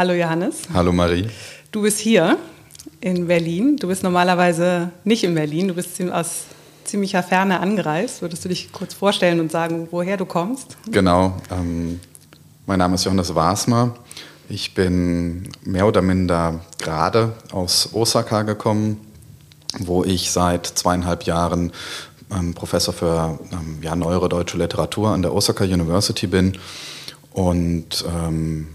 [0.00, 0.62] Hallo Johannes.
[0.72, 1.26] Hallo Marie.
[1.72, 2.38] Du bist hier
[3.02, 3.76] in Berlin.
[3.76, 5.68] Du bist normalerweise nicht in Berlin.
[5.68, 6.44] Du bist aus
[6.84, 8.22] ziemlicher Ferne angereist.
[8.22, 10.78] Würdest du dich kurz vorstellen und sagen, woher du kommst?
[10.90, 11.36] Genau.
[11.50, 12.00] Ähm,
[12.64, 13.94] mein Name ist Johannes Wasmer.
[14.48, 19.02] Ich bin mehr oder minder gerade aus Osaka gekommen,
[19.80, 21.72] wo ich seit zweieinhalb Jahren
[22.32, 26.56] ähm, Professor für ähm, ja, neuere deutsche Literatur an der Osaka University bin
[27.34, 28.66] und ähm,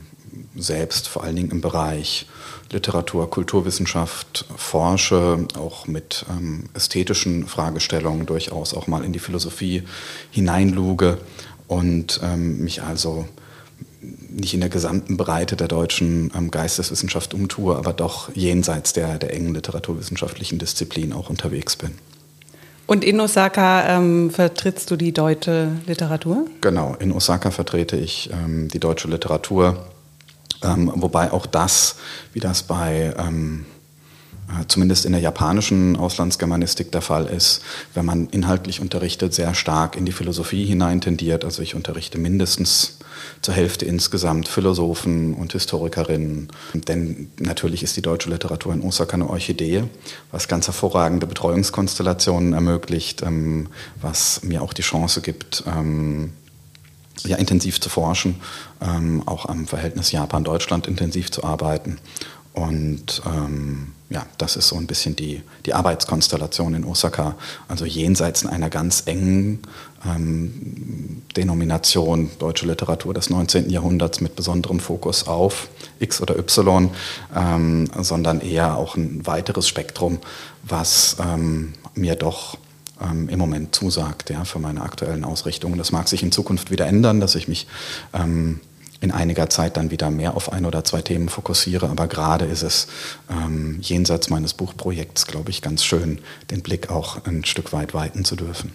[0.56, 2.28] selbst vor allen Dingen im Bereich
[2.72, 9.84] Literatur, Kulturwissenschaft forsche, auch mit ähm, ästhetischen Fragestellungen durchaus auch mal in die Philosophie
[10.32, 11.20] hineinluge
[11.68, 13.28] und ähm, mich also
[14.30, 19.34] nicht in der gesamten Breite der deutschen ähm, Geisteswissenschaft umtue, aber doch jenseits der, der
[19.34, 21.92] engen literaturwissenschaftlichen Disziplin auch unterwegs bin.
[22.88, 26.46] Und in Osaka ähm, vertrittst du die deutsche Literatur?
[26.62, 29.88] Genau, in Osaka vertrete ich ähm, die deutsche Literatur,
[30.66, 31.96] ähm, wobei auch das,
[32.34, 33.66] wie das bei ähm,
[34.50, 37.62] äh, zumindest in der japanischen Auslandsgermanistik der Fall ist,
[37.94, 41.44] wenn man inhaltlich unterrichtet, sehr stark in die Philosophie hinein tendiert.
[41.44, 43.00] Also ich unterrichte mindestens
[43.42, 46.50] zur Hälfte insgesamt Philosophen und Historikerinnen.
[46.74, 49.86] Denn natürlich ist die deutsche Literatur in Osaka eine Orchidee,
[50.32, 53.68] was ganz hervorragende Betreuungskonstellationen ermöglicht, ähm,
[54.02, 56.34] was mir auch die Chance gibt, ähm,
[57.24, 58.42] ja, intensiv zu forschen,
[58.82, 61.98] ähm, auch am Verhältnis Japan-Deutschland intensiv zu arbeiten.
[62.54, 67.36] Und ähm, ja, das ist so ein bisschen die, die Arbeitskonstellation in Osaka.
[67.68, 69.60] Also jenseits einer ganz engen
[70.06, 73.70] ähm, Denomination deutsche Literatur des 19.
[73.70, 75.68] Jahrhunderts mit besonderem Fokus auf
[76.00, 76.92] X oder Y,
[77.36, 80.20] ähm, sondern eher auch ein weiteres Spektrum,
[80.64, 82.58] was ähm, mir doch
[83.02, 85.78] ähm, im Moment zusagt ja, für meine aktuellen Ausrichtungen.
[85.78, 87.68] Das mag sich in Zukunft wieder ändern, dass ich mich
[88.14, 88.60] ähm,
[89.02, 91.90] in einiger Zeit dann wieder mehr auf ein oder zwei Themen fokussiere.
[91.90, 92.88] Aber gerade ist es
[93.30, 96.20] ähm, jenseits meines Buchprojekts, glaube ich, ganz schön,
[96.52, 98.72] den Blick auch ein Stück weit weiten zu dürfen.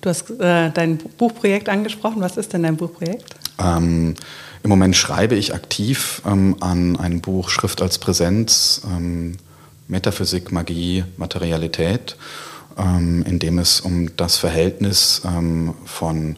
[0.00, 2.20] Du hast äh, dein Buchprojekt angesprochen.
[2.20, 3.34] Was ist denn dein Buchprojekt?
[3.58, 4.14] Ähm,
[4.62, 9.36] Im Moment schreibe ich aktiv ähm, an einem Buch Schrift als Präsenz, ähm,
[9.88, 12.16] Metaphysik, Magie, Materialität,
[12.80, 16.36] ähm, in dem es um das Verhältnis ähm, von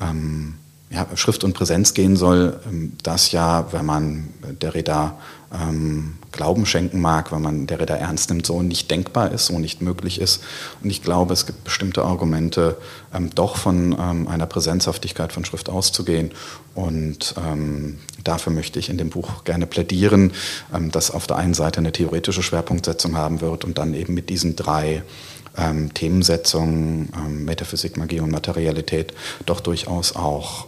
[0.00, 0.54] ähm,
[0.90, 2.58] ja, Schrift und Präsenz gehen soll,
[3.02, 4.28] das ja, wenn man
[4.60, 5.16] der Reda
[5.52, 9.58] ähm, Glauben schenken mag, wenn man der Ritter ernst nimmt, so nicht denkbar ist, so
[9.58, 10.42] nicht möglich ist.
[10.82, 12.76] Und ich glaube, es gibt bestimmte Argumente,
[13.12, 16.30] ähm, doch von ähm, einer Präsenzhaftigkeit von Schrift auszugehen.
[16.74, 20.32] Und ähm, dafür möchte ich in dem Buch gerne plädieren,
[20.72, 24.30] ähm, das auf der einen Seite eine theoretische Schwerpunktsetzung haben wird und dann eben mit
[24.30, 25.02] diesen drei
[25.56, 29.14] ähm, Themensetzungen, ähm, Metaphysik, Magie und Materialität,
[29.46, 30.66] doch durchaus auch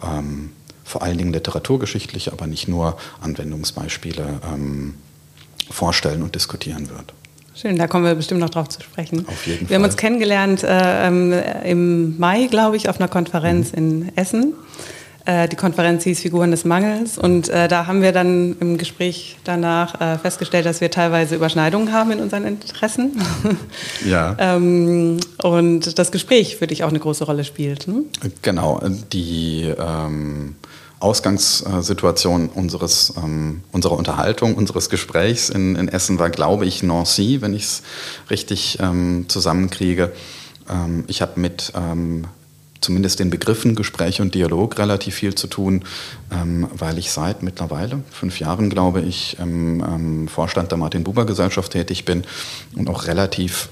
[0.84, 4.94] vor allen Dingen literaturgeschichtliche, aber nicht nur Anwendungsbeispiele ähm,
[5.70, 7.14] vorstellen und diskutieren wird.
[7.54, 9.26] Schön, da kommen wir bestimmt noch drauf zu sprechen.
[9.28, 9.70] Auf jeden wir Fall.
[9.70, 11.32] Wir haben uns kennengelernt äh, ähm,
[11.64, 13.78] im Mai, glaube ich, auf einer Konferenz mhm.
[13.78, 14.54] in Essen.
[15.24, 19.36] Äh, die Konferenz hieß Figuren des Mangels und äh, da haben wir dann im Gespräch
[19.44, 23.22] danach äh, festgestellt, dass wir teilweise Überschneidungen haben in unseren Interessen.
[24.04, 24.36] Ja.
[24.38, 27.86] ähm, und das Gespräch für dich auch eine große Rolle spielt.
[27.88, 28.04] Ne?
[28.42, 28.80] Genau,
[29.12, 30.56] die ähm
[31.02, 37.54] Ausgangssituation unseres, ähm, unserer Unterhaltung, unseres Gesprächs in, in, Essen war, glaube ich, Nancy, wenn
[37.54, 37.82] ich es
[38.30, 40.12] richtig ähm, zusammenkriege.
[40.70, 42.26] Ähm, ich habe mit ähm,
[42.82, 45.84] zumindest den Begriffen Gespräch und Dialog relativ viel zu tun,
[46.30, 52.24] ähm, weil ich seit mittlerweile fünf Jahren, glaube ich, im Vorstand der Martin-Buber-Gesellschaft tätig bin
[52.76, 53.68] und auch relativ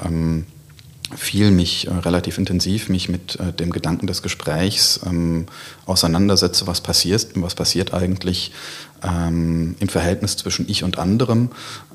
[1.16, 5.46] viel mich äh, relativ intensiv mich mit äh, dem Gedanken des Gesprächs ähm,
[5.86, 8.52] auseinandersetze, was passiert, was passiert eigentlich
[9.02, 11.50] ähm, im Verhältnis zwischen ich und anderem,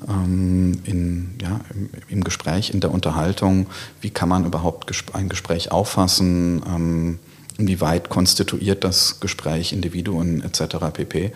[0.08, 3.66] ähm, in, ja, im, im, Gespräch, in der Unterhaltung,
[4.00, 7.18] wie kann man überhaupt ein Gespräch auffassen, ähm,
[7.58, 10.76] inwieweit konstituiert das Gespräch Individuen etc.
[10.92, 11.32] pp.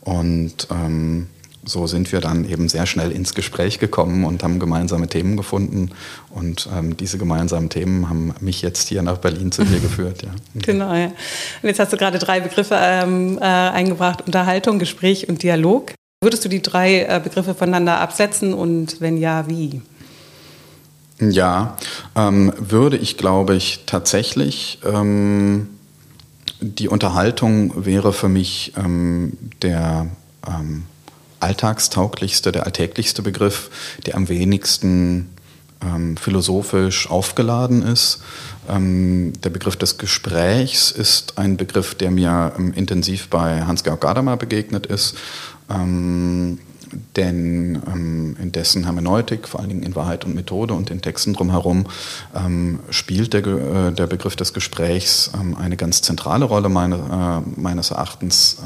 [0.00, 1.28] Und ähm,
[1.64, 5.90] so sind wir dann eben sehr schnell ins Gespräch gekommen und haben gemeinsame Themen gefunden.
[6.30, 10.22] Und ähm, diese gemeinsamen Themen haben mich jetzt hier nach Berlin zu dir geführt.
[10.22, 10.30] Ja.
[10.54, 11.06] Genau, ja.
[11.06, 15.92] Und jetzt hast du gerade drei Begriffe ähm, äh, eingebracht: Unterhaltung, Gespräch und Dialog.
[16.22, 19.80] Würdest du die drei äh, Begriffe voneinander absetzen und wenn ja, wie?
[21.20, 21.76] Ja,
[22.16, 24.78] ähm, würde ich, glaube ich, tatsächlich.
[24.84, 25.68] Ähm,
[26.60, 30.08] die Unterhaltung wäre für mich ähm, der
[30.46, 30.84] ähm,
[31.40, 33.70] alltagstauglichste, der alltäglichste Begriff,
[34.06, 35.30] der am wenigsten
[35.82, 38.22] ähm, philosophisch aufgeladen ist.
[38.68, 44.36] Ähm, der Begriff des Gesprächs ist ein Begriff, der mir ähm, intensiv bei Hans-Georg Gadamer
[44.36, 45.16] begegnet ist.
[45.70, 46.58] Ähm,
[47.16, 51.34] denn ähm, in dessen Hermeneutik, vor allen Dingen in Wahrheit und Methode und den Texten
[51.34, 51.86] drumherum,
[52.34, 57.92] ähm, spielt der, äh, der Begriff des Gesprächs eine ganz zentrale Rolle meine, äh, meines
[57.92, 58.56] Erachtens,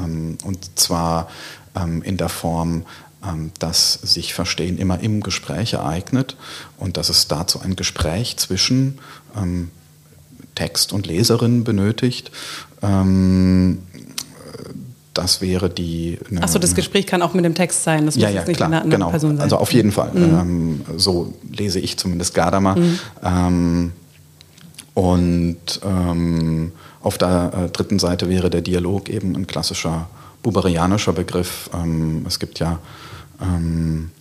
[0.43, 1.29] und zwar
[1.77, 2.85] ähm, in der Form,
[3.27, 6.37] ähm, dass sich Verstehen immer im Gespräch ereignet
[6.79, 8.99] und dass es dazu ein Gespräch zwischen
[10.55, 12.31] Text und Leserin benötigt.
[15.15, 16.19] Das wäre die.
[16.41, 18.05] Achso, das Gespräch kann auch mit dem Text sein.
[18.05, 19.11] Das muss ja, ja, nicht klar, eine andere genau.
[19.11, 19.45] Person sein.
[19.45, 20.11] Also auf jeden Fall.
[20.13, 20.23] Mhm.
[20.23, 22.77] Ähm, so lese ich zumindest Gadamer.
[22.77, 22.99] Mhm.
[23.25, 23.93] Ähm,
[24.95, 30.09] und ähm, auf der äh, dritten Seite wäre der Dialog eben ein klassischer
[30.45, 31.69] buberianischer Begriff.
[31.75, 32.79] Ähm, es gibt ja
[33.43, 34.13] ähm,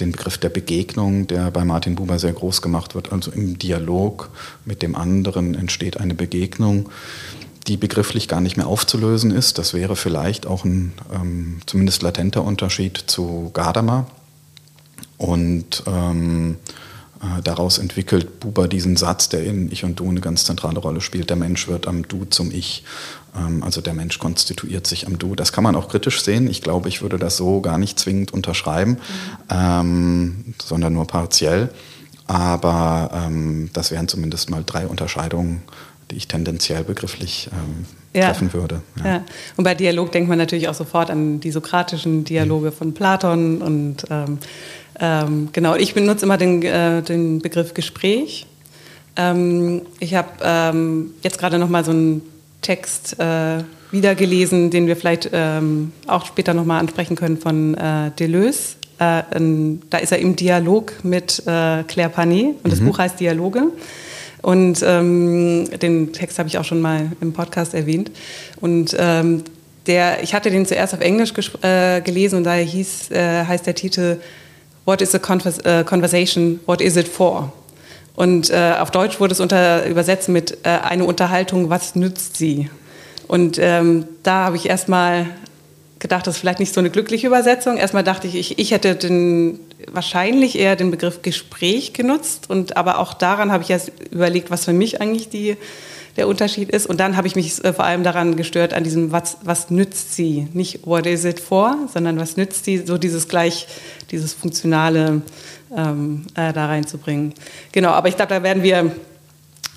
[0.00, 3.12] den Begriff der Begegnung, der bei Martin Buber sehr groß gemacht wird.
[3.12, 4.30] Also im Dialog
[4.64, 6.88] mit dem anderen entsteht eine Begegnung
[7.66, 9.58] die begrifflich gar nicht mehr aufzulösen ist.
[9.58, 14.06] Das wäre vielleicht auch ein ähm, zumindest latenter Unterschied zu Gadamer.
[15.18, 16.85] Und ähm, äh,
[17.42, 21.30] daraus entwickelt Buber diesen Satz, der in Ich und Du eine ganz zentrale Rolle spielt.
[21.30, 22.84] Der Mensch wird am Du zum Ich.
[23.36, 25.34] Ähm, also der Mensch konstituiert sich am Du.
[25.34, 26.48] Das kann man auch kritisch sehen.
[26.48, 28.98] Ich glaube, ich würde das so gar nicht zwingend unterschreiben, mhm.
[29.50, 31.70] ähm, sondern nur partiell.
[32.26, 35.62] Aber ähm, das wären zumindest mal drei Unterscheidungen
[36.10, 38.26] die ich tendenziell begrifflich ähm, ja.
[38.26, 38.82] treffen würde.
[38.98, 39.06] Ja.
[39.06, 39.24] ja.
[39.56, 42.74] Und bei Dialog denkt man natürlich auch sofort an die sokratischen Dialoge mhm.
[42.74, 44.08] von Platon und
[44.98, 48.46] ähm, genau, ich benutze immer den, äh, den Begriff Gespräch.
[49.16, 52.22] Ähm, ich habe ähm, jetzt gerade noch mal so einen
[52.62, 58.10] Text äh, wiedergelesen, den wir vielleicht ähm, auch später noch mal ansprechen können von äh,
[58.18, 58.76] Deleuze.
[58.98, 59.22] Äh,
[59.90, 62.86] da ist er im Dialog mit äh, Claire Panet und das mhm.
[62.86, 63.64] Buch heißt Dialoge.
[64.42, 68.10] Und ähm, den Text habe ich auch schon mal im Podcast erwähnt.
[68.60, 69.42] Und ähm,
[69.86, 71.32] der, ich hatte den zuerst auf Englisch
[71.62, 74.18] äh, gelesen und daher hieß, heißt der Titel
[74.86, 76.60] What is a Convers uh, Conversation?
[76.64, 77.52] What is it for?
[78.14, 82.70] Und äh, auf Deutsch wurde es unter, übersetzt mit äh, eine Unterhaltung, was nützt sie?
[83.26, 85.26] Und ähm, da habe ich erstmal
[85.98, 87.78] gedacht, das ist vielleicht nicht so eine glückliche Übersetzung.
[87.78, 89.58] Erstmal dachte ich, ich, ich hätte den,
[89.90, 92.48] wahrscheinlich eher den Begriff Gespräch genutzt.
[92.48, 95.56] Und aber auch daran habe ich erst überlegt, was für mich eigentlich die,
[96.16, 96.86] der Unterschied ist.
[96.86, 100.14] Und dann habe ich mich äh, vor allem daran gestört, an diesem, was, was nützt
[100.14, 100.48] sie?
[100.52, 102.78] Nicht what is it for, sondern was nützt sie?
[102.78, 103.66] So dieses gleich,
[104.10, 105.22] dieses funktionale
[105.76, 107.34] ähm, äh, da reinzubringen.
[107.72, 108.92] Genau, aber ich glaube, da werden wir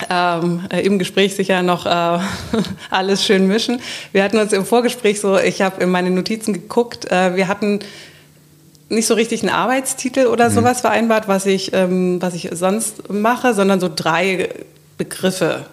[0.10, 1.90] ähm, äh, im Gespräch sicher noch äh,
[2.90, 3.82] alles schön mischen.
[4.12, 7.80] Wir hatten uns im Vorgespräch so, ich habe in meine Notizen geguckt, äh, wir hatten
[8.90, 10.54] nicht so richtig einen Arbeitstitel oder mhm.
[10.54, 14.50] sowas vereinbart, was ich, ähm, was ich sonst mache, sondern so drei
[14.98, 15.66] Begriffe,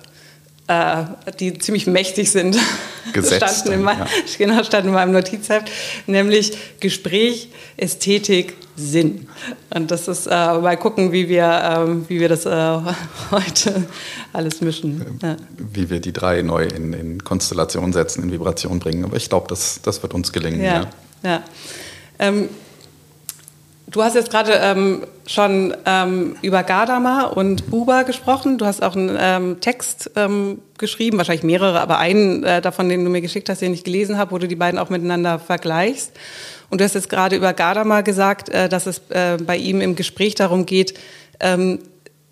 [0.69, 1.05] äh,
[1.39, 2.59] die ziemlich mächtig sind.
[3.13, 3.61] Gesetzt.
[3.61, 4.07] standen, in mein, ja.
[4.39, 5.71] genau, standen in meinem Notizheft,
[6.07, 9.29] nämlich Gespräch, Ästhetik, Sinn.
[9.73, 12.51] Und das ist, äh, mal gucken, wie wir, äh, wie wir das äh,
[13.31, 13.87] heute
[14.33, 15.19] alles mischen.
[15.23, 15.37] Ja.
[15.57, 19.05] Wie wir die drei neu in, in Konstellation setzen, in Vibration bringen.
[19.05, 20.63] Aber ich glaube, das, das wird uns gelingen.
[20.63, 20.89] Ja, ja.
[21.23, 21.43] ja.
[22.19, 22.49] Ähm,
[23.89, 28.59] Du hast jetzt gerade ähm, schon ähm, über Gadamer und Buber gesprochen.
[28.59, 33.05] Du hast auch einen ähm, Text ähm, geschrieben, wahrscheinlich mehrere, aber einen äh, davon, den
[33.05, 36.13] du mir geschickt hast, den ich gelesen habe, wo du die beiden auch miteinander vergleichst.
[36.71, 39.97] Und du hast jetzt gerade über Gadamer gesagt, äh, dass es äh, bei ihm im
[39.97, 40.95] Gespräch darum geht,
[41.41, 41.81] ähm,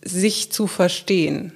[0.03, 1.53] sich zu verstehen.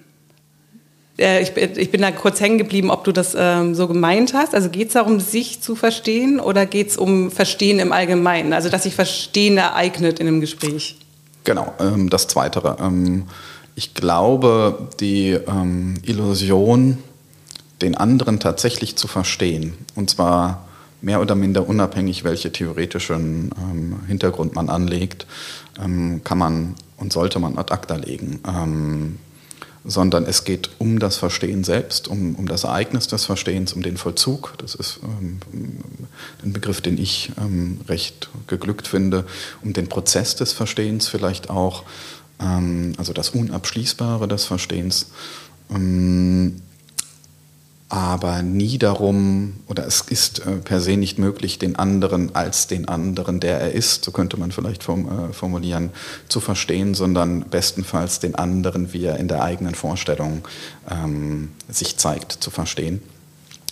[1.19, 4.55] Äh, ich, ich, bin da kurz hängen geblieben, ob du das ähm, so gemeint hast.
[4.55, 8.53] Also geht es darum, sich zu verstehen oder geht es um Verstehen im Allgemeinen?
[8.53, 10.97] Also dass sich Verstehen ereignet in einem Gespräch?
[11.49, 12.77] Genau, ähm, das Zweite.
[12.79, 13.25] Ähm,
[13.75, 16.99] ich glaube, die ähm, Illusion,
[17.81, 20.69] den anderen tatsächlich zu verstehen, und zwar
[21.01, 25.27] mehr oder minder unabhängig, welche theoretischen ähm, Hintergrund man anlegt,
[25.83, 28.41] ähm, kann man und sollte man ad acta legen
[29.89, 33.97] sondern es geht um das Verstehen selbst, um, um das Ereignis des Verstehens, um den
[33.97, 34.53] Vollzug.
[34.59, 35.41] Das ist ähm,
[36.45, 39.25] ein Begriff, den ich ähm, recht geglückt finde,
[39.65, 41.85] um den Prozess des Verstehens vielleicht auch,
[42.39, 45.07] ähm, also das Unabschließbare des Verstehens.
[45.71, 46.61] Ähm,
[47.89, 52.87] aber nie darum, oder es ist äh, per se nicht möglich, den anderen als den
[52.87, 55.91] anderen, der er ist, so könnte man vielleicht äh, formulieren,
[56.29, 60.47] zu verstehen, sondern bestenfalls den anderen, wie er in der eigenen Vorstellung
[60.91, 63.01] ähm, sich zeigt, zu verstehen.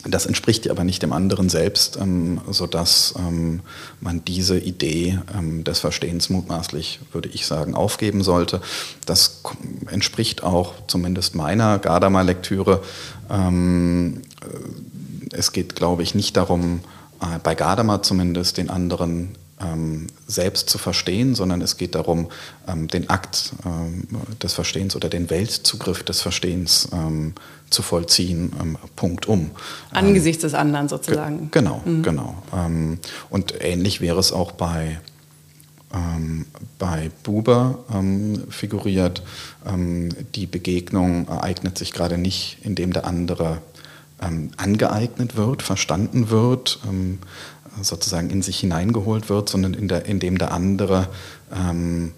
[0.08, 3.61] Das entspricht aber nicht dem anderen selbst, ähm, sodass ähm,
[4.00, 8.61] man diese Idee ähm, des Verstehens mutmaßlich, würde ich sagen, aufgeben sollte.
[9.04, 9.42] Das
[9.90, 12.82] entspricht auch zumindest meiner Gadamer-Lektüre.
[13.30, 16.80] Ähm, äh, es geht, glaube ich, nicht darum,
[17.21, 22.28] äh, bei Gadamer zumindest den anderen ähm, selbst zu verstehen, sondern es geht darum,
[22.68, 24.06] ähm, den Akt ähm,
[24.42, 27.33] des Verstehens oder den Weltzugriff des Verstehens ähm,
[27.71, 29.50] zu vollziehen, ähm, Punkt um.
[29.92, 31.50] Angesichts des anderen sozusagen.
[31.50, 32.02] Ge genau, mhm.
[32.02, 32.42] genau.
[33.30, 35.00] Und ähnlich wäre es auch bei,
[35.95, 36.47] ähm,
[36.78, 37.85] bei Buber
[38.50, 39.23] figuriert.
[40.35, 43.62] die Begegnung ereignet sich gerade nicht, indem der andere
[44.19, 46.81] angeeignet wird, verstanden wird,
[47.83, 51.09] sozusagen in sich hineingeholt wird, sondern in der, indem der andere
[51.55, 52.12] ähm,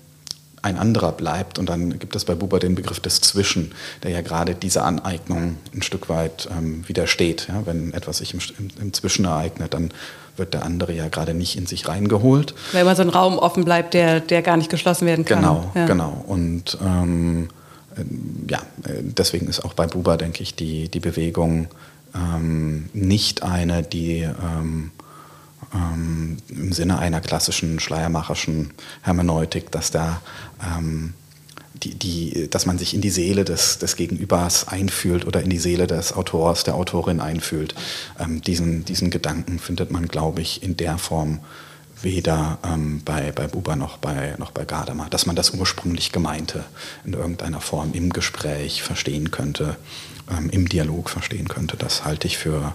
[0.63, 1.59] ein anderer bleibt.
[1.59, 3.73] Und dann gibt es bei Buber den Begriff des Zwischen,
[4.03, 7.49] der ja gerade dieser Aneignung ein Stück weit ähm, widersteht.
[7.49, 7.65] Ja?
[7.67, 9.93] Wenn etwas sich im, im, im, Zwischen ereignet, dann
[10.39, 12.55] wird der andere ja gerade nicht in sich reingeholt.
[12.73, 15.41] Weil immer so ein Raum offen bleibt, der, der gar nicht geschlossen werden kann.
[15.41, 15.87] Genau, ja.
[15.87, 16.25] genau.
[16.27, 17.49] Und ähm,
[17.97, 18.05] äh,
[18.51, 18.61] ja,
[19.01, 21.69] deswegen ist auch bei Buber, denke ich, die, die Bewegung
[22.15, 24.91] ähm, nicht eine, die ähm,
[25.75, 28.71] ähm, im Sinne einer klassischen schleiermacherischen
[29.03, 30.21] Hermeneutik, dass da
[30.63, 31.15] ähm,
[31.83, 35.59] die, die, dass man sich in die Seele des, des Gegenübers einfühlt oder in die
[35.59, 37.75] Seele des Autors, der Autorin einfühlt.
[38.19, 41.41] Ähm, diesen, diesen Gedanken findet man, glaube ich, in der Form
[42.03, 46.65] weder ähm, bei, bei Buber noch bei, noch bei Gadamer, dass man das ursprünglich Gemeinte
[47.05, 49.77] in irgendeiner Form im Gespräch verstehen könnte,
[50.31, 51.77] ähm, im Dialog verstehen könnte.
[51.77, 52.75] Das halte ich für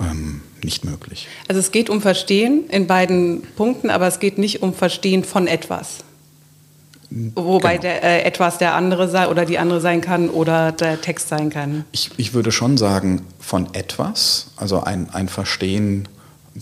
[0.00, 1.28] ähm, nicht möglich.
[1.48, 5.46] Also es geht um Verstehen in beiden Punkten, aber es geht nicht um Verstehen von
[5.46, 6.04] etwas.
[7.34, 7.82] Wobei genau.
[7.82, 11.50] der, äh, etwas der andere sei oder die andere sein kann oder der Text sein
[11.50, 11.84] kann.
[11.92, 16.08] Ich, ich würde schon sagen, von etwas, also ein, ein Verstehen,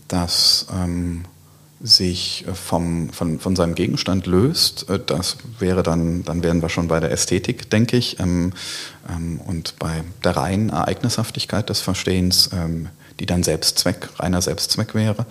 [0.08, 1.24] das ähm,
[1.82, 6.88] sich vom, von, von seinem Gegenstand löst, äh, das wäre dann, dann wären wir schon
[6.88, 8.18] bei der Ästhetik, denke ich.
[8.20, 8.52] Ähm,
[9.08, 12.88] ähm, und bei der reinen Ereignishaftigkeit des Verstehens ähm,
[13.20, 15.26] die dann Selbstzweck, reiner Selbstzweck wäre.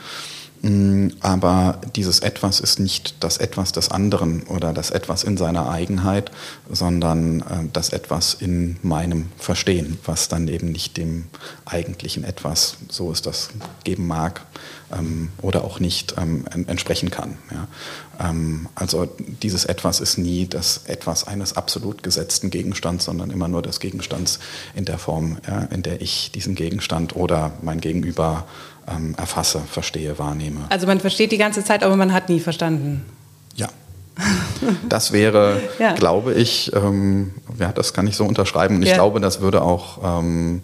[0.61, 5.69] Mm, aber dieses Etwas ist nicht das Etwas des anderen oder das Etwas in seiner
[5.69, 6.31] Eigenheit,
[6.69, 11.25] sondern äh, das Etwas in meinem Verstehen, was dann eben nicht dem
[11.65, 13.51] eigentlichen Etwas, so es das
[13.85, 14.41] geben mag
[14.91, 17.37] ähm, oder auch nicht, ähm, entsprechen kann.
[18.19, 19.07] Ähm, also
[19.41, 24.39] dieses Etwas ist nie das Etwas eines absolut gesetzten Gegenstands, sondern immer nur des Gegenstands
[24.75, 25.37] in der Form,
[25.71, 28.45] in der ich diesen Gegenstand oder mein Gegenüber
[28.89, 30.61] ähm, erfasse, verstehe, wahrnehme.
[30.69, 33.05] Also man versteht die ganze Zeit, aber man hat nie verstanden.
[33.55, 33.67] Ja.
[34.89, 35.93] Das wäre, ja.
[35.93, 38.75] glaube ich, ähm, ja, das kann ich so unterschreiben.
[38.75, 38.95] Und ich ja.
[38.95, 40.61] glaube, das würde auch ähm,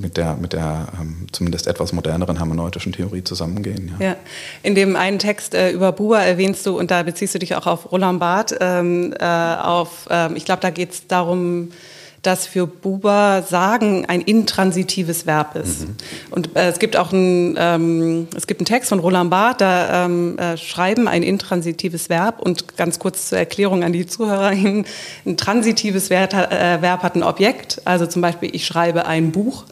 [0.00, 3.94] mit der, mit der ähm, zumindest etwas moderneren hermeneutischen Theorie zusammengehen.
[3.98, 4.08] Ja.
[4.08, 4.16] ja.
[4.62, 7.66] In dem einen Text äh, über Buber erwähnst du, und da beziehst du dich auch
[7.66, 11.70] auf Roland Barth, ähm, äh, auf, ähm, ich glaube, da geht es darum,
[12.22, 15.82] dass für Buber Sagen ein intransitives Verb ist.
[15.82, 15.96] Mhm.
[16.30, 20.04] Und äh, es gibt auch ein, ähm, es gibt einen Text von Roland Barth, da
[20.04, 24.84] ähm, äh, Schreiben ein intransitives Verb und ganz kurz zur Erklärung an die Zuhörer hin,
[25.24, 29.64] ein transitives Verb, äh, Verb hat ein Objekt, also zum Beispiel ich schreibe ein Buch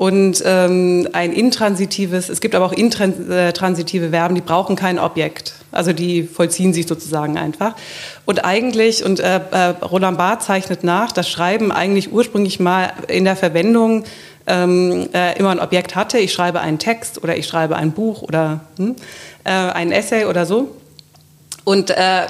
[0.00, 5.52] und ähm, ein intransitives, es gibt aber auch intransitive Verben, die brauchen kein Objekt.
[5.72, 7.76] Also die vollziehen sich sozusagen einfach.
[8.24, 13.24] Und eigentlich, und äh, äh, Roland Barth zeichnet nach, dass Schreiben eigentlich ursprünglich mal in
[13.24, 14.04] der Verwendung
[14.46, 16.16] ähm, äh, immer ein Objekt hatte.
[16.16, 18.96] Ich schreibe einen Text oder ich schreibe ein Buch oder hm,
[19.44, 20.76] äh, ein Essay oder so.
[21.64, 22.22] Und äh,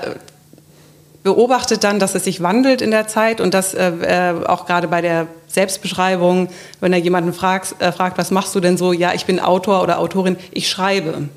[1.23, 4.89] beobachtet dann, dass es sich wandelt in der Zeit und dass äh, äh, auch gerade
[4.89, 6.49] bei der Selbstbeschreibung,
[6.81, 8.93] wenn er jemanden fragt, äh, fragt, was machst du denn so?
[8.93, 11.29] Ja, ich bin Autor oder Autorin, ich schreibe.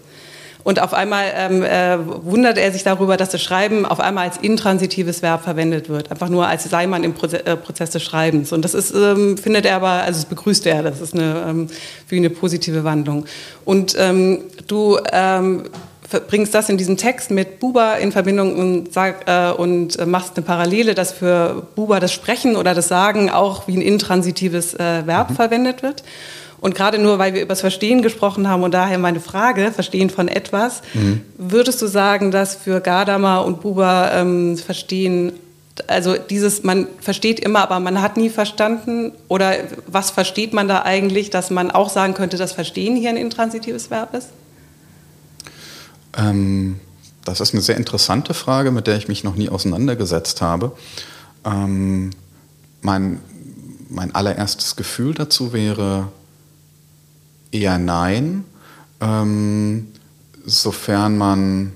[0.63, 4.37] Und auf einmal ähm, äh, wundert er sich darüber, dass das Schreiben auf einmal als
[4.37, 6.09] intransitives Verb verwendet wird.
[6.09, 8.53] Einfach nur als sei man im Proze äh, Prozess des Schreibens.
[8.53, 11.67] Und das ist, ähm, findet er aber, also das begrüßt er, das ist eine, ähm,
[12.07, 13.25] für ihn eine positive Wandlung.
[13.65, 15.65] Und ähm, du ähm,
[16.19, 20.35] bringst das in diesem Text mit Buber in Verbindung und, sag, äh, und äh, machst
[20.35, 25.05] eine Parallele, dass für Buber das Sprechen oder das Sagen auch wie ein intransitives äh,
[25.05, 25.35] Verb mhm.
[25.35, 26.03] verwendet wird.
[26.63, 30.09] Und gerade nur, weil wir über das Verstehen gesprochen haben und daher meine Frage, Verstehen
[30.09, 31.19] von etwas, mhm.
[31.37, 35.33] würdest du sagen, dass für Gadamer und Buber ähm, Verstehen,
[35.87, 39.11] also dieses, man versteht immer, aber man hat nie verstanden?
[39.27, 39.55] Oder
[39.87, 43.91] was versteht man da eigentlich, dass man auch sagen könnte, dass Verstehen hier ein intransitives
[43.91, 44.29] Verb ist?
[46.15, 46.79] Ähm,
[47.25, 50.73] das ist eine sehr interessante Frage, mit der ich mich noch nie auseinandergesetzt habe.
[51.45, 52.11] Ähm,
[52.81, 53.19] mein,
[53.89, 56.11] mein allererstes Gefühl dazu wäre
[57.51, 58.43] eher nein,
[58.99, 59.87] ähm,
[60.45, 61.71] sofern man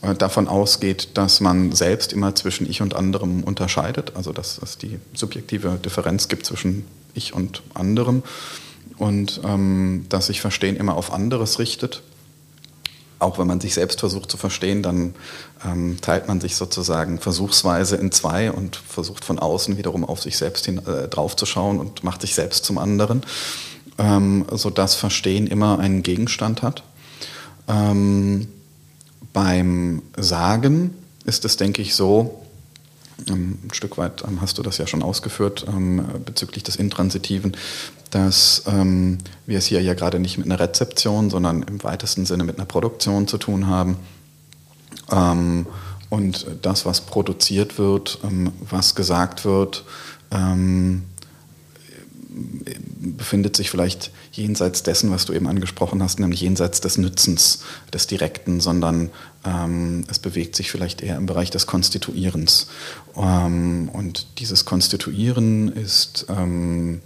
[0.00, 4.78] äh, davon ausgeht, dass man selbst immer zwischen ich und anderem unterscheidet, also dass es
[4.78, 6.84] die subjektive Differenz gibt zwischen
[7.14, 8.22] ich und anderem
[8.96, 12.02] und ähm, dass sich Verstehen immer auf anderes richtet
[13.22, 15.14] auch wenn man sich selbst versucht zu verstehen, dann
[15.64, 20.36] ähm, teilt man sich sozusagen versuchsweise in zwei und versucht von außen wiederum auf sich
[20.36, 23.22] selbst hin, äh, draufzuschauen und macht sich selbst zum anderen,
[23.98, 26.82] ähm, sodass Verstehen immer einen Gegenstand hat.
[27.68, 28.48] Ähm,
[29.32, 32.42] beim Sagen ist es, denke ich, so,
[33.28, 37.56] ein Stück weit ähm, hast du das ja schon ausgeführt ähm, bezüglich des Intransitiven,
[38.10, 42.44] dass ähm, wir es hier ja gerade nicht mit einer Rezeption, sondern im weitesten Sinne
[42.44, 43.96] mit einer Produktion zu tun haben.
[45.10, 45.66] Ähm,
[46.10, 49.84] und das, was produziert wird, ähm, was gesagt wird,
[53.02, 58.06] befindet sich vielleicht jenseits dessen, was du eben angesprochen hast, nämlich jenseits des Nützens, des
[58.06, 59.10] Direkten, sondern ähm,
[60.08, 62.68] es bewegt sich vielleicht eher im Bereich des Konstituierens.
[63.16, 67.00] Ähm, und dieses Konstituieren ist ähm,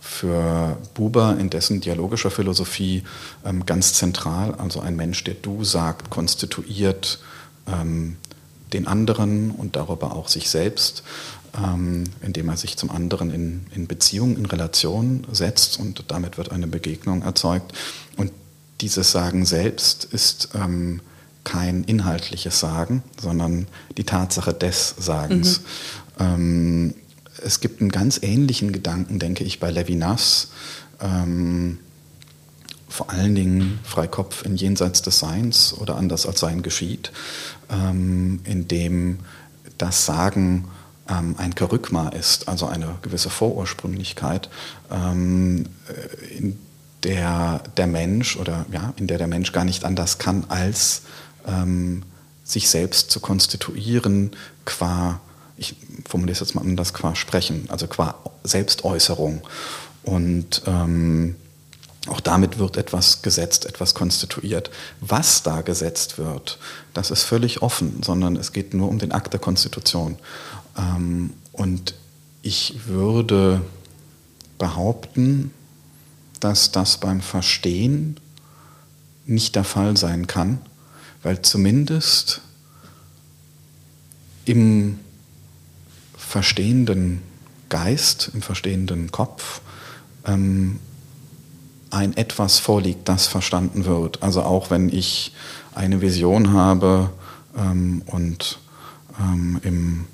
[0.00, 3.02] für Buber in dessen dialogischer Philosophie
[3.44, 4.54] ähm, ganz zentral.
[4.54, 7.18] Also ein Mensch, der Du sagt, konstituiert
[7.66, 8.16] ähm,
[8.72, 11.02] den anderen und darüber auch sich selbst
[11.56, 16.52] ähm, indem er sich zum anderen in, in Beziehung, in Relation setzt und damit wird
[16.52, 17.72] eine Begegnung erzeugt.
[18.16, 18.32] Und
[18.80, 21.00] dieses Sagen selbst ist ähm,
[21.44, 23.66] kein inhaltliches Sagen, sondern
[23.96, 25.60] die Tatsache des Sagens.
[26.18, 26.24] Mhm.
[26.24, 26.94] Ähm,
[27.44, 30.48] es gibt einen ganz ähnlichen Gedanken, denke ich, bei Levinas.
[31.00, 31.78] Ähm,
[32.88, 37.12] vor allen Dingen Freikopf in Jenseits des Seins oder anders als Sein geschieht,
[37.70, 39.20] ähm, in dem
[39.76, 40.64] das Sagen
[41.08, 44.48] ähm, ein Kerygma ist, also eine gewisse Vorursprünglichkeit,
[44.90, 45.66] ähm,
[46.36, 46.58] in
[47.04, 51.02] der der Mensch oder ja, in der der Mensch gar nicht anders kann, als
[51.48, 52.02] ähm,
[52.44, 54.30] sich selbst zu konstituieren
[54.64, 55.20] qua,
[55.56, 55.76] ich
[56.08, 59.42] formuliere es jetzt mal anders, qua Sprechen, also qua Selbstäußerung.
[60.04, 61.36] Und ähm,
[62.06, 64.70] auch damit wird etwas gesetzt, etwas konstituiert.
[65.00, 66.58] Was da gesetzt wird,
[66.94, 70.16] das ist völlig offen, sondern es geht nur um den Akt der Konstitution.
[70.76, 71.94] Ähm, und
[72.42, 73.60] ich würde
[74.58, 75.52] behaupten,
[76.40, 78.18] dass das beim Verstehen
[79.26, 80.60] nicht der Fall sein kann,
[81.28, 82.40] weil zumindest
[84.46, 84.98] im
[86.16, 87.20] verstehenden
[87.68, 89.60] Geist, im verstehenden Kopf
[90.24, 90.80] ähm,
[91.90, 94.22] ein etwas vorliegt, das verstanden wird.
[94.22, 95.34] Also auch wenn ich
[95.74, 97.10] eine Vision habe
[97.58, 98.58] ähm, und
[99.20, 100.06] ähm, im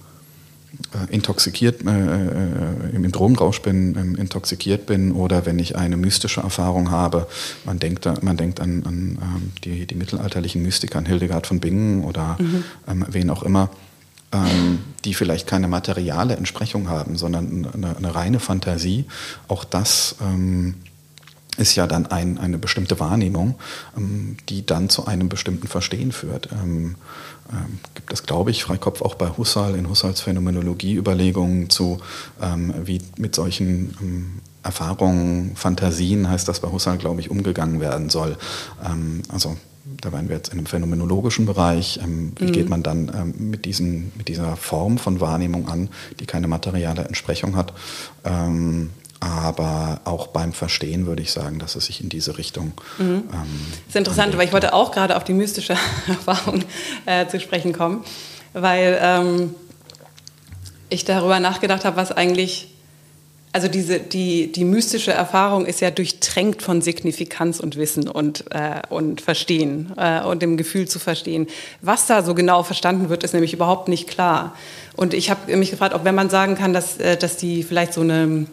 [1.11, 6.91] intoxikiert, äh, äh, im Drogenrausch bin, ähm, intoxikiert bin oder wenn ich eine mystische Erfahrung
[6.91, 7.27] habe.
[7.65, 12.05] Man denkt, man denkt an, an ähm, die, die mittelalterlichen Mystiker, an Hildegard von Bingen
[12.05, 12.65] oder mhm.
[12.89, 13.71] ähm, wen auch immer,
[14.33, 19.05] ähm, die vielleicht keine materiale Entsprechung haben, sondern eine, eine reine Fantasie.
[19.49, 20.75] Auch das ähm,
[21.57, 23.55] ist ja dann ein, eine bestimmte Wahrnehmung,
[23.97, 26.49] ähm, die dann zu einem bestimmten Verstehen führt.
[26.53, 26.97] Ähm,
[27.53, 31.99] ähm, gibt es, glaube ich, Freikopf auch bei Husserl in Husserls Phänomenologie Überlegungen zu,
[32.41, 34.27] ähm, wie mit solchen ähm,
[34.63, 38.37] Erfahrungen, Fantasien, heißt das bei Husserl, glaube ich, umgegangen werden soll.
[38.85, 39.57] Ähm, also
[40.01, 42.01] da wären wir jetzt in einem phänomenologischen Bereich.
[42.03, 42.53] Wie mhm.
[42.53, 45.91] geht man dann mit, diesen, mit dieser Form von Wahrnehmung an,
[46.21, 47.75] die keine materielle Entsprechung hat?
[49.25, 52.73] Aber auch beim Verstehen würde ich sagen, dass es sich in diese Richtung.
[52.99, 53.05] Mhm.
[53.05, 54.39] Ähm, das ist interessant, anlegt.
[54.39, 55.73] weil ich wollte auch gerade auf die mystische
[56.09, 56.63] Erfahrung
[57.07, 58.05] äh, zu sprechen kommen,
[58.53, 59.55] weil ähm,
[60.91, 62.71] ich darüber nachgedacht habe, was eigentlich.
[63.53, 68.83] Also diese, die, die mystische Erfahrung ist ja durchtränkt von Signifikanz und Wissen und, äh,
[68.89, 71.47] und Verstehen äh, und dem Gefühl zu verstehen.
[71.81, 74.57] Was da so genau verstanden wird, ist nämlich überhaupt nicht klar.
[74.97, 77.93] Und ich habe mich gefragt, ob wenn man sagen kann, dass, äh, dass die vielleicht
[77.93, 78.49] so eine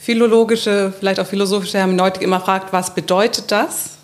[0.00, 3.98] philologische, vielleicht auch philosophische Hermeneutik immer fragt, was bedeutet das?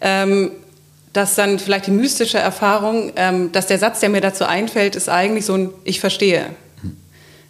[0.00, 0.52] Ähm,
[1.12, 5.08] dass dann vielleicht die mystische Erfahrung, ähm, dass der Satz, der mir dazu einfällt, ist
[5.08, 6.46] eigentlich so ein Ich verstehe.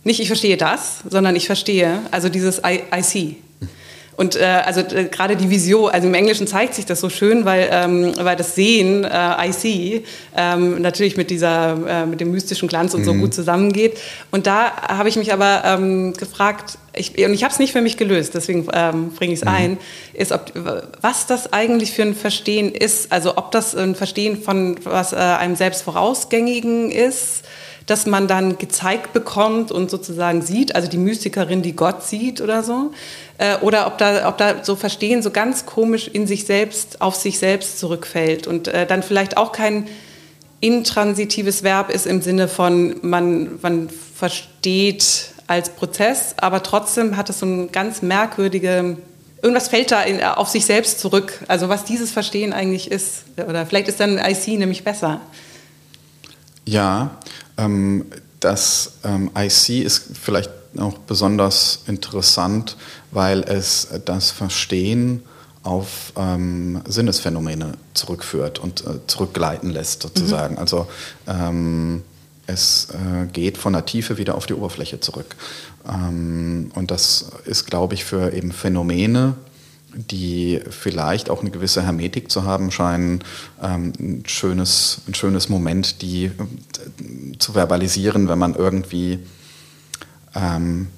[0.03, 3.37] Nicht ich verstehe das, sondern ich verstehe, also dieses I, I see.
[4.16, 7.44] Und äh, also äh, gerade die Vision, also im Englischen zeigt sich das so schön,
[7.44, 10.05] weil, ähm, weil das Sehen, äh, I see,
[10.37, 13.05] ähm, natürlich mit dieser, äh, mit dem mystischen Glanz und mhm.
[13.05, 13.98] so gut zusammengeht.
[14.31, 17.81] Und da habe ich mich aber ähm, gefragt, ich, und ich habe es nicht für
[17.81, 19.50] mich gelöst, deswegen ähm, bringe ich es mhm.
[19.50, 19.79] ein,
[20.12, 20.53] ist, ob,
[21.00, 25.16] was das eigentlich für ein Verstehen ist, also ob das ein Verstehen von was äh,
[25.16, 27.42] einem selbst vorausgängigen ist,
[27.87, 32.62] dass man dann gezeigt bekommt und sozusagen sieht, also die Mystikerin, die Gott sieht oder
[32.62, 32.92] so,
[33.38, 37.14] äh, oder ob da, ob da so Verstehen so ganz komisch in sich selbst, auf
[37.14, 39.88] sich selbst zurückfällt und äh, dann vielleicht auch kein
[40.61, 47.40] intransitives Verb ist im Sinne von, man, man versteht als Prozess, aber trotzdem hat es
[47.40, 48.97] so eine ganz merkwürdige
[49.44, 51.44] irgendwas fällt da in, auf sich selbst zurück.
[51.49, 53.25] Also was dieses Verstehen eigentlich ist.
[53.37, 55.20] Oder vielleicht ist dann IC nämlich besser.
[56.64, 57.18] Ja,
[57.59, 58.07] ähm,
[58.40, 62.76] das ähm, IC ist vielleicht auch besonders interessant,
[63.10, 65.22] weil es das Verstehen
[65.62, 70.54] auf ähm, Sinnesphänomene zurückführt und äh, zurückgleiten lässt sozusagen.
[70.54, 70.60] Mhm.
[70.60, 70.87] Also
[71.26, 72.02] ähm,
[72.46, 75.37] es äh, geht von der Tiefe wieder auf die Oberfläche zurück.
[75.88, 79.34] Ähm, und das ist, glaube ich, für eben Phänomene,
[79.94, 83.22] die vielleicht auch eine gewisse Hermetik zu haben scheinen,
[83.62, 86.32] ähm, ein, schönes, ein schönes Moment, die äh,
[87.38, 89.20] zu verbalisieren, wenn man irgendwie
[90.35, 90.88] ähm,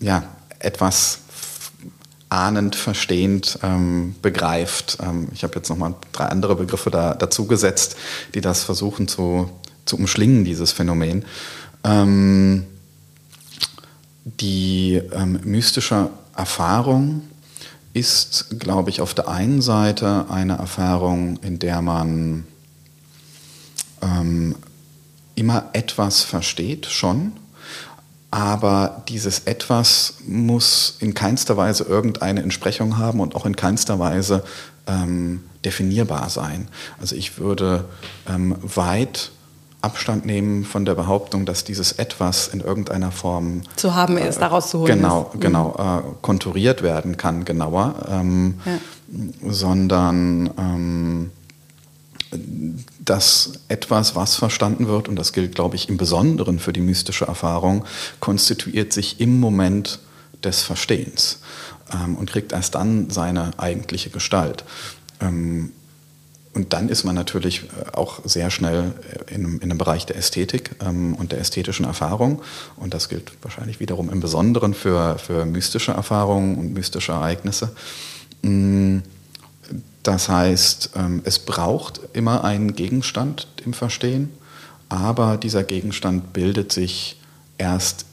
[0.00, 0.24] ja,
[0.58, 1.20] etwas
[2.28, 4.98] ahnend, verstehend ähm, begreift.
[5.00, 7.96] Ähm, ich habe jetzt nochmal drei andere Begriffe da, dazu gesetzt,
[8.34, 9.50] die das versuchen zu,
[9.84, 11.24] zu umschlingen, dieses Phänomen.
[11.84, 12.66] Ähm,
[14.24, 17.22] die ähm, mystische Erfahrung
[17.94, 22.44] ist, glaube ich, auf der einen Seite eine Erfahrung, in der man
[24.02, 24.56] ähm,
[25.36, 27.32] immer etwas versteht, schon,
[28.36, 34.44] aber dieses etwas muss in keinster Weise irgendeine Entsprechung haben und auch in keinster Weise
[34.86, 36.68] ähm, definierbar sein.
[37.00, 37.86] Also ich würde
[38.28, 39.30] ähm, weit
[39.80, 44.40] Abstand nehmen von der Behauptung, dass dieses etwas in irgendeiner Form zu haben ist, äh,
[44.40, 45.40] daraus zu holen genau, ist.
[45.40, 46.10] Genau, mhm.
[46.10, 49.50] äh, konturiert werden kann, genauer, ähm, ja.
[49.50, 51.30] sondern ähm,
[52.98, 57.26] dass etwas, was verstanden wird, und das gilt, glaube ich, im Besonderen für die mystische
[57.26, 57.84] Erfahrung,
[58.20, 60.00] konstituiert sich im Moment
[60.42, 61.40] des Verstehens
[61.92, 64.64] ähm, und kriegt erst dann seine eigentliche Gestalt.
[65.20, 65.72] Ähm,
[66.56, 68.94] und dann ist man natürlich äh, auch sehr schnell
[69.28, 72.40] äh, in, in einem Bereich der Ästhetik ähm, und der ästhetischen Erfahrung.
[72.76, 77.72] Und das gilt wahrscheinlich wiederum im Besonderen für, für mystische Erfahrungen und mystische Ereignisse.
[78.40, 79.00] Mm,
[80.06, 84.30] das heißt, ähm, es braucht immer einen Gegenstand im Verstehen,
[84.88, 87.20] aber dieser Gegenstand bildet sich
[87.58, 88.06] erst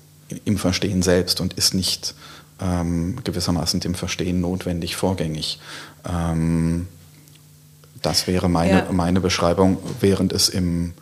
[0.46, 2.16] im Verstehen selbst und ist nicht
[2.62, 5.60] ähm, gewissermaßen dem Verstehen notwendig vorgängig.
[6.08, 6.88] Ähm,
[8.02, 8.92] das wäre meine, ja.
[8.92, 10.94] meine Beschreibung, während es im,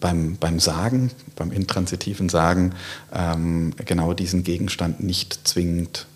[0.00, 2.74] beim, beim Sagen, beim intransitiven Sagen,
[3.14, 6.06] ähm, genau diesen Gegenstand nicht zwingend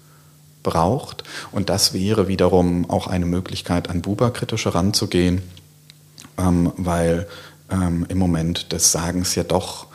[0.64, 1.22] braucht.
[1.53, 5.42] Und das wäre wiederum auch eine Möglichkeit, an Buber kritisch heranzugehen,
[6.37, 7.29] ähm, weil
[7.70, 9.87] ähm, im Moment des Sagens ja doch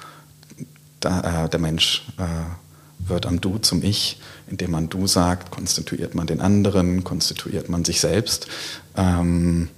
[1.02, 4.22] da, äh, der Mensch äh, wird am Du zum Ich.
[4.48, 8.48] Indem man Du sagt, konstituiert man den anderen, konstituiert man sich selbst.
[8.96, 9.70] Ähm,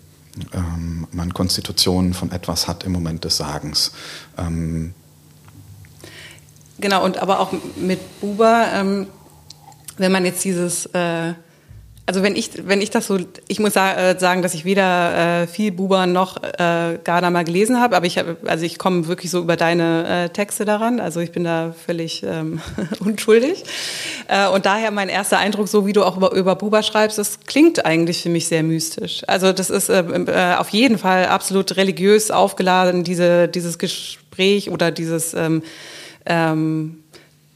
[0.53, 3.91] ähm, man Konstitutionen von etwas hat im Moment des Sagens.
[4.37, 4.93] Ähm
[6.79, 9.07] genau, und aber auch mit Buber, ähm,
[10.01, 11.33] wenn man jetzt dieses äh
[12.11, 15.47] also wenn ich, wenn ich das so, ich muss äh, sagen, dass ich weder äh,
[15.47, 19.31] viel Buber noch äh, Garda mal gelesen habe, aber ich habe, also ich komme wirklich
[19.31, 20.99] so über deine äh, Texte daran.
[20.99, 22.59] Also ich bin da völlig ähm,
[22.99, 23.63] unschuldig.
[24.27, 27.39] Äh, und daher mein erster Eindruck, so wie du auch über, über Buber schreibst, das
[27.45, 29.21] klingt eigentlich für mich sehr mystisch.
[29.27, 34.91] Also das ist äh, äh, auf jeden Fall absolut religiös aufgeladen, diese, dieses Gespräch oder
[34.91, 35.63] dieses ähm,
[36.25, 37.00] ähm,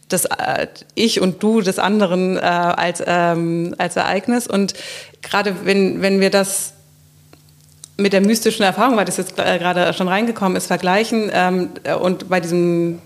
[0.09, 4.47] das äh, Ich und Du des anderen äh, als, ähm, als Ereignis.
[4.47, 4.73] Und
[5.21, 6.73] gerade wenn, wenn wir das
[7.97, 11.69] mit der mystischen Erfahrung, weil das jetzt äh, gerade schon reingekommen ist, vergleichen ähm,
[12.01, 12.99] und bei diesem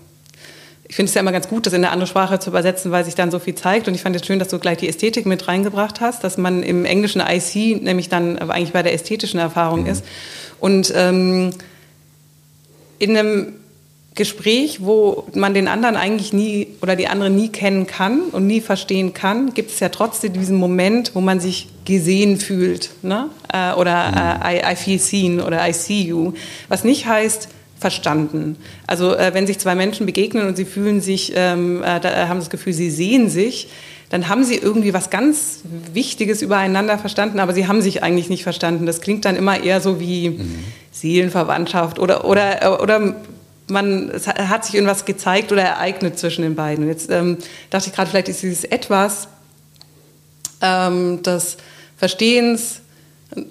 [0.90, 3.04] ich finde es ja immer ganz gut, das in eine andere Sprache zu übersetzen, weil
[3.04, 3.86] sich dann so viel zeigt.
[3.86, 6.64] Und ich fand es schön, dass du gleich die Ästhetik mit reingebracht hast, dass man
[6.64, 9.86] im Englischen IC nämlich dann eigentlich bei der ästhetischen Erfahrung mhm.
[9.86, 10.04] ist.
[10.58, 11.52] Und ähm,
[12.98, 13.59] in einem
[14.16, 18.60] Gespräch, wo man den anderen eigentlich nie oder die andere nie kennen kann und nie
[18.60, 22.90] verstehen kann, gibt es ja trotzdem diesen Moment, wo man sich gesehen fühlt.
[23.02, 23.30] Ne?
[23.52, 24.42] Äh, oder mhm.
[24.46, 26.32] äh, I, I, feel seen oder I see you.
[26.68, 28.56] Was nicht heißt, verstanden.
[28.86, 32.38] Also äh, wenn sich zwei Menschen begegnen und sie fühlen sich, ähm, äh, da, haben
[32.38, 33.68] das Gefühl, sie sehen sich,
[34.10, 35.60] dann haben sie irgendwie was ganz
[35.94, 38.84] Wichtiges übereinander verstanden, aber sie haben sich eigentlich nicht verstanden.
[38.84, 40.64] Das klingt dann immer eher so wie mhm.
[40.90, 43.14] Seelenverwandtschaft oder, oder, äh, oder
[43.70, 46.86] man, es hat sich irgendwas gezeigt oder ereignet zwischen den beiden.
[46.86, 47.38] Jetzt ähm,
[47.70, 49.28] dachte ich gerade, vielleicht ist dieses etwas
[50.60, 51.56] ähm, des
[51.96, 52.80] Verstehens,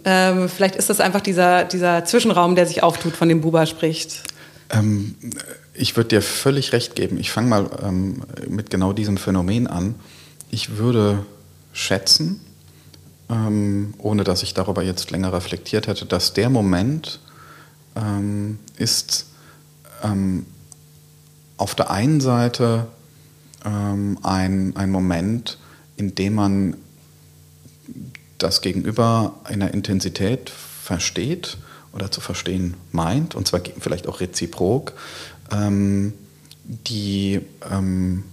[0.04, 4.24] ähm, vielleicht ist das einfach dieser, dieser Zwischenraum, der sich auftut, von dem Buba spricht.
[4.70, 5.16] Ähm,
[5.74, 7.18] ich würde dir völlig recht geben.
[7.18, 9.96] Ich fange mal ähm, mit genau diesem Phänomen an.
[10.52, 11.26] Ich würde
[11.72, 12.42] schätzen,
[13.30, 17.20] ähm, ohne dass ich darüber jetzt länger reflektiert hätte, dass der Moment
[18.78, 19.26] ist,
[20.04, 20.46] ähm,
[21.58, 22.88] auf der einen Seite
[23.66, 25.58] ähm, ein, ein Moment,
[25.98, 26.78] in dem man
[28.38, 31.58] das Gegenüber einer Intensität versteht
[31.94, 34.94] oder zu verstehen meint, und zwar vielleicht auch reziprok,
[35.52, 36.14] ähm,
[36.64, 38.24] die ähm,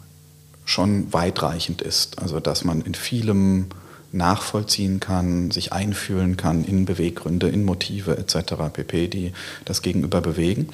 [0.64, 2.18] schon weitreichend ist.
[2.18, 3.66] Also dass man in vielem
[4.12, 8.55] nachvollziehen kann, sich einfühlen kann in Beweggründe, in Motive etc.
[8.72, 9.33] pp, die
[9.64, 10.68] das Gegenüber bewegen.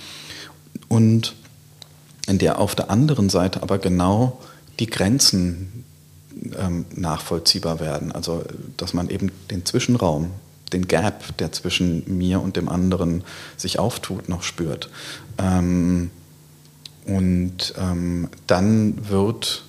[0.89, 1.35] Und
[2.27, 4.39] in der auf der anderen Seite aber genau
[4.79, 5.85] die Grenzen
[6.59, 8.13] ähm, nachvollziehbar werden.
[8.13, 8.45] Also
[8.77, 10.31] dass man eben den Zwischenraum,
[10.73, 13.25] den Gap, der zwischen mir und dem anderen
[13.57, 14.91] sich auftut, noch spürt.
[15.39, 16.11] Ähm,
[17.05, 19.65] und ähm, dann wird,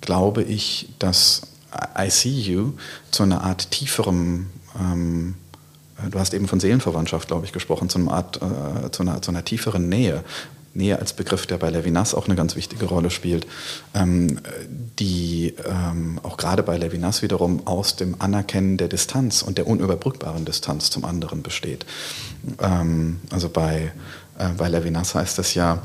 [0.00, 1.42] glaube ich, das
[1.98, 2.72] I See You
[3.10, 4.46] zu einer Art tieferem,
[4.78, 5.45] ähm, äh,
[6.10, 9.30] du hast eben von Seelenverwandtschaft, glaube ich, gesprochen, zu einer Art, äh, zu, einer, zu
[9.30, 10.24] einer tieferen Nähe.
[10.76, 13.46] Nähe als Begriff, der bei Levinas auch eine ganz wichtige Rolle spielt,
[13.94, 14.38] ähm,
[14.98, 20.44] die ähm, auch gerade bei Levinas wiederum aus dem Anerkennen der Distanz und der unüberbrückbaren
[20.44, 21.86] Distanz zum anderen besteht.
[22.60, 23.92] Ähm, also bei,
[24.38, 25.82] äh, bei Levinas heißt es ja,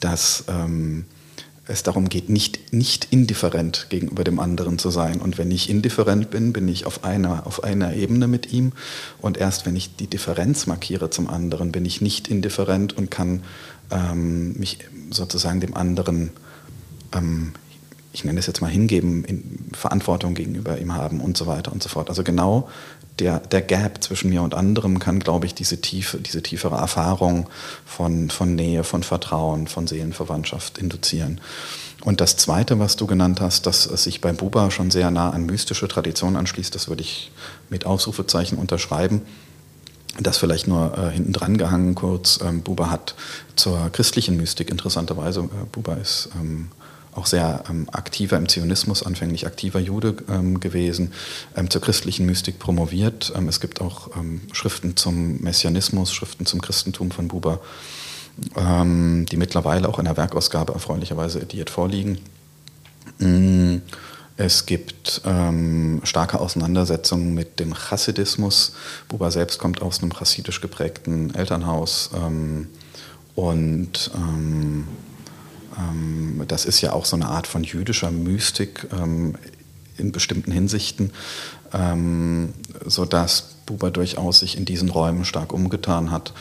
[0.00, 1.04] dass ähm,
[1.68, 5.20] es darum geht, nicht, nicht indifferent gegenüber dem anderen zu sein.
[5.20, 8.72] Und wenn ich indifferent bin, bin ich auf einer, auf einer Ebene mit ihm.
[9.20, 13.42] Und erst wenn ich die Differenz markiere zum anderen, bin ich nicht indifferent und kann
[13.90, 14.78] ähm, mich
[15.10, 16.30] sozusagen dem anderen,
[17.12, 17.52] ähm,
[18.14, 21.82] ich nenne es jetzt mal hingeben, in Verantwortung gegenüber ihm haben und so weiter und
[21.82, 22.08] so fort.
[22.08, 22.68] Also genau
[23.20, 27.48] der, der Gap zwischen mir und anderem kann, glaube ich, diese tiefe, diese tiefere Erfahrung
[27.84, 31.40] von, von Nähe, von Vertrauen, von Seelenverwandtschaft induzieren.
[32.04, 35.30] Und das Zweite, was du genannt hast, dass es sich bei Buba schon sehr nah
[35.30, 37.32] an mystische Traditionen anschließt, das würde ich
[37.70, 39.22] mit Ausrufezeichen unterschreiben.
[40.20, 42.40] Das vielleicht nur äh, hinten dran gehangen kurz.
[42.42, 43.14] Ähm, Buber hat
[43.56, 46.70] zur christlichen Mystik interessanterweise, äh, Buber ist ähm,
[47.18, 51.12] auch sehr ähm, aktiver im Zionismus, anfänglich aktiver Jude ähm, gewesen,
[51.56, 53.32] ähm, zur christlichen Mystik promoviert.
[53.36, 57.60] Ähm, es gibt auch ähm, Schriften zum Messianismus, Schriften zum Christentum von Buber,
[58.56, 62.18] ähm, die mittlerweile auch in der Werkausgabe erfreulicherweise ediert vorliegen.
[63.18, 63.78] Mm,
[64.36, 65.22] es gibt
[66.04, 68.72] starke Auseinandersetzungen mit dem Chassidismus.
[69.08, 72.10] Buber selbst kommt aus einem chassidisch geprägten Elternhaus
[73.34, 74.10] und
[76.46, 79.36] das ist ja auch so eine Art von jüdischer Mystik ähm,
[79.96, 81.12] in bestimmten Hinsichten,
[81.72, 86.32] ähm, sodass Buber durchaus sich in diesen Räumen stark umgetan hat,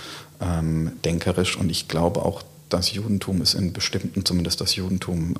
[1.04, 1.58] denkerisch.
[1.58, 5.34] Und ich glaube auch, das Judentum ist in bestimmten, zumindest das Judentum,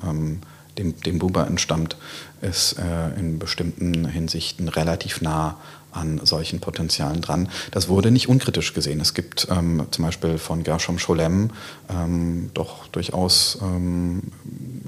[0.78, 1.96] dem, dem Buber entstammt,
[2.40, 5.58] ist äh, in bestimmten Hinsichten relativ nah
[5.92, 7.48] an solchen Potenzialen dran.
[7.70, 9.00] Das wurde nicht unkritisch gesehen.
[9.00, 11.50] Es gibt ähm, zum Beispiel von Gershom Scholem
[11.90, 14.22] ähm, doch durchaus ähm,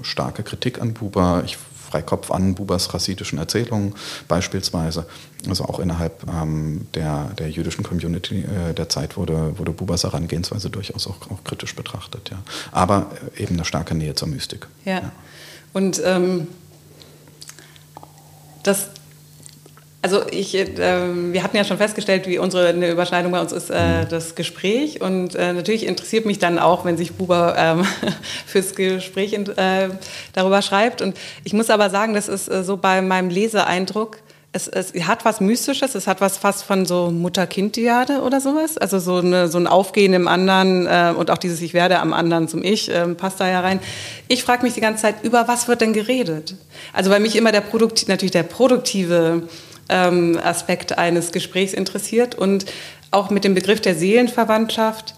[0.02, 1.42] starke Kritik an Buber.
[1.44, 1.58] Ich
[1.90, 3.94] Freikopf an Bubers chassidischen Erzählungen
[4.28, 5.06] beispielsweise.
[5.48, 10.70] Also auch innerhalb ähm, der, der jüdischen Community äh, der Zeit wurde, wurde Bubers Herangehensweise
[10.70, 12.30] durchaus auch, auch kritisch betrachtet.
[12.30, 12.38] Ja.
[12.70, 14.68] Aber eben eine starke Nähe zur Mystik.
[14.84, 15.00] Ja.
[15.00, 15.12] ja.
[15.72, 16.46] Und ähm,
[18.62, 18.90] das
[20.02, 20.66] also ich, äh,
[21.32, 25.02] wir hatten ja schon festgestellt, wie unsere eine Überschneidung bei uns ist, äh, das Gespräch.
[25.02, 27.84] Und äh, natürlich interessiert mich dann auch, wenn sich Buber ähm,
[28.46, 29.88] fürs Gespräch äh,
[30.32, 31.02] darüber schreibt.
[31.02, 34.18] Und ich muss aber sagen, das ist äh, so bei meinem Leseeindruck,
[34.52, 38.78] es, es hat was Mystisches, es hat was fast von so Mutter-Kind-Diade oder sowas.
[38.78, 42.12] Also so, eine, so ein Aufgehen im anderen äh, und auch dieses Ich werde am
[42.12, 43.78] anderen zum Ich äh, passt da ja rein.
[44.26, 46.56] Ich frage mich die ganze Zeit, über was wird denn geredet?
[46.92, 49.44] Also weil mich immer der Produkt, natürlich der produktive
[49.90, 52.66] ähm, Aspekt eines Gesprächs interessiert und
[53.10, 55.14] auch mit dem Begriff der Seelenverwandtschaft,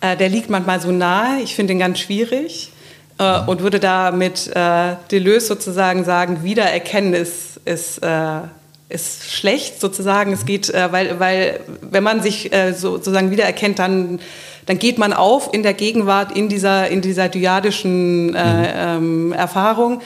[0.00, 1.40] äh, der liegt manchmal so nahe.
[1.42, 2.70] Ich finde ihn ganz schwierig
[3.18, 8.40] äh, und würde da mit äh, Deleuze sozusagen sagen, Wiedererkennen ist, ist, äh,
[8.88, 10.32] ist schlecht sozusagen.
[10.32, 14.20] Es geht, äh, weil, weil wenn man sich äh, so, sozusagen wiedererkennt, dann
[14.68, 19.32] dann geht man auf in der Gegenwart, in dieser, in dieser dyadischen äh, mhm.
[19.32, 20.02] ähm, Erfahrung.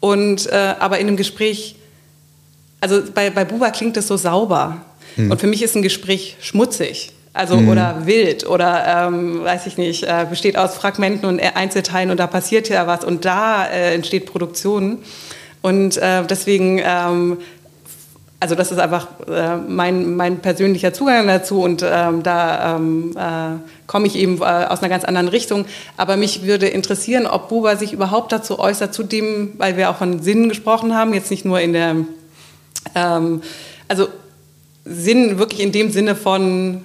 [0.00, 1.76] Und, äh, aber in einem Gespräch
[2.82, 4.82] also bei, bei Buba klingt es so sauber.
[5.16, 5.30] Mhm.
[5.30, 7.12] Und für mich ist ein Gespräch schmutzig.
[7.32, 7.70] Also mhm.
[7.70, 12.26] oder wild oder ähm, weiß ich nicht, äh, besteht aus Fragmenten und Einzelteilen und da
[12.26, 14.98] passiert ja was und da äh, entsteht Produktion.
[15.62, 17.38] Und äh, deswegen, ähm,
[18.38, 23.86] also das ist einfach äh, mein, mein persönlicher Zugang dazu und ähm, da ähm, äh,
[23.86, 25.64] komme ich eben äh, aus einer ganz anderen Richtung.
[25.96, 29.96] Aber mich würde interessieren, ob Buba sich überhaupt dazu äußert, zu dem, weil wir auch
[29.96, 31.96] von Sinnen gesprochen haben, jetzt nicht nur in der
[32.94, 33.42] ähm,
[33.88, 34.08] also
[34.84, 36.82] Sinn wirklich in dem Sinne von,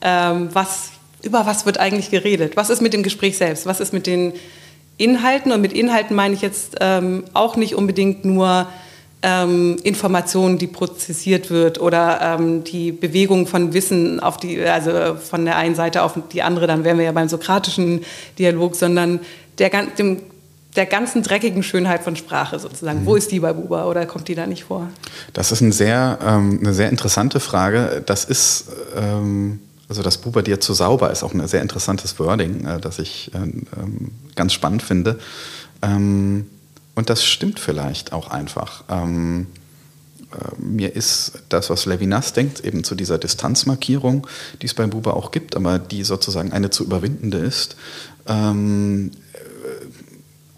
[0.00, 0.90] ähm, was,
[1.22, 2.56] über was wird eigentlich geredet?
[2.56, 3.66] Was ist mit dem Gespräch selbst?
[3.66, 4.32] Was ist mit den
[4.96, 5.52] Inhalten?
[5.52, 8.66] Und mit Inhalten meine ich jetzt ähm, auch nicht unbedingt nur
[9.22, 15.44] ähm, Information, die prozessiert wird oder ähm, die Bewegung von Wissen auf die, also von
[15.44, 18.04] der einen Seite auf die andere, dann wären wir ja beim sokratischen
[18.38, 19.20] Dialog, sondern
[19.58, 20.22] der, dem,
[20.76, 23.02] der ganzen dreckigen Schönheit von Sprache sozusagen.
[23.02, 23.06] Mhm.
[23.06, 24.88] Wo ist die bei Buber oder kommt die da nicht vor?
[25.32, 28.02] Das ist ein sehr, ähm, eine sehr interessante Frage.
[28.06, 32.64] Das ist, ähm, also dass Buber dir zu sauber ist, auch ein sehr interessantes Wording,
[32.64, 35.18] äh, das ich äh, ähm, ganz spannend finde.
[35.82, 36.46] Ähm,
[36.94, 38.84] und das stimmt vielleicht auch einfach.
[38.88, 39.48] Ähm,
[40.32, 44.26] äh, mir ist das, was Levinas denkt, eben zu dieser Distanzmarkierung,
[44.62, 47.76] die es bei Buber auch gibt, aber die sozusagen eine zu überwindende ist,
[48.26, 49.21] ähm, äh,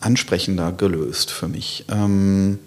[0.05, 1.85] ansprechender gelöst für mich.
[1.91, 2.59] Ähm,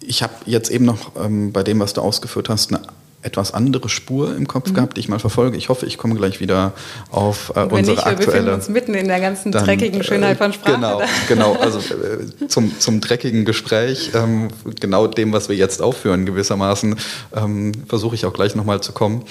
[0.00, 2.82] ich habe jetzt eben noch ähm, bei dem, was du ausgeführt hast, eine
[3.22, 4.74] etwas andere Spur im Kopf mhm.
[4.74, 5.56] gehabt, die ich mal verfolge.
[5.56, 6.72] Ich hoffe, ich komme gleich wieder
[7.10, 8.18] auf äh, unsere nicht, aktuelle.
[8.18, 10.74] Wir befinden uns mitten in der ganzen dann, dreckigen äh, Schönheit von Sprache.
[10.74, 11.54] Genau, genau.
[11.54, 16.96] Also äh, zum, zum dreckigen Gespräch, ähm, genau dem, was wir jetzt aufführen, gewissermaßen,
[17.34, 19.24] ähm, versuche ich auch gleich nochmal zu kommen.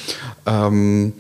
[0.48, 1.14] Ähm,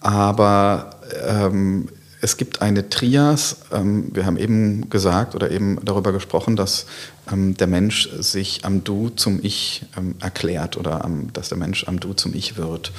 [0.00, 0.90] aber
[1.26, 1.88] ähm,
[2.22, 3.56] es gibt eine Trias.
[3.72, 6.86] Ähm, wir haben eben gesagt oder eben darüber gesprochen, dass
[7.30, 12.00] ähm, der Mensch sich am Du zum Ich ähm, erklärt oder dass der Mensch am
[12.00, 12.92] Du zum Ich wird.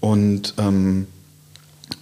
[0.00, 0.54] Und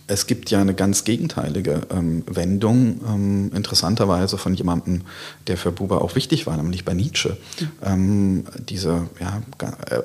[0.07, 1.83] es gibt ja eine ganz gegenteilige
[2.27, 5.03] Wendung, interessanterweise von jemandem,
[5.47, 7.37] der für Buber auch wichtig war, nämlich bei Nietzsche.
[8.69, 9.43] diese ja,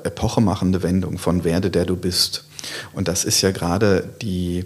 [0.03, 2.45] epochemachende Wendung von werde der du bist.
[2.93, 4.65] Und das ist ja gerade die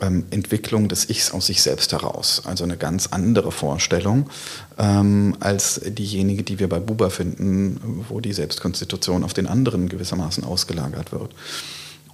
[0.00, 2.42] ähm, Entwicklung des Ichs aus sich selbst heraus.
[2.44, 4.28] Also eine ganz andere Vorstellung
[4.78, 10.44] ähm, als diejenige, die wir bei Buber finden, wo die Selbstkonstitution auf den anderen gewissermaßen
[10.44, 11.34] ausgelagert wird.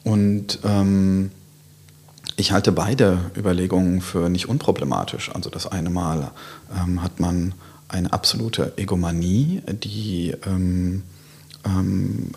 [0.04, 1.30] Und ähm,
[2.36, 5.30] ich halte beide Überlegungen für nicht unproblematisch.
[5.34, 6.30] Also das eine Mal
[6.76, 7.54] ähm, hat man
[7.88, 11.02] eine absolute Egomanie, die ähm,
[11.64, 12.30] ähm,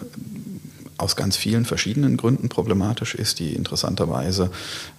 [0.97, 4.51] aus ganz vielen verschiedenen Gründen problematisch ist, die interessanterweise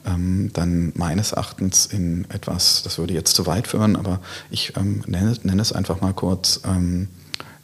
[0.07, 5.03] ähm, dann meines Erachtens in etwas, das würde jetzt zu weit führen, aber ich ähm,
[5.07, 7.09] nenne, nenne, es einfach mal kurz, ähm,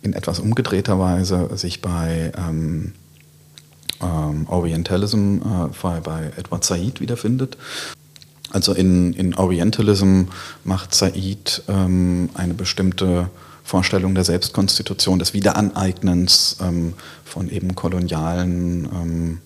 [0.00, 2.92] in etwas umgedrehter Weise sich bei ähm,
[4.00, 7.56] ähm, Orientalism äh, bei Edward Said wiederfindet.
[8.50, 10.24] Also in, in Orientalism
[10.64, 13.30] macht Said ähm, eine bestimmte
[13.72, 16.92] Vorstellung der Selbstkonstitution, des Wiederaneignens ähm,
[17.24, 19.38] von eben kolonialen ähm,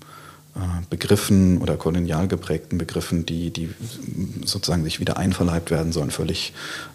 [0.56, 0.58] äh,
[0.90, 3.72] Begriffen oder kolonial geprägten Begriffen, die, die
[4.44, 6.54] sozusagen sich wieder einverleibt werden sollen, völlig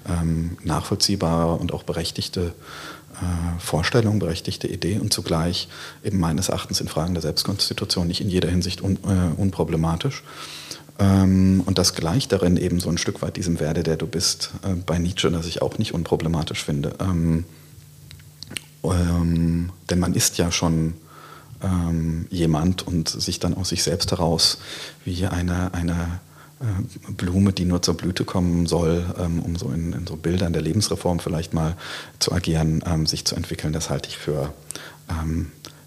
[0.09, 2.53] ähm, nachvollziehbare und auch berechtigte
[3.13, 5.69] äh, Vorstellung, berechtigte Idee und zugleich
[6.03, 10.21] eben meines Erachtens in Fragen der Selbstkonstitution nicht in jeder Hinsicht un, äh, unproblematisch.
[11.01, 14.51] Ähm, und das gleicht darin eben so ein Stück weit diesem Werde, der du bist,
[14.61, 16.93] äh, bei Nietzsche, das ich auch nicht unproblematisch finde.
[16.99, 17.45] Ähm,
[18.83, 20.93] ähm, denn man ist ja schon
[21.63, 24.59] ähm, jemand und sich dann aus sich selbst heraus
[25.03, 26.19] wie eine, eine
[26.59, 30.53] äh, Blume, die nur zur Blüte kommen soll, ähm, um so in, in, so Bildern
[30.53, 31.77] der Lebensreform vielleicht mal
[32.19, 34.53] zu agieren, ähm, sich zu entwickeln, das halte ich für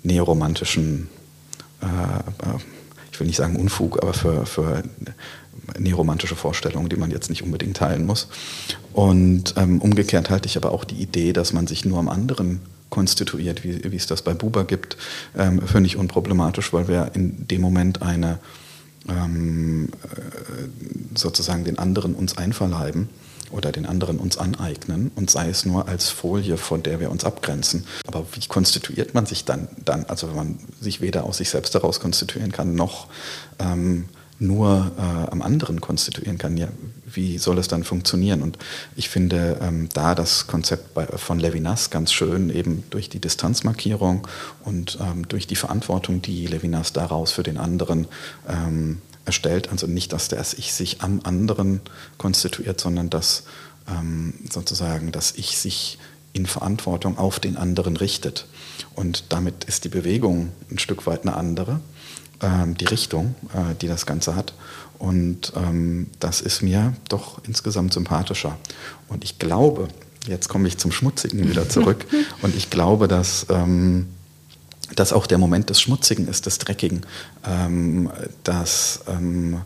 [0.03, 1.09] neoromantischen
[1.81, 2.59] äh, äh
[3.14, 4.83] ich will nicht sagen Unfug, aber für, für
[5.79, 8.27] neoromantische Vorstellungen, die man jetzt nicht unbedingt teilen muss.
[8.92, 12.61] Und ähm, umgekehrt halte ich aber auch die Idee, dass man sich nur am anderen
[12.90, 14.96] konstituiert, wie, wie es das bei Buber gibt,
[15.38, 18.40] ähm, für nicht unproblematisch, weil wir in dem Moment eine
[19.09, 23.09] ähm, äh, sozusagen den anderen uns einverleiben
[23.55, 27.25] oder den anderen uns aneignen und sei es nur als Folie, von der wir uns
[27.25, 27.87] abgrenzen.
[28.07, 31.75] Aber wie konstituiert man sich dann, dann also wenn man sich weder aus sich selbst
[31.75, 33.07] heraus konstituieren kann, noch
[33.59, 34.07] ähm,
[34.38, 36.69] nur äh, am anderen konstituieren kann, ja,
[37.07, 38.43] wie soll es dann funktionieren?
[38.43, 38.59] Und
[38.97, 44.26] ich finde ähm, da das Konzept bei, von Levinas ganz schön, eben durch die Distanzmarkierung
[44.64, 48.09] und ähm, durch die Verantwortung, die Levinas daraus für den anderen
[48.49, 49.70] ähm, erstellt.
[49.70, 51.81] Also nicht, dass das Ich sich am anderen
[52.18, 53.45] konstituiert, sondern dass
[53.89, 55.99] ähm, sozusagen das Ich sich
[56.33, 58.47] in Verantwortung auf den anderen richtet.
[58.95, 61.81] Und damit ist die Bewegung ein Stück weit eine andere,
[62.43, 64.53] ähm, die Richtung, äh, die das Ganze hat.
[64.99, 68.59] Und ähm, das ist mir doch insgesamt sympathischer.
[69.09, 69.89] Und ich glaube,
[70.27, 72.07] jetzt komme ich zum Schmutzigen wieder zurück,
[72.43, 74.09] und ich glaube, dass ähm,
[74.95, 77.07] dass auch der Moment des Schmutzigen ist, des Dreckigen,
[77.47, 78.11] ähm,
[78.42, 79.61] dass ähm,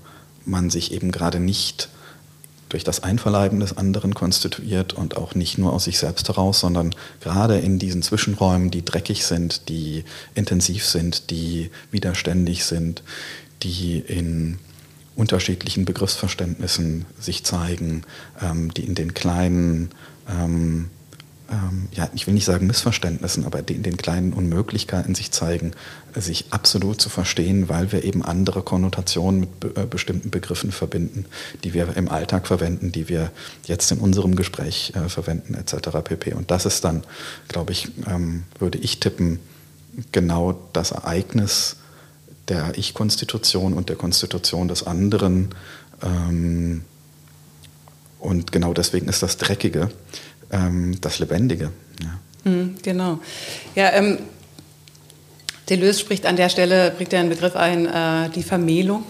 [0.44, 1.88] man sich eben gerade nicht
[2.68, 6.94] durch das Einverleiben des anderen konstituiert und auch nicht nur aus sich selbst heraus, sondern
[7.20, 10.04] gerade in diesen Zwischenräumen, die dreckig sind, die
[10.34, 13.02] intensiv sind, die widerständig sind,
[13.62, 14.58] die in
[15.16, 18.02] unterschiedlichen Begriffsverständnissen sich zeigen,
[18.40, 19.90] ähm, die in den kleinen
[20.28, 20.90] ähm,
[21.50, 25.72] ähm, ja, ich will nicht sagen Missverständnissen, aber den, den kleinen Unmöglichkeiten sich zeigen,
[26.14, 31.24] sich absolut zu verstehen, weil wir eben andere Konnotationen mit be äh, bestimmten Begriffen verbinden,
[31.64, 33.30] die wir im Alltag verwenden, die wir
[33.64, 35.88] jetzt in unserem Gespräch äh, verwenden, etc.
[36.04, 36.34] pp.
[36.34, 37.02] Und das ist dann,
[37.48, 39.40] glaube ich, ähm, würde ich tippen,
[40.12, 41.76] genau das Ereignis
[42.48, 45.54] der Ich-Konstitution und der Konstitution des anderen.
[46.02, 46.82] Ähm,
[48.18, 49.90] und genau deswegen ist das Dreckige
[50.50, 51.70] ähm, das Lebendige.
[52.02, 52.50] Ja.
[52.50, 53.18] Mhm, genau.
[53.74, 54.18] Ja, ähm,
[55.68, 59.04] Deleuze spricht an der Stelle, bringt er einen Begriff ein, äh, die Vermählung.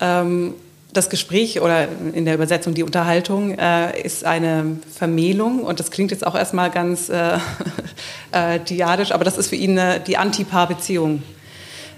[0.00, 0.54] Ähm,
[0.92, 6.10] das Gespräch oder in der Übersetzung die Unterhaltung äh, ist eine Vermählung und das klingt
[6.10, 7.38] jetzt auch erstmal ganz äh,
[8.32, 11.22] äh, diadisch, aber das ist für ihn eine, die Antipaarbeziehung.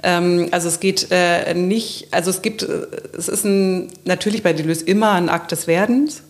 [0.02, 2.86] Ähm, also es geht äh, nicht, also es gibt, äh,
[3.16, 6.22] es ist ein, natürlich bei Deleuze immer ein Akt des Werdens,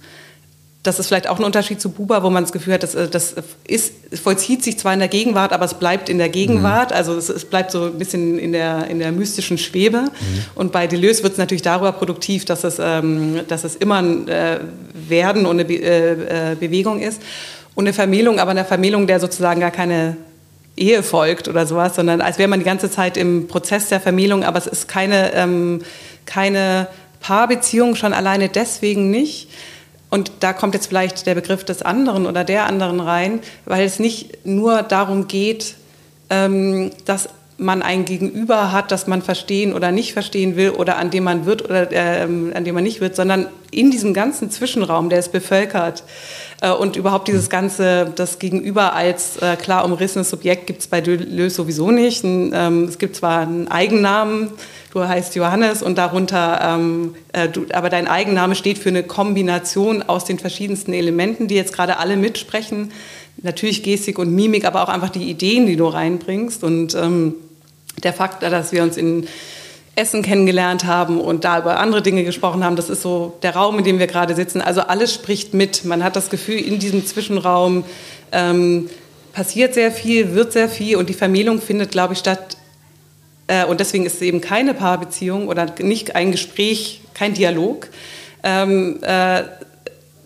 [0.84, 3.08] das ist vielleicht auch ein Unterschied zu Buber, wo man das Gefühl hat, das, äh,
[3.08, 3.34] das
[3.66, 6.90] ist, vollzieht sich zwar in der Gegenwart, aber es bleibt in der Gegenwart.
[6.90, 6.96] Mhm.
[6.96, 10.02] Also es, es, bleibt so ein bisschen in der, in der mystischen Schwebe.
[10.02, 10.10] Mhm.
[10.54, 14.28] Und bei Deleuze wird es natürlich darüber produktiv, dass es, ähm, dass es immer ein
[14.28, 14.60] äh,
[15.08, 17.20] Werden und eine Be äh, äh, Bewegung ist.
[17.74, 20.16] Und eine Vermählung, aber eine Vermählung, der sozusagen gar keine
[20.76, 24.44] Ehe folgt oder sowas, sondern als wäre man die ganze Zeit im Prozess der Vermählung,
[24.44, 25.82] aber es ist keine, ähm,
[26.24, 26.86] keine
[27.20, 29.48] Paarbeziehung, schon alleine deswegen nicht
[30.10, 33.98] und da kommt jetzt vielleicht der Begriff des anderen oder der anderen rein, weil es
[33.98, 35.74] nicht nur darum geht,
[36.30, 37.28] ähm, dass
[37.58, 41.44] man ein Gegenüber hat, das man verstehen oder nicht verstehen will oder an dem man
[41.44, 45.32] wird oder äh, an dem man nicht wird, sondern in diesem ganzen Zwischenraum, der ist
[45.32, 46.04] bevölkert
[46.60, 51.00] äh, und überhaupt dieses ganze, das Gegenüber als äh, klar umrissenes Subjekt gibt es bei
[51.00, 52.22] Deleuze sowieso nicht.
[52.24, 54.52] Ähm, es gibt zwar einen Eigennamen,
[54.92, 60.02] du heißt Johannes und darunter, ähm, äh, du, aber dein Eigenname steht für eine Kombination
[60.02, 62.92] aus den verschiedensten Elementen, die jetzt gerade alle mitsprechen.
[63.42, 66.64] Natürlich Gestik und Mimik, aber auch einfach die Ideen, die du reinbringst.
[66.64, 67.34] Und ähm,
[68.02, 69.26] der Fakt, dass wir uns in
[69.94, 73.78] Essen kennengelernt haben und da über andere Dinge gesprochen haben, das ist so der Raum,
[73.78, 74.60] in dem wir gerade sitzen.
[74.60, 75.84] Also alles spricht mit.
[75.84, 77.84] Man hat das Gefühl, in diesem Zwischenraum
[78.32, 78.88] ähm,
[79.32, 82.57] passiert sehr viel, wird sehr viel und die Vermählung findet, glaube ich, statt
[83.48, 87.88] äh, und deswegen ist es eben keine Paarbeziehung oder nicht ein Gespräch, kein Dialog
[88.44, 89.42] ähm, äh,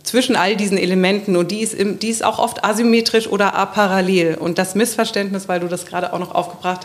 [0.03, 1.37] zwischen all diesen Elementen.
[1.37, 4.35] Und die ist, im, die ist auch oft asymmetrisch oder aparallel.
[4.35, 6.81] Und das Missverständnis, weil du das gerade auch noch aufgebracht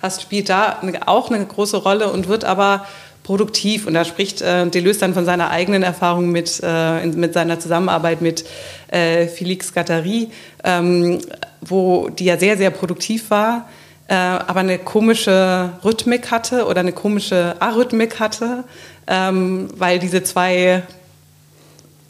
[0.00, 2.86] hast, spielt da auch eine große Rolle und wird aber
[3.24, 3.86] produktiv.
[3.86, 8.22] Und da spricht äh, Deleuze dann von seiner eigenen Erfahrung mit, äh, mit seiner Zusammenarbeit
[8.22, 8.44] mit
[8.88, 10.30] äh, Felix Gattari,
[10.64, 11.18] ähm,
[11.60, 13.68] wo die ja sehr, sehr produktiv war
[14.10, 18.64] äh, aber eine komische Rhythmik hatte oder eine komische Arrhythmik hatte,
[19.06, 20.82] ähm, weil diese zwei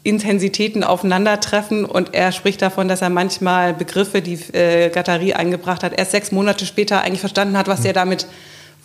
[0.03, 5.93] Intensitäten aufeinandertreffen und er spricht davon, dass er manchmal Begriffe, die äh, Gattari eingebracht hat,
[5.99, 8.27] erst sechs Monate später eigentlich verstanden hat, was er damit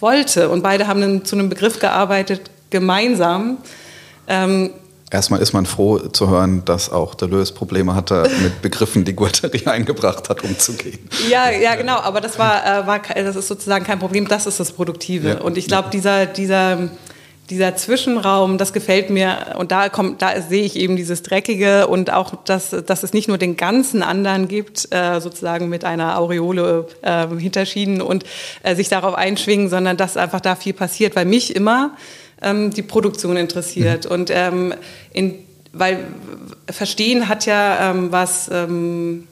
[0.01, 0.49] wollte.
[0.49, 3.59] Und beide haben dann zu einem Begriff gearbeitet, gemeinsam.
[4.27, 4.71] Ähm,
[5.15, 9.63] Erstmal ist man froh zu hören, dass auch Deleuze Probleme hatte, mit Begriffen, die Guattari
[9.65, 10.99] eingebracht hat, umzugehen.
[11.29, 11.99] Ja, ja, genau.
[11.99, 14.27] Aber das war, äh, war, das ist sozusagen kein Problem.
[14.27, 15.29] Das ist das Produktive.
[15.29, 15.37] Ja.
[15.39, 16.89] Und ich glaube, dieser, dieser,
[17.49, 19.55] dieser Zwischenraum, das gefällt mir.
[19.57, 23.29] Und da kommt, da sehe ich eben dieses Dreckige und auch, dass, dass es nicht
[23.29, 28.25] nur den ganzen anderen gibt, äh, sozusagen mit einer Aureole äh, hinterschieden und
[28.63, 31.15] äh, sich darauf einschwingen, sondern dass einfach da viel passiert.
[31.15, 31.91] Weil mich immer
[32.41, 34.05] ähm, die Produktion interessiert.
[34.05, 34.11] Mhm.
[34.11, 34.73] Und ähm,
[35.13, 35.35] in,
[35.73, 36.05] weil
[36.69, 39.27] Verstehen hat ja ähm, was, ähm,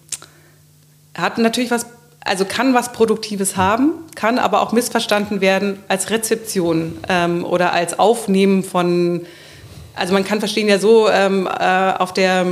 [1.18, 1.86] hat natürlich was,
[2.24, 7.97] also kann was Produktives haben, kann aber auch missverstanden werden als Rezeption ähm, oder als
[7.99, 9.26] Aufnehmen von,
[9.95, 12.45] also man kann Verstehen ja so ähm, äh, auf der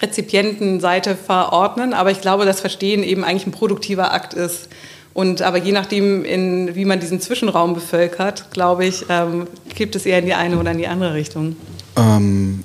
[0.00, 4.68] Rezipientenseite verordnen, aber ich glaube, dass Verstehen eben eigentlich ein produktiver Akt ist.
[5.16, 10.04] Und aber je nachdem, in, wie man diesen Zwischenraum bevölkert, glaube ich, ähm, kippt es
[10.04, 11.56] eher in die eine oder in die andere Richtung.
[11.96, 12.64] Ähm,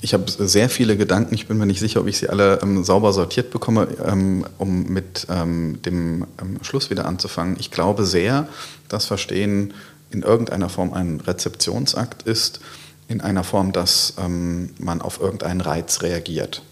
[0.00, 1.34] ich habe sehr viele Gedanken.
[1.34, 4.84] Ich bin mir nicht sicher, ob ich sie alle ähm, sauber sortiert bekomme, ähm, um
[4.84, 7.56] mit ähm, dem ähm, Schluss wieder anzufangen.
[7.60, 8.48] Ich glaube sehr,
[8.88, 9.74] dass Verstehen
[10.10, 12.60] in irgendeiner Form ein Rezeptionsakt ist,
[13.08, 16.62] in einer Form, dass man auf irgendeinen Reiz reagiert.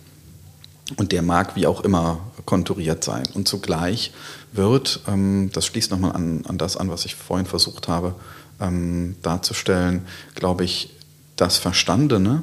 [0.96, 3.24] Und der mag wie auch immer konturiert sein.
[3.34, 4.12] Und zugleich
[4.52, 8.14] wird, ähm, das schließt nochmal an, an das an, was ich vorhin versucht habe
[8.60, 10.94] ähm, darzustellen, glaube ich,
[11.36, 12.42] das Verstandene,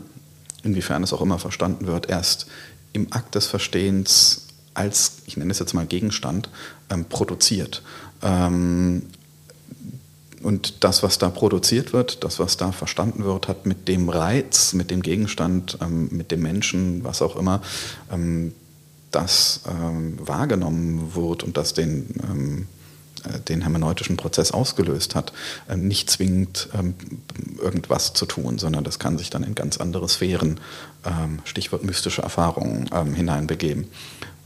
[0.64, 2.48] inwiefern es auch immer verstanden wird, erst
[2.94, 6.50] im Akt des Verstehens als, ich nenne es jetzt mal Gegenstand,
[6.90, 7.82] ähm, produziert.
[8.22, 9.04] Ähm,
[10.42, 14.74] und das, was da produziert wird, das, was da verstanden wird, hat mit dem Reiz,
[14.74, 17.62] mit dem Gegenstand, ähm, mit dem Menschen, was auch immer,
[18.12, 18.54] ähm,
[19.16, 22.68] das ähm, wahrgenommen wird und das den, ähm,
[23.24, 25.32] äh, den hermeneutischen Prozess ausgelöst hat,
[25.70, 26.96] äh, nicht zwingend ähm,
[27.62, 30.60] irgendwas zu tun, sondern das kann sich dann in ganz andere Sphären,
[31.06, 33.88] ähm, Stichwort mystische Erfahrungen, ähm, hineinbegeben.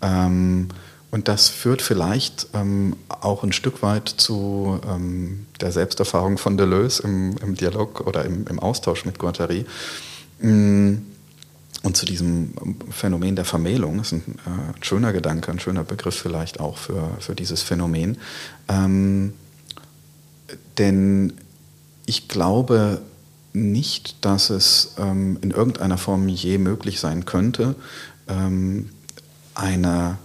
[0.01, 0.69] Ähm,
[1.11, 7.03] und das führt vielleicht ähm, auch ein Stück weit zu ähm, der Selbsterfahrung von Deleuze
[7.03, 9.65] im, im Dialog oder im, im, Austausch mit Guattari.
[10.39, 10.97] Mm,
[11.83, 12.53] und zu diesem
[12.91, 16.77] Phänomen der Vermählung, das ist ein, äh, ein schöner Gedanke, ein schöner Begriff vielleicht auch
[16.77, 18.17] für, für dieses Phänomen.
[18.67, 19.33] Ähm,
[20.77, 21.33] denn
[22.05, 23.01] ich glaube
[23.53, 27.75] nicht, dass es ähm, in irgendeiner Form je möglich sein könnte,
[28.27, 28.89] ähm,
[29.55, 30.17] eine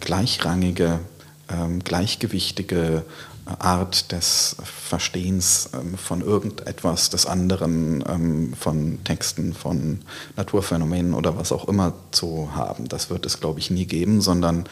[0.00, 1.00] gleichrangige,
[1.48, 3.04] ähm, gleichgewichtige
[3.46, 10.00] Art des Verstehens ähm, von irgendetwas des anderen, ähm, von Texten, von
[10.36, 12.88] Naturphänomenen oder was auch immer zu haben.
[12.88, 14.64] Das wird es, glaube ich, nie geben, sondern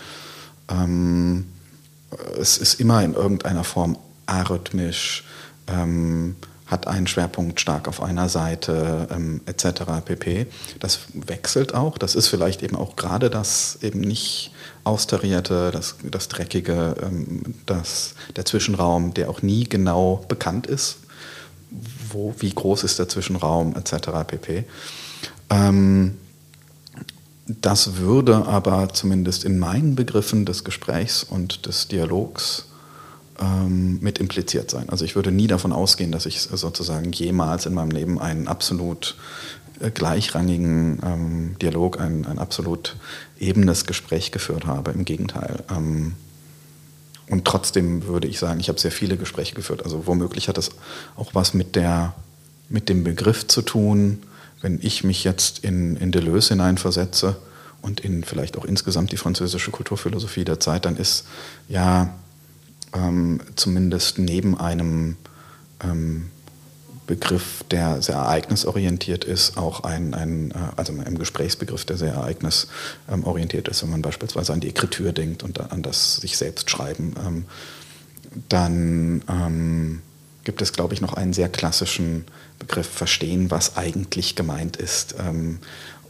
[0.69, 1.47] ähm,
[2.39, 5.25] es ist immer in irgendeiner Form arrhythmisch,
[5.67, 9.83] ähm, hat einen Schwerpunkt stark auf einer Seite ähm, etc.
[10.05, 10.47] pp.
[10.81, 11.99] Das wechselt auch.
[11.99, 14.53] Das ist vielleicht eben auch gerade das eben nicht
[14.85, 20.99] austarierte, das, das dreckige, ähm, das, der Zwischenraum, der auch nie genau bekannt ist,
[22.09, 24.09] wo, wie groß ist der Zwischenraum etc.
[24.27, 24.65] pp.
[25.51, 26.19] Ähm,
[27.47, 32.67] das würde aber zumindest in meinen Begriffen des Gesprächs und des Dialogs
[33.41, 34.89] ähm, mit impliziert sein.
[34.89, 39.17] Also ich würde nie davon ausgehen, dass ich sozusagen jemals in meinem Leben einen absolut
[39.95, 42.97] gleichrangigen ähm, Dialog, ein, ein absolut
[43.39, 44.93] ebenes Gespräch geführt habe.
[44.93, 45.65] Im Gegenteil.
[45.71, 46.15] Ähm,
[47.29, 49.85] und trotzdem würde ich sagen, ich habe sehr viele Gespräche geführt.
[49.85, 50.71] Also womöglich hat das
[51.17, 52.15] auch was mit, der,
[52.69, 54.23] mit dem Begriff zu tun,
[54.61, 57.37] wenn ich mich jetzt in, in Deleuze hineinversetze
[57.81, 61.27] und in vielleicht auch insgesamt die französische Kulturphilosophie der Zeit, dann ist
[61.69, 62.15] ja
[62.95, 65.17] ähm, zumindest neben einem
[65.83, 66.31] ähm,
[67.07, 73.69] Begriff, der sehr ereignisorientiert ist, auch ein, ein äh, also im Gesprächsbegriff, der sehr ereignisorientiert
[73.69, 77.45] ist, wenn man beispielsweise an die Ekritur denkt und an das sich selbst schreiben, ähm,
[78.49, 80.03] dann ähm,
[80.45, 82.25] gibt es, glaube ich, noch einen sehr klassischen
[82.59, 85.15] Begriff verstehen, was eigentlich gemeint ist.
[85.19, 85.59] Ähm,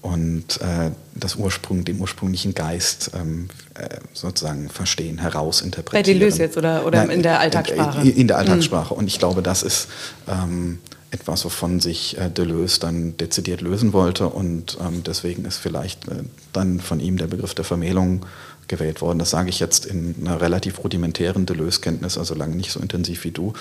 [0.03, 6.19] und äh, das Ursprung, den ursprünglichen Geist ähm, äh, sozusagen verstehen, herausinterpretieren.
[6.19, 8.09] Bei Deleuze jetzt oder, oder Nein, in der Alltagssprache?
[8.09, 8.95] In, der Alltagssprache.
[8.95, 8.99] Mhm.
[8.99, 9.89] Und ich glaube, das ist
[10.29, 10.81] ähm,
[11.13, 14.27] etwas, wovon sich äh, Deleuze dann dezidiert lösen wollte.
[14.27, 18.27] Und ähm, deswegen ist vielleicht äh, dann von ihm der Begriff der Vermählung
[18.67, 19.21] gewählt worden.
[19.21, 23.31] Das sage ich jetzt in einer relativ rudimentären Deleuze-Kenntnis, also lange nicht so intensiv wie
[23.31, 23.53] du.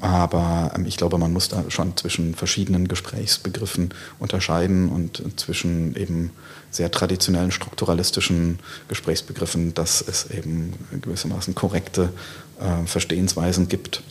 [0.00, 6.30] Aber ähm, ich glaube, man muss da schon zwischen verschiedenen Gesprächsbegriffen unterscheiden und zwischen eben
[6.70, 12.12] sehr traditionellen strukturalistischen Gesprächsbegriffen, dass es eben gewissermaßen korrekte
[12.60, 14.02] äh, Verstehensweisen gibt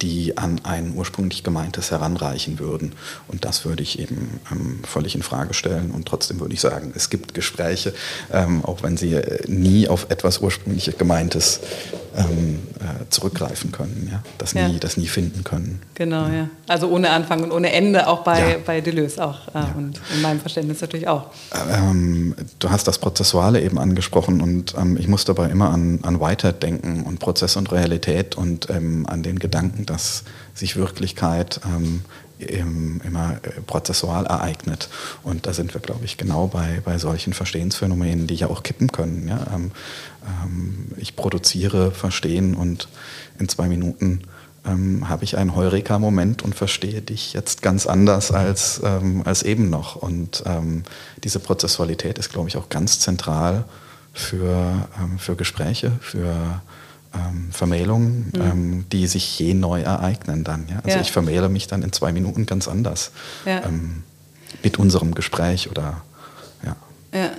[0.00, 2.92] die an ein ursprünglich gemeintes heranreichen würden.
[3.28, 5.90] Und das würde ich eben ähm, völlig in Frage stellen.
[5.90, 7.94] Und trotzdem würde ich sagen, es gibt Gespräche,
[8.32, 11.60] ähm, auch wenn sie äh, nie auf etwas ursprünglich Gemeintes
[12.16, 14.22] ähm, äh, zurückgreifen können, ja?
[14.38, 14.68] Das, ja.
[14.68, 15.80] nie, das nie finden können.
[15.94, 16.48] Genau, ja.
[16.68, 18.56] Also ohne Anfang und ohne Ende, auch bei, ja.
[18.64, 19.48] bei Deleuze auch.
[19.48, 19.74] Äh, ja.
[19.76, 21.30] Und in meinem Verständnis natürlich auch.
[21.72, 26.20] Ähm, du hast das Prozessuale eben angesprochen und ähm, ich muss dabei immer an, an
[26.20, 30.24] Whitehead denken und Prozess und Realität und ähm, an den Gedanken, dass
[30.54, 32.02] sich Wirklichkeit ähm,
[33.04, 34.88] immer äh, prozessual ereignet.
[35.22, 38.90] Und da sind wir, glaube ich, genau bei, bei solchen Verstehensphänomenen, die ja auch kippen
[38.90, 39.28] können.
[39.28, 39.46] Ja?
[39.54, 39.70] Ähm,
[40.24, 42.88] ähm, ich produziere Verstehen und
[43.38, 44.22] in zwei Minuten
[44.66, 49.70] ähm, habe ich einen Heureka-Moment und verstehe dich jetzt ganz anders als, ähm, als eben
[49.70, 49.96] noch.
[49.96, 50.84] Und ähm,
[51.22, 53.64] diese Prozessualität ist, glaube ich, auch ganz zentral
[54.12, 56.62] für, ähm, für Gespräche, für
[57.14, 58.40] ähm, Vermählungen, mhm.
[58.40, 60.66] ähm, die sich je neu ereignen dann.
[60.68, 60.76] Ja?
[60.84, 61.00] Also ja.
[61.00, 63.12] ich vermähle mich dann in zwei Minuten ganz anders
[63.46, 63.62] ja.
[63.64, 64.02] ähm,
[64.62, 66.02] mit unserem Gespräch oder
[66.64, 66.76] ja.
[67.12, 67.30] ja.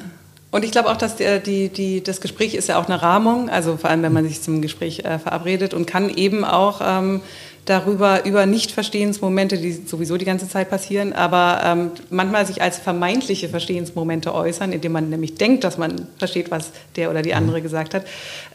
[0.51, 3.49] Und ich glaube auch, dass die, die, die, das Gespräch ist ja auch eine Rahmung,
[3.49, 7.19] also vor allem, wenn man sich zum Gespräch äh, verabredet und kann eben auch ähm,
[7.65, 13.49] darüber, über Nichtverstehensmomente, die sowieso die ganze Zeit passieren, aber ähm, manchmal sich als vermeintliche
[13.49, 17.37] Verstehensmomente äußern, indem man nämlich denkt, dass man versteht, was der oder die mhm.
[17.37, 17.63] andere mhm.
[17.63, 18.05] gesagt hat.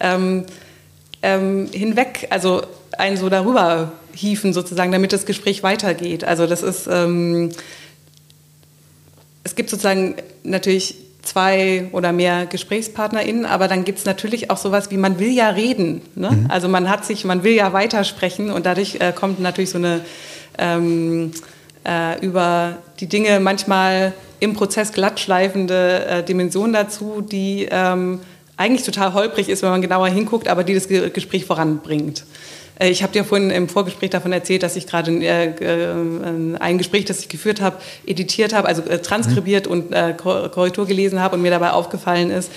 [0.01, 0.45] Ähm,
[1.23, 2.63] ähm, hinweg, also
[2.99, 6.25] einen so darüber hieven sozusagen, damit das Gespräch weitergeht.
[6.25, 7.51] Also das ist, ähm,
[9.45, 14.91] es gibt sozusagen natürlich zwei oder mehr GesprächspartnerInnen, aber dann gibt es natürlich auch sowas
[14.91, 16.03] wie, man will ja reden.
[16.15, 16.31] Ne?
[16.31, 16.47] Mhm.
[16.49, 20.01] Also man hat sich, man will ja weitersprechen und dadurch äh, kommt natürlich so eine
[20.59, 21.33] ähm,
[21.87, 28.21] äh, über die Dinge manchmal im Prozess glattschleifende äh, Dimension dazu, die ähm,
[28.61, 32.25] eigentlich total holprig ist, wenn man genauer hinguckt, aber die das Gespräch voranbringt.
[32.79, 36.77] Äh, ich habe dir vorhin im Vorgespräch davon erzählt, dass ich gerade äh, äh, ein
[36.77, 39.73] Gespräch, das ich geführt habe, editiert habe, also transkribiert mhm.
[39.73, 42.51] und Korrektur gelesen habe und mir dabei aufgefallen ist,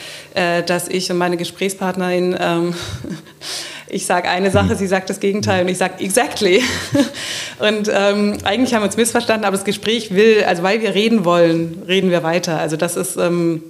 [0.65, 2.73] dass ich und meine Gesprächspartnerin ähm,
[3.87, 6.63] ich sage eine Sache, sie sagt das Gegenteil und ich sage exactly.
[7.59, 11.23] Und ähm, eigentlich haben wir uns missverstanden, aber das Gespräch will, also weil wir reden
[11.23, 12.57] wollen, reden wir weiter.
[12.59, 13.61] Also das ist, ähm,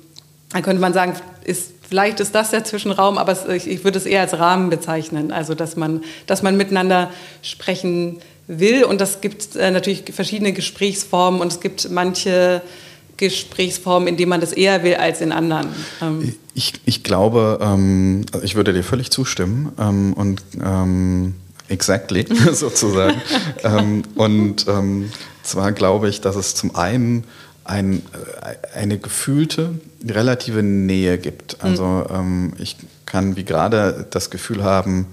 [0.51, 1.13] da könnte man sagen,
[1.43, 5.31] ist Vielleicht ist das der Zwischenraum, aber ich würde es eher als Rahmen bezeichnen.
[5.31, 7.11] Also, dass man, dass man miteinander
[7.43, 8.17] sprechen
[8.47, 8.83] will.
[8.83, 12.63] Und das gibt äh, natürlich verschiedene Gesprächsformen und es gibt manche
[13.17, 15.67] Gesprächsformen, in denen man das eher will als in anderen.
[16.01, 16.33] Ähm.
[16.55, 21.35] Ich, ich glaube, ähm, ich würde dir völlig zustimmen ähm, und ähm,
[21.67, 23.21] exactly sozusagen.
[23.63, 24.65] ähm, und
[25.43, 27.25] zwar glaube ich, dass es zum einen
[27.65, 28.01] ein,
[28.41, 29.75] äh, eine gefühlte,
[30.07, 31.63] relative Nähe gibt.
[31.63, 32.15] Also mhm.
[32.15, 35.07] ähm, ich kann wie gerade das Gefühl haben,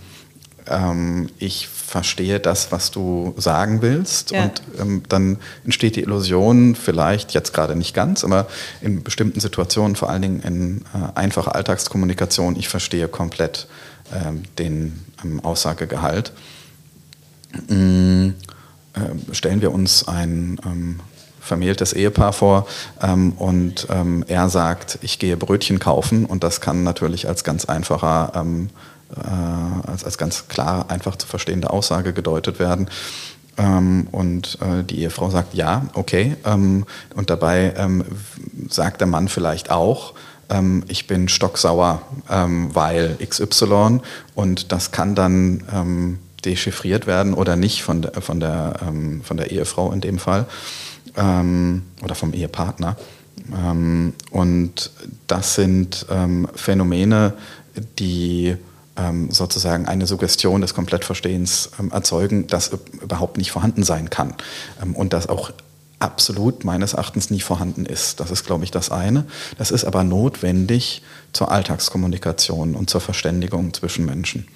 [0.66, 4.30] ähm, ich verstehe das, was du sagen willst.
[4.30, 4.44] Ja.
[4.44, 8.46] Und ähm, dann entsteht die Illusion, vielleicht jetzt gerade nicht ganz, aber
[8.80, 13.66] in bestimmten Situationen, vor allen Dingen in äh, einfacher Alltagskommunikation, ich verstehe komplett
[14.14, 16.32] ähm, den ähm, Aussagegehalt.
[17.68, 18.34] Mhm.
[18.94, 21.00] Äh, stellen wir uns ein ähm,
[21.40, 22.66] vermähltes Ehepaar vor
[23.02, 27.64] ähm, und ähm, er sagt, ich gehe Brötchen kaufen und das kann natürlich als ganz
[27.64, 28.68] einfacher, ähm,
[29.16, 32.88] äh, als, als ganz klar, einfach zu verstehende Aussage gedeutet werden.
[33.56, 36.36] Ähm, und äh, die Ehefrau sagt, ja, okay.
[36.44, 36.84] Ähm,
[37.16, 38.04] und dabei ähm,
[38.68, 40.14] sagt der Mann vielleicht auch,
[40.88, 44.00] ich bin stocksauer, weil XY
[44.34, 48.80] und das kann dann dechiffriert werden oder nicht von der, von der,
[49.22, 50.46] von der Ehefrau in dem Fall
[51.16, 52.96] ähm, oder vom Ehepartner.
[53.52, 54.90] Ähm, und
[55.26, 57.34] das sind ähm, Phänomene,
[57.98, 58.56] die
[58.96, 64.34] ähm, sozusagen eine Suggestion des Komplettverstehens ähm, erzeugen, das überhaupt nicht vorhanden sein kann.
[64.94, 65.52] Und das auch
[66.00, 68.20] absolut meines Erachtens nie vorhanden ist.
[68.20, 69.26] Das ist, glaube ich, das eine.
[69.58, 71.02] Das ist aber notwendig
[71.32, 74.48] zur Alltagskommunikation und zur Verständigung zwischen Menschen.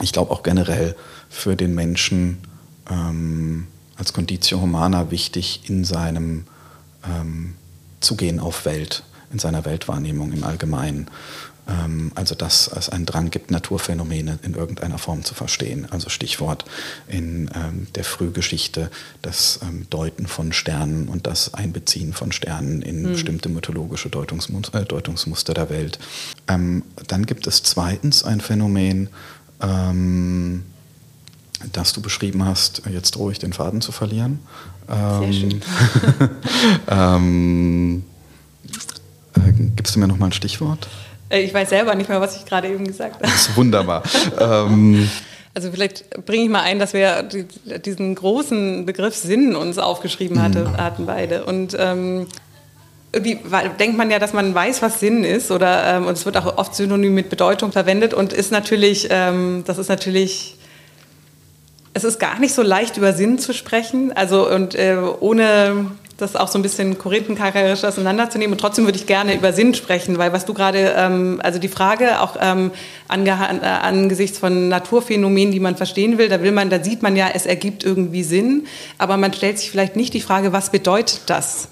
[0.00, 0.96] Ich glaube auch generell
[1.28, 2.38] für den Menschen
[2.90, 3.66] ähm,
[4.02, 6.44] als Conditio Humana wichtig in seinem
[7.08, 7.54] ähm,
[8.00, 11.06] Zugehen auf Welt, in seiner Weltwahrnehmung im Allgemeinen.
[11.68, 15.86] Ähm, also dass es einen Drang gibt, Naturphänomene in irgendeiner Form zu verstehen.
[15.88, 16.64] Also Stichwort
[17.06, 18.90] in ähm, der Frühgeschichte
[19.22, 23.12] das ähm, Deuten von Sternen und das Einbeziehen von Sternen in mhm.
[23.12, 26.00] bestimmte mythologische Deutungsmus äh, Deutungsmuster der Welt.
[26.48, 29.10] Ähm, dann gibt es zweitens ein Phänomen,
[29.62, 30.64] ähm,
[31.72, 34.40] das du beschrieben hast, jetzt ruhig den Faden zu verlieren.
[34.88, 35.62] Sehr ähm, schön.
[36.88, 38.04] ähm,
[39.36, 40.88] äh, gibst du mir noch mal ein Stichwort?
[41.28, 43.24] Äh, ich weiß selber nicht mehr, was ich gerade eben gesagt habe.
[43.24, 44.02] Das ist wunderbar.
[44.38, 45.08] ähm,
[45.54, 47.22] also vielleicht bringe ich mal ein, dass wir
[47.84, 50.76] diesen großen Begriff Sinn uns aufgeschrieben hatte, mhm.
[50.76, 51.44] hatten beide.
[51.44, 52.26] Und ähm,
[53.12, 53.38] irgendwie
[53.78, 56.56] denkt man ja, dass man weiß, was Sinn ist, oder ähm, und es wird auch
[56.56, 60.56] oft synonym mit Bedeutung verwendet und ist natürlich, ähm, das ist natürlich
[61.94, 64.12] es ist gar nicht so leicht, über Sinn zu sprechen.
[64.12, 65.86] Also und äh, ohne
[66.22, 68.54] das auch so ein bisschen korinthencharakterisch auseinanderzunehmen.
[68.54, 71.68] Und trotzdem würde ich gerne über Sinn sprechen, weil was du gerade, ähm, also die
[71.68, 72.70] Frage auch ähm,
[73.08, 77.16] ange äh, angesichts von Naturphänomenen, die man verstehen will, da will man, da sieht man
[77.16, 78.66] ja, es ergibt irgendwie Sinn,
[78.98, 81.68] aber man stellt sich vielleicht nicht die Frage, was bedeutet das?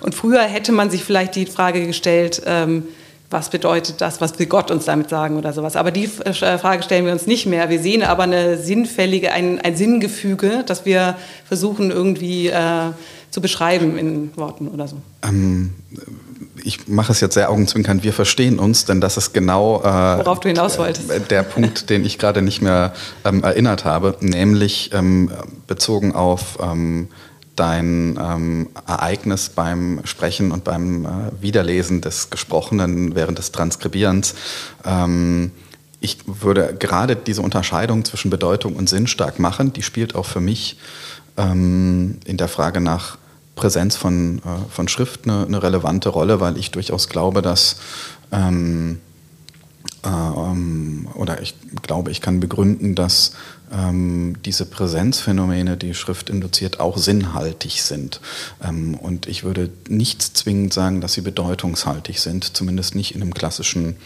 [0.00, 2.88] Und früher hätte man sich vielleicht die Frage gestellt, ähm,
[3.32, 5.76] was bedeutet das, was will Gott uns damit sagen oder sowas.
[5.76, 7.70] Aber die äh, Frage stellen wir uns nicht mehr.
[7.70, 11.16] Wir sehen aber eine sinnfällige, ein, ein Sinngefüge, das wir
[11.46, 12.90] versuchen irgendwie äh,
[13.30, 14.96] zu beschreiben in Worten oder so.
[15.22, 15.72] Ähm,
[16.62, 20.40] ich mache es jetzt sehr augenzwinkernd, wir verstehen uns, denn das ist genau äh, worauf
[20.40, 21.10] du hinaus wolltest.
[21.30, 22.92] Der Punkt, den ich gerade nicht mehr
[23.24, 25.30] ähm, erinnert habe, nämlich ähm,
[25.66, 27.08] bezogen auf ähm,
[27.62, 31.08] dein ähm, Ereignis beim Sprechen und beim äh,
[31.40, 34.34] Wiederlesen des Gesprochenen während des Transkribierens.
[34.84, 35.52] Ähm,
[36.00, 39.72] ich würde gerade diese Unterscheidung zwischen Bedeutung und Sinn stark machen.
[39.72, 40.76] Die spielt auch für mich
[41.36, 43.16] ähm, in der Frage nach
[43.54, 47.76] Präsenz von, äh, von Schrift eine, eine, relevante Rolle, weil ich durchaus glaube, dass
[48.32, 49.11] ähm, äh,
[50.04, 53.32] ähm, oder ich glaube, ich kann begründen, dass
[53.72, 58.20] ähm, diese Präsenzphänomene, die Schrift induziert, auch sinnhaltig sind.
[58.62, 63.34] Ähm, und ich würde nicht zwingend sagen, dass sie bedeutungshaltig sind, zumindest nicht in einem
[63.34, 63.96] klassischen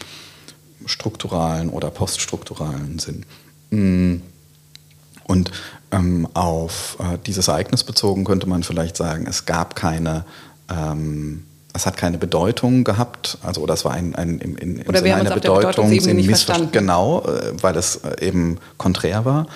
[0.85, 3.25] strukturalen oder poststrukturalen Sinn.
[3.71, 4.21] Mm.
[5.25, 5.51] Und
[5.91, 10.23] ähm, auf äh, dieses Ereignis bezogen könnte man vielleicht sagen, es gab keine
[10.69, 11.43] ähm,
[11.73, 14.99] es hat keine Bedeutung gehabt, also oder es war ein, ein im, in, im oder
[14.99, 16.71] Sinne einer Bedeutung, nicht verstanden.
[16.71, 19.47] Genau, äh, weil es äh, eben konträr war.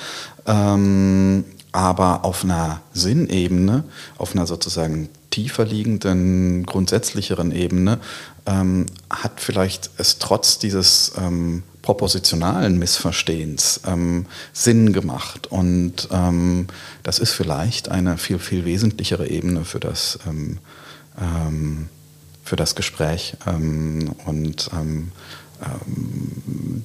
[0.46, 3.86] Ähm, aber auf einer Sinnebene,
[4.18, 8.00] auf einer sozusagen tiefer liegenden, grundsätzlicheren Ebene,
[8.46, 15.48] ähm, hat vielleicht es trotz dieses ähm, propositionalen Missverstehens ähm, Sinn gemacht.
[15.48, 16.68] Und ähm,
[17.04, 20.60] das ist vielleicht eine viel, viel wesentlichere Ebene für das, ähm,
[21.20, 21.90] ähm,
[22.44, 23.36] für das Gespräch.
[23.46, 24.72] und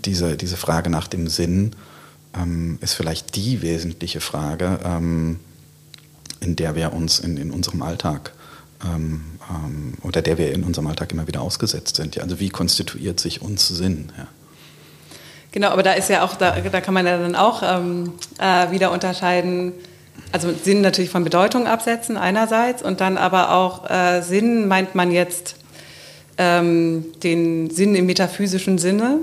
[0.04, 1.74] diese, diese Frage nach dem Sinn
[2.80, 4.78] ist vielleicht die wesentliche Frage,
[6.40, 8.32] in der wir uns in, in unserem Alltag
[8.84, 12.18] ähm, ähm, oder der wir in unserem Alltag immer wieder ausgesetzt sind.
[12.20, 14.12] Also wie konstituiert sich uns Sinn?
[14.16, 14.26] Ja.
[15.52, 18.70] Genau, aber da ist ja auch, da, da kann man ja dann auch ähm, äh,
[18.70, 19.72] wieder unterscheiden,
[20.32, 25.10] also Sinn natürlich von Bedeutung absetzen einerseits und dann aber auch äh, Sinn meint man
[25.10, 25.56] jetzt
[26.38, 29.20] ähm, den Sinn im metaphysischen Sinne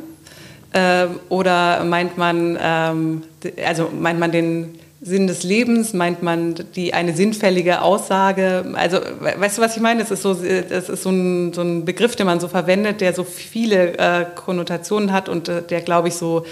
[0.74, 3.24] äh, oder meint man, ähm,
[3.66, 8.66] also meint man den Sinn des Lebens, meint man die eine sinnfällige Aussage.
[8.74, 10.00] Also, weißt du, was ich meine?
[10.00, 13.14] Das ist so, das ist so ein, so ein Begriff, den man so verwendet, der
[13.14, 16.46] so viele äh, Konnotationen hat und äh, der, glaube ich, so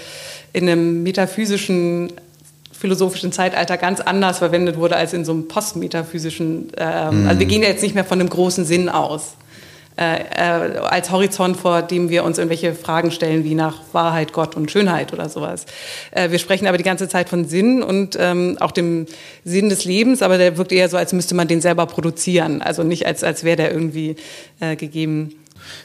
[0.52, 2.12] in einem metaphysischen
[2.82, 6.72] philosophischen Zeitalter ganz anders verwendet wurde als in so einem postmetaphysischen.
[6.76, 7.28] Ähm, mhm.
[7.28, 9.36] Also wir gehen ja jetzt nicht mehr von einem großen Sinn aus
[9.96, 14.56] äh, äh, als Horizont, vor dem wir uns irgendwelche Fragen stellen, wie nach Wahrheit, Gott
[14.56, 15.64] und Schönheit oder sowas.
[16.10, 19.06] Äh, wir sprechen aber die ganze Zeit von Sinn und ähm, auch dem
[19.44, 22.82] Sinn des Lebens, aber der wirkt eher so, als müsste man den selber produzieren, also
[22.82, 24.16] nicht als, als wäre der irgendwie
[24.58, 25.36] äh, gegeben.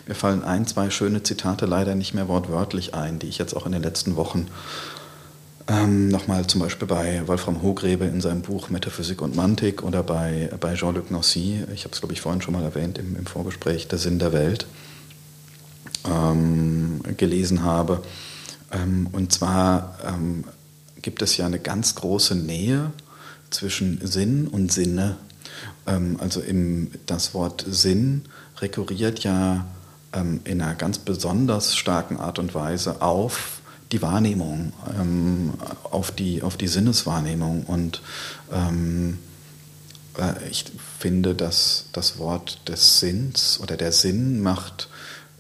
[0.08, 3.68] Mir fallen ein, zwei schöne Zitate leider nicht mehr wortwörtlich ein, die ich jetzt auch
[3.68, 4.48] in den letzten Wochen
[5.68, 10.49] ähm, Nochmal zum Beispiel bei Wolfram Hogrebe in seinem Buch Metaphysik und Mantik oder bei,
[10.59, 13.88] bei Jean-Luc Nancy, ich habe es glaube ich vorhin schon mal erwähnt im, im Vorgespräch,
[13.88, 14.65] Der Sinn der Welt,
[16.05, 18.01] ähm, gelesen habe.
[18.72, 20.45] Ähm, und zwar ähm,
[21.01, 22.91] gibt es ja eine ganz große Nähe
[23.49, 25.18] zwischen Sinn und Sinne.
[25.86, 28.24] Ähm, also im, das Wort Sinn
[28.59, 29.65] rekurriert ja
[30.13, 33.57] ähm, in einer ganz besonders starken Art und Weise auf
[33.92, 37.64] die Wahrnehmung, ähm, auf, die, auf die Sinneswahrnehmung.
[37.64, 38.02] Und
[38.52, 39.20] ähm,
[40.18, 40.66] äh, ich
[41.00, 44.90] finde, dass das Wort des Sinns oder der Sinn macht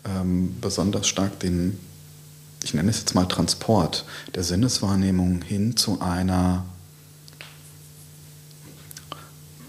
[0.05, 1.79] ähm, besonders stark den,
[2.63, 6.65] ich nenne es jetzt mal Transport der Sinneswahrnehmung hin zu einer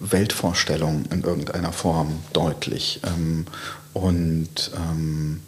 [0.00, 3.00] Weltvorstellung in irgendeiner Form deutlich.
[3.04, 3.46] Ähm,
[3.94, 5.40] und ähm,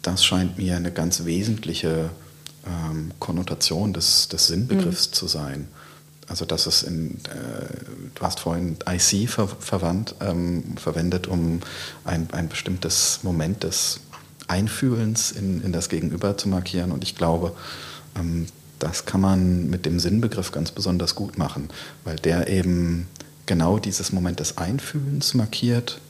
[0.00, 2.10] das scheint mir eine ganz wesentliche
[2.66, 5.12] ähm, Konnotation des, des Sinnbegriffs mhm.
[5.12, 5.68] zu sein.
[6.26, 7.66] Also dass es in, äh,
[8.14, 11.60] du hast vorhin IC ver verwandt, ähm, verwendet, um
[12.04, 14.00] ein, ein bestimmtes Moment des
[14.46, 16.92] Einfühlens in, in das Gegenüber zu markieren.
[16.92, 17.52] Und ich glaube,
[18.16, 18.46] ähm,
[18.78, 21.68] das kann man mit dem Sinnbegriff ganz besonders gut machen,
[22.04, 23.08] weil der eben
[23.46, 26.00] genau dieses Moment des Einfühlens markiert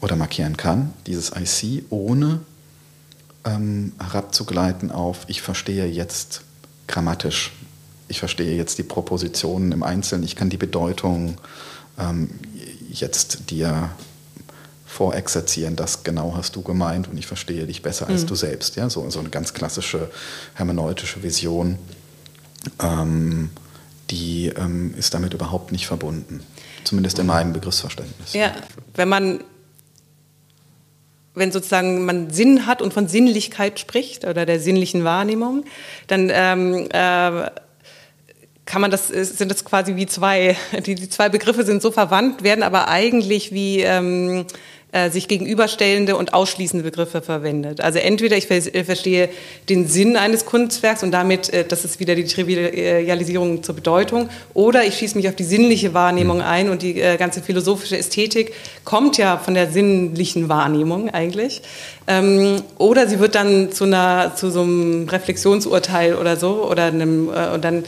[0.00, 2.40] oder markieren kann, dieses IC, ohne
[3.46, 6.42] ähm, herabzugleiten auf, ich verstehe jetzt
[6.86, 7.52] grammatisch,
[8.08, 11.38] ich verstehe jetzt die Propositionen im Einzelnen, ich kann die Bedeutung
[11.98, 12.30] ähm,
[12.90, 13.90] jetzt dir
[14.86, 18.26] vorexerzieren, das genau hast du gemeint und ich verstehe dich besser als mhm.
[18.28, 18.76] du selbst.
[18.76, 18.88] Ja?
[18.88, 20.10] So, so eine ganz klassische
[20.54, 21.78] hermeneutische Vision,
[22.80, 23.50] ähm,
[24.10, 26.40] die ähm, ist damit überhaupt nicht verbunden.
[26.84, 28.32] Zumindest in meinem Begriffsverständnis.
[28.32, 28.52] Ja,
[28.94, 29.40] wenn man
[31.36, 35.64] wenn sozusagen man Sinn hat und von Sinnlichkeit spricht oder der sinnlichen Wahrnehmung,
[36.08, 37.50] dann ähm, äh,
[38.64, 40.56] kann man das sind das quasi wie zwei
[40.86, 44.44] die, die zwei Begriffe sind so verwandt werden aber eigentlich wie ähm,
[44.96, 47.82] äh, sich gegenüberstellende und ausschließende Begriffe verwendet.
[47.82, 49.28] Also entweder ich äh, verstehe
[49.68, 54.84] den Sinn eines Kunstwerks und damit, äh, das ist wieder die Trivialisierung zur Bedeutung, oder
[54.84, 59.36] ich schieße mich auf die sinnliche Wahrnehmung ein und die ganze philosophische Ästhetik kommt ja
[59.36, 61.60] von der sinnlichen Wahrnehmung eigentlich.
[62.06, 67.28] Ähm, oder sie wird dann zu, einer, zu so einem Reflexionsurteil oder so oder einem,
[67.28, 67.84] und dann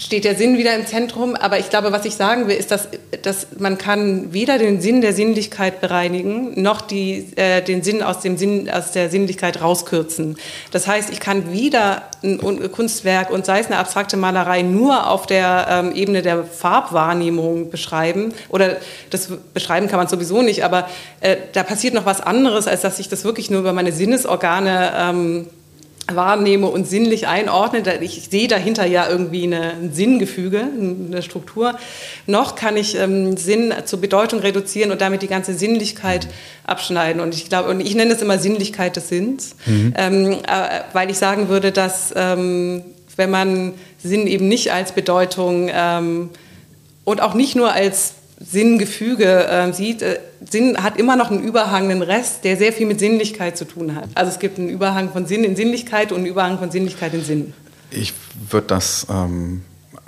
[0.00, 1.36] steht der Sinn wieder im Zentrum.
[1.36, 2.88] Aber ich glaube, was ich sagen will, ist, dass,
[3.22, 8.20] dass man kann weder den Sinn der Sinnlichkeit bereinigen, noch die, äh, den Sinn aus,
[8.20, 10.38] dem Sinn aus der Sinnlichkeit rauskürzen.
[10.70, 15.08] Das heißt, ich kann wieder ein, ein Kunstwerk und sei es eine abstrakte Malerei nur
[15.08, 18.32] auf der ähm, Ebene der Farbwahrnehmung beschreiben.
[18.48, 18.78] Oder
[19.10, 20.88] das beschreiben kann man sowieso nicht, aber
[21.20, 24.92] äh, da passiert noch was anderes, als dass ich das wirklich nur über meine Sinnesorgane
[24.96, 25.46] ähm,
[26.16, 31.76] wahrnehme und sinnlich einordne, ich sehe dahinter ja irgendwie eine, ein Sinngefüge, eine Struktur,
[32.26, 36.28] noch kann ich ähm, Sinn zur Bedeutung reduzieren und damit die ganze Sinnlichkeit
[36.64, 37.20] abschneiden.
[37.20, 39.94] Und ich glaube, und ich nenne es immer Sinnlichkeit des Sinns, mhm.
[39.96, 42.82] ähm, äh, weil ich sagen würde, dass ähm,
[43.16, 46.30] wenn man Sinn eben nicht als Bedeutung ähm,
[47.04, 51.90] und auch nicht nur als Sinngefüge äh, sieht, äh, Sinn hat immer noch einen Überhang,
[51.90, 54.08] einen Rest, der sehr viel mit Sinnlichkeit zu tun hat.
[54.14, 57.24] Also es gibt einen Überhang von Sinn in Sinnlichkeit und einen Überhang von Sinnlichkeit in
[57.24, 57.52] Sinn.
[57.90, 58.14] Ich
[58.48, 59.62] würde das ähm,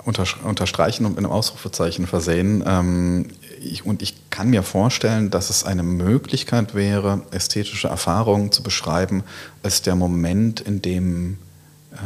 [0.05, 2.63] unterstreichen und mit einem Ausrufezeichen versehen.
[2.65, 3.27] Ähm,
[3.61, 9.23] ich, und ich kann mir vorstellen, dass es eine Möglichkeit wäre, ästhetische Erfahrungen zu beschreiben,
[9.61, 11.37] als der Moment, in dem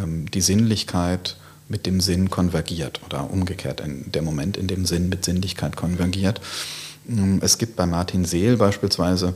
[0.01, 1.37] ähm, die Sinnlichkeit
[1.69, 6.39] mit dem Sinn konvergiert oder umgekehrt, in der Moment, in dem Sinn mit Sinnlichkeit konvergiert.
[6.39, 6.86] Ähm,
[7.41, 9.33] es gibt bei Martin Seel beispielsweise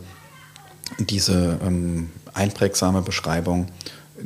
[0.99, 3.67] diese ähm, einprägsame Beschreibung,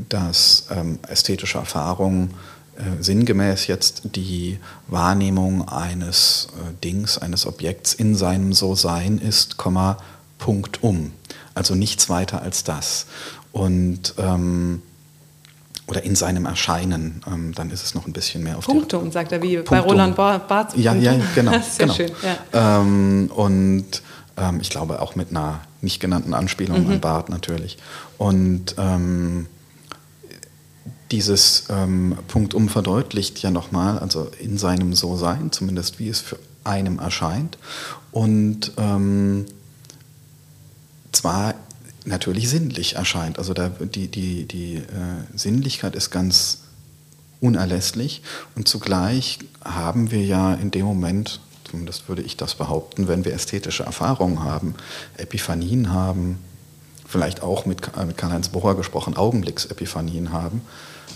[0.09, 2.31] dass ähm, ästhetische Erfahrung
[2.75, 9.97] äh, sinngemäß jetzt die Wahrnehmung eines äh, Dings, eines Objekts in seinem So-Sein ist, Komma,
[10.39, 11.13] Punkt um.
[11.53, 13.05] Also nichts weiter als das.
[13.51, 14.81] Und ähm,
[15.87, 19.31] oder in seinem Erscheinen, ähm, dann ist es noch ein bisschen mehr auf Punktum, sagt
[19.31, 19.77] er, wie Punktum.
[19.77, 20.75] bei Roland Barth.
[20.77, 21.51] Ja, ja, genau.
[21.61, 21.93] Sehr genau.
[21.93, 22.11] schön.
[22.53, 22.79] Ja.
[22.79, 24.01] Ähm, und
[24.37, 26.93] ähm, ich glaube auch mit einer nicht genannten Anspielung mhm.
[26.93, 27.77] an Barth natürlich.
[28.17, 29.47] Und ähm,
[31.11, 36.97] dieses ähm, Punktum verdeutlicht ja nochmal, also in seinem So-Sein, zumindest wie es für einem
[36.97, 37.57] erscheint.
[38.11, 39.45] Und ähm,
[41.11, 41.53] zwar
[42.05, 43.37] natürlich sinnlich erscheint.
[43.37, 44.83] Also da, die, die, die äh,
[45.35, 46.59] Sinnlichkeit ist ganz
[47.41, 48.21] unerlässlich
[48.55, 53.33] und zugleich haben wir ja in dem Moment, zumindest würde ich das behaupten, wenn wir
[53.33, 54.75] ästhetische Erfahrungen haben,
[55.17, 56.39] Epiphanien haben,
[57.07, 60.61] vielleicht auch mit, äh, mit Karl-Heinz Bohrer gesprochen, Augenblicksepiphanien haben,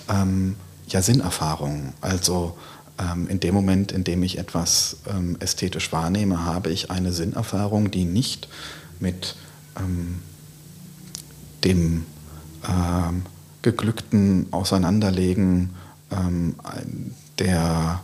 [0.10, 0.56] ähm,
[0.88, 1.94] ja Sinnerfahrungen.
[2.02, 2.58] Also
[3.00, 7.92] ähm, in dem Moment, in dem ich etwas ähm, ästhetisch wahrnehme, habe ich eine Sinnerfahrung,
[7.92, 8.48] die nicht
[9.00, 9.36] mit
[9.78, 10.22] ähm,
[11.64, 12.06] dem
[12.68, 13.24] ähm,
[13.62, 15.72] geglückten Auseinanderlegen
[16.12, 16.56] ähm,
[17.38, 18.02] der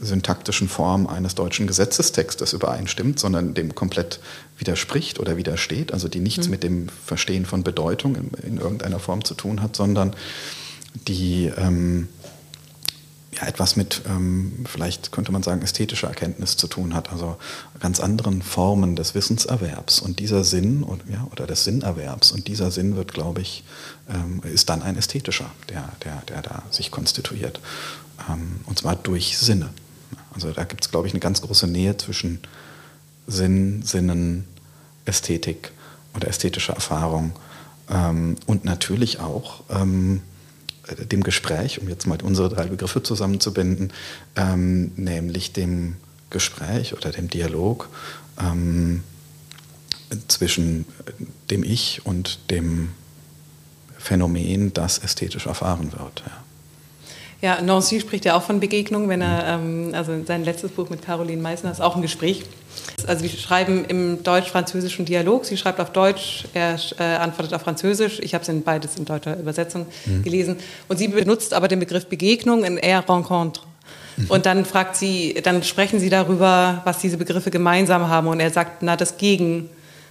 [0.00, 4.20] syntaktischen Form eines deutschen Gesetzestextes übereinstimmt, sondern dem komplett
[4.56, 6.50] widerspricht oder widersteht, also die nichts mhm.
[6.52, 10.14] mit dem Verstehen von Bedeutung in, in, irgendeiner Form zu tun hat, sondern
[11.08, 12.08] die ähm,
[13.32, 17.36] ja, etwas mit, ähm, vielleicht könnte man sagen, ästhetischer Erkenntnis zu tun hat, also
[17.78, 20.00] ganz anderen Formen des Wissenserwerbs.
[20.00, 23.64] Und dieser Sinn und, ja, oder des Sinnerwerbs und dieser Sinn wird, glaube ich,
[24.08, 27.60] ähm, ist dann ein ästhetischer, der, der, der da sich konstituiert.
[28.30, 29.68] Ähm, und zwar durch Sinne.
[30.32, 32.40] Also da gibt es, glaube ich, eine ganz große Nähe zwischen
[33.26, 34.44] Sinn, Sinnen,
[35.04, 35.72] Ästhetik
[36.14, 37.32] oder ästhetischer Erfahrung
[37.90, 40.22] ähm, und natürlich auch ähm,
[40.94, 43.92] dem Gespräch, um jetzt mal unsere drei Begriffe zusammenzubinden,
[44.36, 45.96] ähm, nämlich dem
[46.30, 47.88] Gespräch oder dem Dialog
[48.40, 49.02] ähm,
[50.28, 50.86] zwischen
[51.50, 52.90] dem Ich und dem
[53.98, 56.22] Phänomen, das ästhetisch erfahren wird.
[56.26, 56.44] Ja.
[57.40, 61.02] Ja, Nancy spricht ja auch von Begegnung, wenn er, ähm, also sein letztes Buch mit
[61.02, 62.42] Caroline Meissner ist auch ein Gespräch.
[63.06, 65.44] Also wir schreiben im deutsch-französischen Dialog.
[65.44, 68.18] Sie schreibt auf Deutsch, er äh, antwortet auf Französisch.
[68.20, 70.24] Ich habe es in beides in deutscher Übersetzung mhm.
[70.24, 70.56] gelesen.
[70.88, 73.62] Und sie benutzt aber den Begriff Begegnung in er rencontre.
[74.16, 74.26] Mhm.
[74.30, 78.26] Und dann fragt sie, dann sprechen sie darüber, was diese Begriffe gemeinsam haben.
[78.26, 79.70] Und er sagt, na, das Gegen,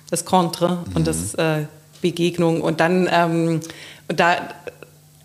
[0.09, 0.95] das Contre mhm.
[0.95, 1.65] und das äh,
[2.01, 2.61] Begegnung.
[2.61, 3.59] Und dann, ähm,
[4.07, 4.38] und da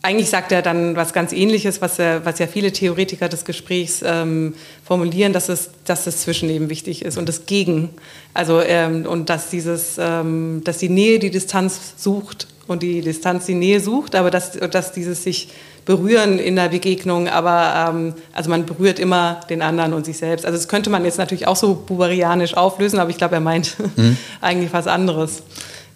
[0.03, 4.03] eigentlich sagt er dann was ganz Ähnliches, was, er, was ja viele Theoretiker des Gesprächs
[4.05, 7.91] ähm, formulieren, dass es, dass das Zwischenleben wichtig ist und das Gegen.
[8.35, 13.47] Also, ähm, und dass, dieses, ähm, dass die Nähe die Distanz sucht und die Distanz
[13.47, 15.51] die Nähe sucht, aber dass, dass dieses sich
[15.85, 20.45] berühren in der Begegnung, aber ähm, also man berührt immer den anderen und sich selbst.
[20.45, 23.77] Also das könnte man jetzt natürlich auch so buberianisch auflösen, aber ich glaube, er meint
[23.97, 24.17] mhm.
[24.41, 25.43] eigentlich was anderes.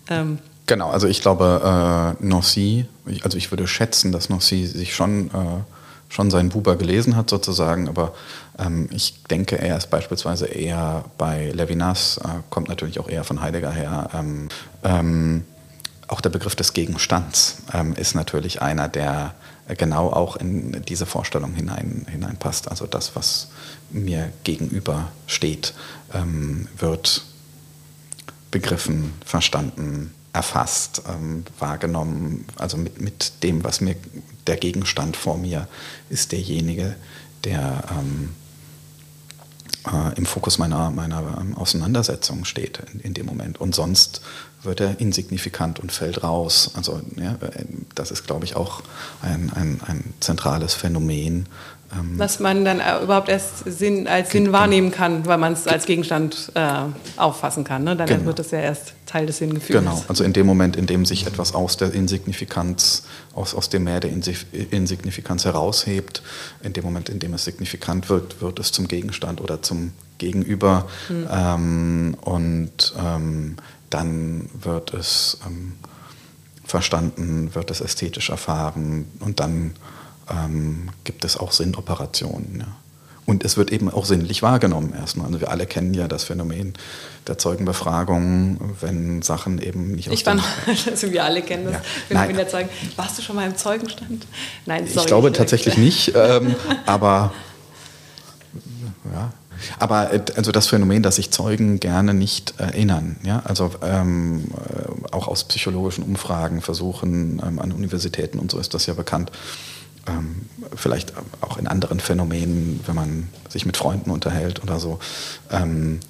[0.09, 2.87] Ähm, Genau, also ich glaube, äh, Nancy,
[3.23, 5.63] also ich würde schätzen, dass Nancy sich schon, äh,
[6.09, 8.15] schon seinen Buber gelesen hat sozusagen, aber
[8.59, 13.41] ähm, ich denke, er ist beispielsweise eher bei Levinas, äh, kommt natürlich auch eher von
[13.41, 14.11] Heidegger her.
[14.13, 14.49] Ähm,
[14.83, 15.45] ähm,
[16.09, 19.35] auch der Begriff des Gegenstands ähm, ist natürlich einer, der
[19.77, 22.71] genau auch in diese Vorstellung hinein, hineinpasst.
[22.71, 23.49] Also das, was
[23.91, 25.75] mir gegenüber steht,
[26.15, 27.25] ähm, wird
[28.51, 32.45] begriffen, verstanden, erfasst, ähm, wahrgenommen.
[32.57, 33.97] Also mit, mit dem, was mir
[34.47, 35.67] der Gegenstand vor mir
[36.11, 36.95] ist derjenige,
[37.45, 38.31] der, ähm,
[39.87, 43.59] äh, im Fokus meiner, meiner ähm, Auseinandersetzung steht in, in, dem Moment.
[43.61, 44.21] Und sonst
[44.63, 46.73] wird er insignifikant und fällt raus.
[46.75, 47.65] Also ja, äh,
[47.95, 48.83] das ist, glaube ich, auch
[49.23, 51.47] ein, ein, ein zentrales Phänomen,
[51.93, 55.87] ähm, Was man dann überhaupt erst Sinn, als Sinn wahrnehmen kann, weil man es als
[55.87, 56.69] Gegenstand äh,
[57.17, 57.85] auffassen kann.
[57.85, 57.97] Ne?
[57.97, 58.27] Dann genau.
[58.27, 59.81] wird es ja erst Teil des Sinngefühls.
[59.81, 63.85] Genau, also in dem Moment, in dem sich etwas aus der Insignifikanz, aus, aus dem
[63.85, 66.23] Meer der Insignifikanz heraushebt,
[66.63, 70.89] in dem Moment, in dem es signifikant wird, wird es zum Gegenstand oder zum Gegenüber.
[71.09, 71.29] Hm.
[71.31, 73.57] Ähm, und ähm,
[73.91, 75.75] dann wird es ähm,
[76.65, 79.75] verstanden, wird es ästhetisch erfahren und dann
[80.31, 82.61] ähm, gibt es auch Sinnoperationen.
[82.61, 82.67] Ja.
[83.27, 85.27] Und es wird eben auch sinnlich wahrgenommen erstmal.
[85.27, 86.75] Also wir alle kennen ja das Phänomen
[87.27, 90.47] der Zeugenbefragung, wenn Sachen eben nicht Ich war noch,
[90.91, 91.81] also wir alle kennen das ja.
[92.09, 92.37] Phänomen Nein.
[92.37, 92.69] der Zeugen.
[92.95, 94.27] Warst du schon mal im Zeugenstand?
[94.65, 95.01] Nein, sorry.
[95.01, 96.55] Ich glaube tatsächlich nicht, ähm,
[96.87, 97.33] aber
[99.13, 99.33] ja.
[99.79, 105.13] Aber äh, also das Phänomen, dass sich Zeugen gerne nicht erinnern, ja, also ähm, äh,
[105.15, 109.33] auch aus psychologischen Umfragen versuchen ähm, an Universitäten und so ist das ja bekannt,
[110.07, 114.99] ähm, vielleicht auch in anderen Phänomenen, wenn man sich mit Freunden unterhält oder so.
[115.51, 116.01] Ähm,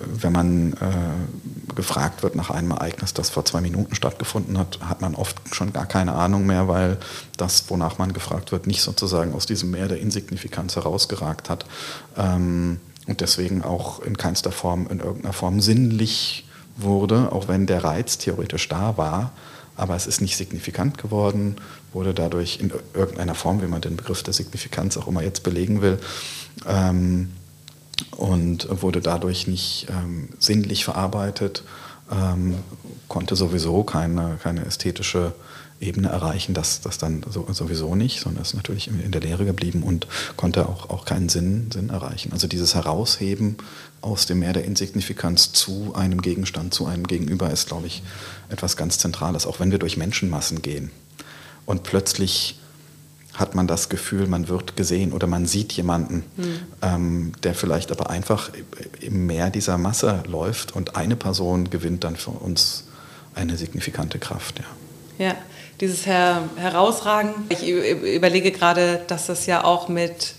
[0.00, 5.00] wenn man äh, gefragt wird nach einem Ereignis, das vor zwei Minuten stattgefunden hat, hat
[5.00, 6.98] man oft schon gar keine Ahnung mehr, weil
[7.36, 11.64] das, wonach man gefragt wird, nicht sozusagen aus diesem Meer der Insignifikanz herausgeragt hat
[12.16, 17.84] ähm, und deswegen auch in keinster Form, in irgendeiner Form sinnlich wurde, auch wenn der
[17.84, 19.32] Reiz theoretisch da war,
[19.76, 21.56] aber es ist nicht signifikant geworden,
[21.92, 25.82] wurde dadurch in irgendeiner Form, wie man den Begriff der Signifikanz auch immer jetzt belegen
[25.82, 25.98] will,
[26.66, 27.30] ähm,
[28.16, 31.62] und wurde dadurch nicht ähm, sinnlich verarbeitet,
[32.10, 32.56] ähm,
[33.08, 35.32] konnte sowieso keine, keine ästhetische
[35.84, 39.82] Ebene erreichen, das, das dann so, sowieso nicht, sondern ist natürlich in der Lehre geblieben
[39.82, 40.06] und
[40.36, 42.32] konnte auch, auch keinen Sinn, Sinn erreichen.
[42.32, 43.56] Also dieses Herausheben
[44.00, 48.02] aus dem Meer der Insignifikanz zu einem Gegenstand, zu einem Gegenüber ist, glaube ich,
[48.48, 50.90] etwas ganz Zentrales, auch wenn wir durch Menschenmassen gehen
[51.66, 52.58] und plötzlich
[53.32, 56.60] hat man das Gefühl, man wird gesehen oder man sieht jemanden, mhm.
[56.82, 58.50] ähm, der vielleicht aber einfach
[59.00, 62.84] im Meer dieser Masse läuft und eine Person gewinnt dann für uns
[63.34, 64.60] eine signifikante Kraft.
[65.18, 65.36] Ja, ja
[65.80, 67.34] dieses Her Herausragen.
[67.48, 70.34] Ich überlege gerade, dass das ja auch mit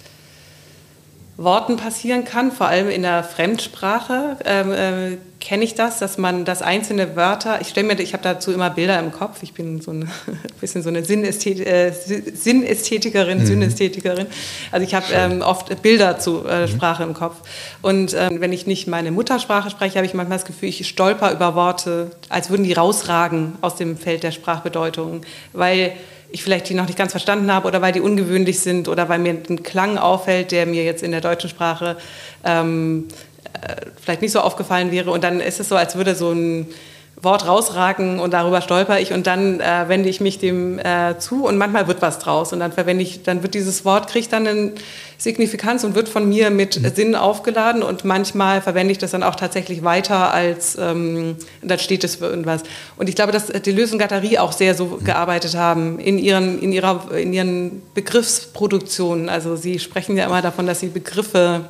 [1.37, 6.45] Worten passieren kann, vor allem in der Fremdsprache ähm, äh, kenne ich das, dass man
[6.45, 9.81] das einzelne Wörter, ich stelle mir, ich habe dazu immer Bilder im Kopf, ich bin
[9.81, 10.09] so ein
[10.61, 13.45] bisschen so eine Sinnästhet, äh, Sinnästhetikerin, mhm.
[13.45, 14.27] Synästhetikerin,
[14.71, 16.67] also ich habe ähm, oft Bilder zu äh, mhm.
[16.69, 17.35] Sprache im Kopf
[17.81, 21.33] und ähm, wenn ich nicht meine Muttersprache spreche, habe ich manchmal das Gefühl, ich stolper
[21.33, 25.21] über Worte, als würden die rausragen aus dem Feld der Sprachbedeutung,
[25.51, 25.91] weil
[26.35, 29.19] ich vielleicht die noch nicht ganz verstanden habe oder weil die ungewöhnlich sind oder weil
[29.19, 31.97] mir ein Klang auffällt, der mir jetzt in der deutschen Sprache
[32.43, 33.07] ähm,
[33.61, 35.11] äh, vielleicht nicht so aufgefallen wäre.
[35.11, 36.67] Und dann ist es so, als würde so ein
[37.21, 41.45] Wort rausragen und darüber stolper ich und dann äh, wende ich mich dem äh, zu
[41.45, 44.45] und manchmal wird was draus und dann verwende ich, dann wird dieses Wort, kriegt dann
[44.45, 44.71] eine
[45.17, 46.91] Signifikanz und wird von mir mit mhm.
[46.93, 52.03] Sinn aufgeladen und manchmal verwende ich das dann auch tatsächlich weiter als, ähm, dann steht
[52.03, 52.63] es für irgendwas.
[52.97, 55.03] Und ich glaube, dass die Lösengatterie auch sehr so mhm.
[55.03, 59.29] gearbeitet haben in ihren, in ihrer, in ihren Begriffsproduktionen.
[59.29, 61.65] Also sie sprechen ja immer davon, dass sie Begriffe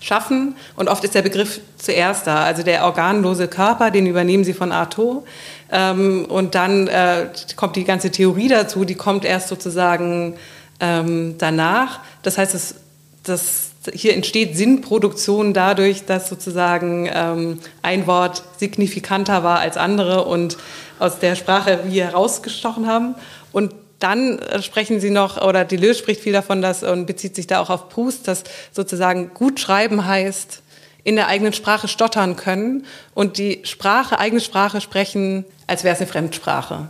[0.00, 0.56] schaffen.
[0.76, 2.44] Und oft ist der Begriff zuerst da.
[2.44, 5.24] Also der organlose Körper, den übernehmen sie von Artaud.
[5.70, 10.34] Ähm, und dann äh, kommt die ganze Theorie dazu, die kommt erst sozusagen
[10.80, 12.00] ähm, danach.
[12.22, 12.76] Das heißt, es,
[13.22, 20.56] das, hier entsteht Sinnproduktion dadurch, dass sozusagen ähm, ein Wort signifikanter war als andere und
[20.98, 23.14] aus der Sprache wir herausgestochen haben.
[23.52, 27.46] Und dann äh, sprechen Sie noch, oder Deleuze spricht viel davon, dass, und bezieht sich
[27.46, 30.62] da auch auf Proust, dass sozusagen gut schreiben heißt,
[31.04, 36.00] in der eigenen Sprache stottern können und die Sprache, eigene Sprache sprechen, als wäre es
[36.00, 36.88] eine Fremdsprache.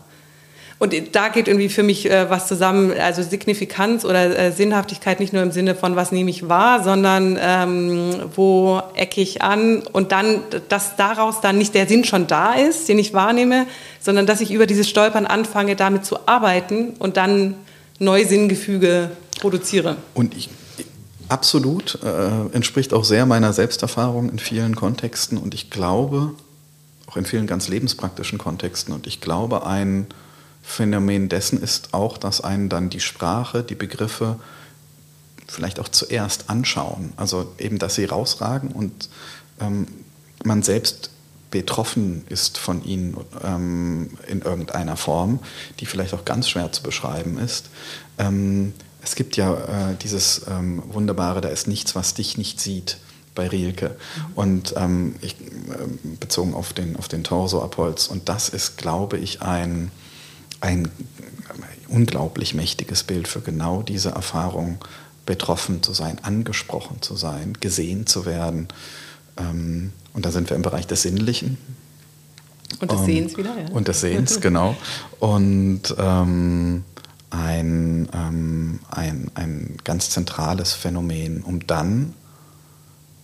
[0.80, 5.32] Und da geht irgendwie für mich äh, was zusammen, also Signifikanz oder äh, Sinnhaftigkeit nicht
[5.32, 10.12] nur im Sinne von, was nehme ich wahr, sondern ähm, wo ecke ich an und
[10.12, 13.66] dann, dass daraus dann nicht der Sinn schon da ist, den ich wahrnehme,
[14.00, 17.54] sondern dass ich über dieses Stolpern anfange, damit zu arbeiten und dann
[17.98, 19.10] neue Sinngefüge
[19.40, 19.96] produziere.
[20.14, 20.48] Und ich,
[21.28, 26.34] absolut, äh, entspricht auch sehr meiner Selbsterfahrung in vielen Kontexten und ich glaube,
[27.08, 30.06] auch in vielen ganz lebenspraktischen Kontexten und ich glaube, ein
[30.68, 34.38] Phänomen dessen ist auch, dass einen dann die Sprache, die Begriffe
[35.46, 37.14] vielleicht auch zuerst anschauen.
[37.16, 39.08] Also eben, dass sie rausragen und
[39.60, 39.86] ähm,
[40.44, 41.10] man selbst
[41.50, 45.38] betroffen ist von ihnen ähm, in irgendeiner Form,
[45.80, 47.70] die vielleicht auch ganz schwer zu beschreiben ist.
[48.18, 52.98] Ähm, es gibt ja äh, dieses ähm, Wunderbare, da ist nichts, was dich nicht sieht.
[53.34, 53.96] bei Rielke.
[54.34, 55.46] Und ähm, ich, äh,
[56.20, 58.08] bezogen auf den, auf den Torso ab Holz.
[58.08, 59.90] Und das ist, glaube ich, ein,
[60.60, 60.90] ein
[61.88, 64.78] unglaublich mächtiges Bild für genau diese Erfahrung,
[65.28, 68.68] betroffen zu sein, angesprochen zu sein, gesehen zu werden.
[69.36, 71.58] Ähm, und da sind wir im Bereich des Sinnlichen.
[72.80, 73.68] Und des Sehens wieder, ja.
[73.70, 74.74] Und des Sehens, genau.
[75.20, 76.84] Und ähm,
[77.30, 82.14] ein, ähm, ein, ein ganz zentrales Phänomen, um dann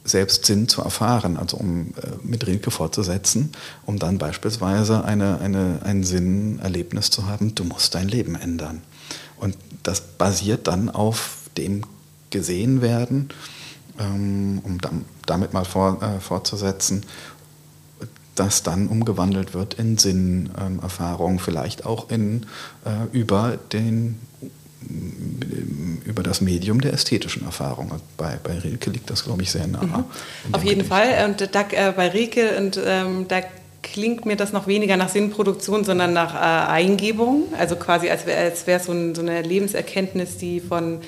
[0.04, 3.52] selbst Sinn zu erfahren, also um äh, mit Rilke fortzusetzen,
[3.86, 8.82] um dann beispielsweise eine, eine, ein Sinnerlebnis zu haben, du musst dein Leben ändern.
[9.38, 11.82] Und das basiert dann auf dem
[12.30, 13.30] gesehen werden,
[13.98, 14.78] ähm, um
[15.26, 17.04] damit mal vor, äh, fortzusetzen,
[18.34, 22.46] das dann umgewandelt wird in Sinnerfahrung, vielleicht auch in,
[22.84, 24.18] äh, über, den,
[26.04, 27.90] über das Medium der ästhetischen Erfahrung.
[28.16, 29.82] Bei, bei Rilke liegt das, glaube ich, sehr nah.
[29.82, 30.04] Mhm.
[30.52, 30.88] Auf jeden Gedicht.
[30.88, 31.24] Fall.
[31.24, 33.40] Und da, äh, bei Rilke, und ähm, da
[33.82, 37.44] klingt mir das noch weniger nach Sinnproduktion, sondern nach äh, Eingebung.
[37.58, 41.00] Also quasi, als wäre es wär so, ein, so eine Lebenserkenntnis, die von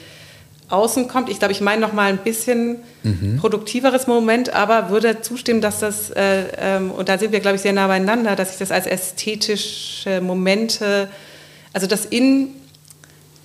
[0.69, 1.29] außen kommt.
[1.29, 3.37] Ich glaube, ich meine noch mal ein bisschen mhm.
[3.41, 7.63] produktiveres Moment, aber würde zustimmen, dass das, äh, ähm, und da sind wir, glaube ich,
[7.63, 11.09] sehr nah beieinander, dass ich das als ästhetische Momente,
[11.73, 12.49] also das in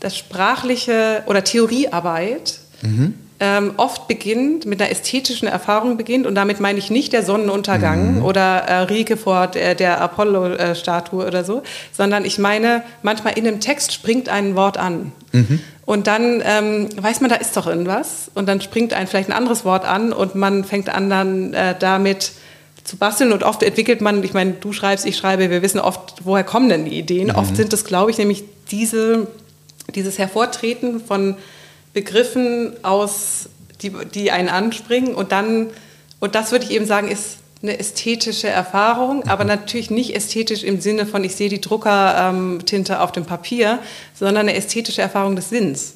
[0.02, 6.28] das sprachliche oder Theoriearbeit mhm ähm, oft beginnt, mit einer ästhetischen Erfahrung beginnt.
[6.28, 8.24] Und damit meine ich nicht der Sonnenuntergang mhm.
[8.24, 13.60] oder äh, Rieke vor der, der Apollo-Statue oder so, sondern ich meine, manchmal in einem
[13.60, 15.12] Text springt ein Wort an.
[15.32, 15.60] Mhm.
[15.86, 18.30] Und dann ähm, weiß man, da ist doch irgendwas.
[18.36, 21.74] Und dann springt ein vielleicht ein anderes Wort an und man fängt an dann äh,
[21.78, 22.34] damit
[22.84, 26.26] zu basteln und oft entwickelt man, ich meine, du schreibst, ich schreibe, wir wissen oft,
[26.26, 27.30] woher kommen denn die Ideen.
[27.30, 27.36] Mhm.
[27.36, 29.28] Oft sind es, glaube ich, nämlich diese,
[29.94, 31.36] dieses Hervortreten von
[31.94, 33.50] Begriffen aus,
[33.82, 35.70] die, die einen anspringen und dann,
[36.20, 40.82] und das würde ich eben sagen, ist eine ästhetische Erfahrung, aber natürlich nicht ästhetisch im
[40.82, 43.80] Sinne von, ich sehe die Druckertinte ähm, auf dem Papier,
[44.16, 45.94] sondern eine ästhetische Erfahrung des Sinns.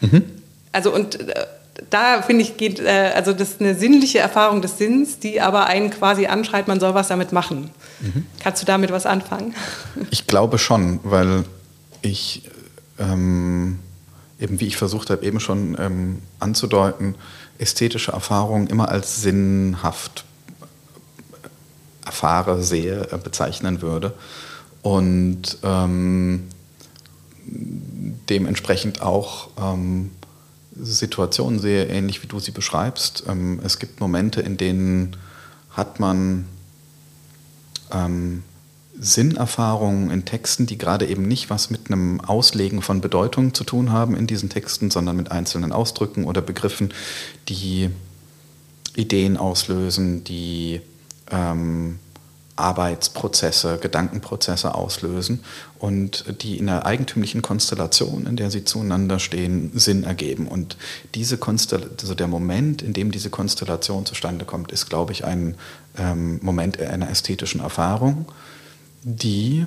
[0.00, 0.24] Mhm.
[0.72, 1.46] Also und äh,
[1.90, 5.66] da finde ich, geht, äh, also das ist eine sinnliche Erfahrung des Sinns, die aber
[5.66, 7.70] einen quasi anschreit, man soll was damit machen.
[8.00, 8.26] Mhm.
[8.42, 9.54] Kannst du damit was anfangen?
[10.10, 11.44] Ich glaube schon, weil
[12.00, 12.42] ich
[12.98, 13.78] ähm,
[14.38, 17.14] eben wie ich versucht habe, eben schon ähm, anzudeuten,
[17.58, 20.24] ästhetische Erfahrungen immer als sinnhaft
[22.04, 24.14] erfahre, sehe, äh, bezeichnen würde.
[24.82, 26.48] Und ähm,
[28.28, 30.10] dementsprechend auch ähm,
[30.74, 33.24] Situationen sehe, ähnlich wie du sie beschreibst.
[33.28, 35.16] Ähm, es gibt Momente, in denen
[35.70, 36.46] hat man
[37.92, 38.42] ähm,
[39.02, 43.90] Sinnerfahrungen in Texten, die gerade eben nicht was mit einem Auslegen von Bedeutung zu tun
[43.90, 46.94] haben in diesen Texten, sondern mit einzelnen Ausdrücken oder Begriffen,
[47.48, 47.90] die
[48.94, 50.80] Ideen auslösen, die
[51.30, 51.98] ähm,
[52.54, 55.42] Arbeitsprozesse, Gedankenprozesse auslösen
[55.78, 60.46] und die in der eigentümlichen Konstellation, in der sie zueinander stehen, Sinn ergeben.
[60.46, 60.76] Und
[61.14, 65.56] diese also der Moment, in dem diese Konstellation zustande kommt, ist, glaube ich, ein
[65.98, 68.26] ähm, Moment einer ästhetischen Erfahrung
[69.02, 69.66] die,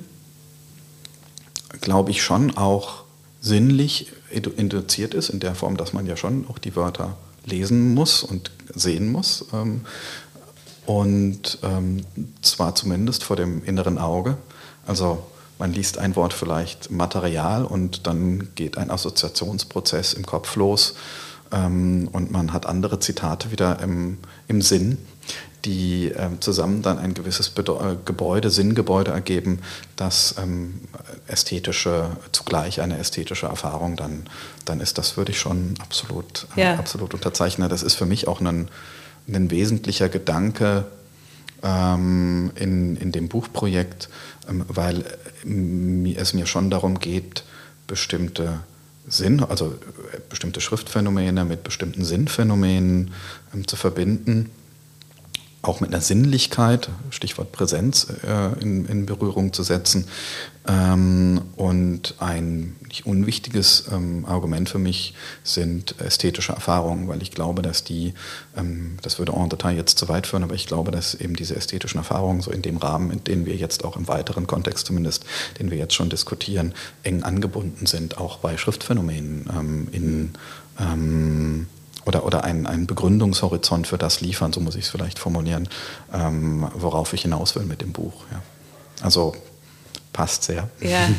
[1.80, 3.04] glaube ich, schon auch
[3.40, 8.22] sinnlich induziert ist, in der Form, dass man ja schon auch die Wörter lesen muss
[8.22, 9.46] und sehen muss.
[9.52, 9.82] Ähm,
[10.84, 12.04] und ähm,
[12.42, 14.36] zwar zumindest vor dem inneren Auge.
[14.86, 15.24] Also
[15.58, 20.94] man liest ein Wort vielleicht Material und dann geht ein Assoziationsprozess im Kopf los
[21.52, 24.98] ähm, und man hat andere Zitate wieder im, im Sinn
[25.66, 29.58] die ähm, zusammen dann ein gewisses Bedeu äh, Gebäude, Sinngebäude ergeben,
[29.96, 30.80] das ähm,
[31.26, 34.26] ästhetische, zugleich eine ästhetische Erfahrung dann,
[34.64, 34.96] dann ist.
[34.96, 36.74] Das würde ich schon absolut, äh, ja.
[36.76, 37.68] absolut unterzeichnen.
[37.68, 38.68] Das ist für mich auch ein,
[39.28, 40.86] ein wesentlicher Gedanke
[41.64, 44.08] ähm, in, in dem Buchprojekt,
[44.48, 45.04] ähm, weil
[45.44, 47.42] äh, es mir schon darum geht,
[47.88, 48.60] bestimmte
[49.08, 49.74] Sinn, also
[50.12, 53.12] äh, bestimmte Schriftphänomene mit bestimmten Sinnphänomenen
[53.52, 54.50] ähm, zu verbinden
[55.66, 60.06] auch mit einer Sinnlichkeit, Stichwort Präsenz, äh, in, in, Berührung zu setzen.
[60.68, 65.14] Ähm, und ein nicht unwichtiges ähm, Argument für mich
[65.44, 68.14] sind ästhetische Erfahrungen, weil ich glaube, dass die,
[68.56, 71.54] ähm, das würde en Detail jetzt zu weit führen, aber ich glaube, dass eben diese
[71.54, 75.24] ästhetischen Erfahrungen so in dem Rahmen, in dem wir jetzt auch im weiteren Kontext zumindest,
[75.58, 80.30] den wir jetzt schon diskutieren, eng angebunden sind, auch bei Schriftphänomenen ähm, in
[80.80, 81.66] ähm,
[82.06, 85.68] oder, oder einen, einen Begründungshorizont für das liefern, so muss ich es vielleicht formulieren,
[86.14, 88.14] ähm, worauf ich hinaus will mit dem Buch.
[88.30, 88.40] Ja.
[89.02, 89.34] Also
[90.12, 90.68] passt sehr.
[90.80, 91.08] Ja.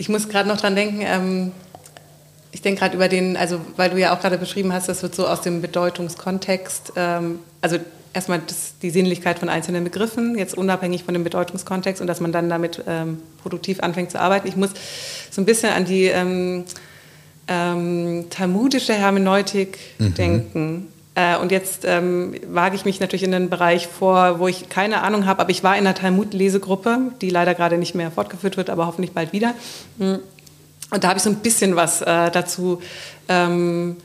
[0.00, 1.50] Ich muss gerade noch dran denken, ähm,
[2.52, 5.12] Ich denke gerade über den, also weil du ja auch gerade beschrieben hast, das wird
[5.12, 7.78] so aus dem Bedeutungskontext, ähm, also
[8.12, 12.30] erstmal das, die Sinnlichkeit von einzelnen Begriffen, jetzt unabhängig von dem Bedeutungskontext und dass man
[12.30, 14.46] dann damit ähm, produktiv anfängt zu arbeiten.
[14.46, 14.70] Ich muss
[15.32, 16.04] so ein bisschen an die
[17.48, 20.14] ähm, talmudische Hermeneutik mhm.
[20.14, 20.88] denken.
[21.14, 25.02] Äh, und jetzt ähm, wage ich mich natürlich in einen Bereich vor, wo ich keine
[25.02, 28.70] Ahnung habe, aber ich war in einer Talmud-Lesegruppe, die leider gerade nicht mehr fortgeführt wird,
[28.70, 29.54] aber hoffentlich bald wieder.
[29.96, 30.20] Mhm.
[30.90, 32.80] Und da habe ich so ein bisschen was äh, dazu,
[33.28, 33.96] ähm,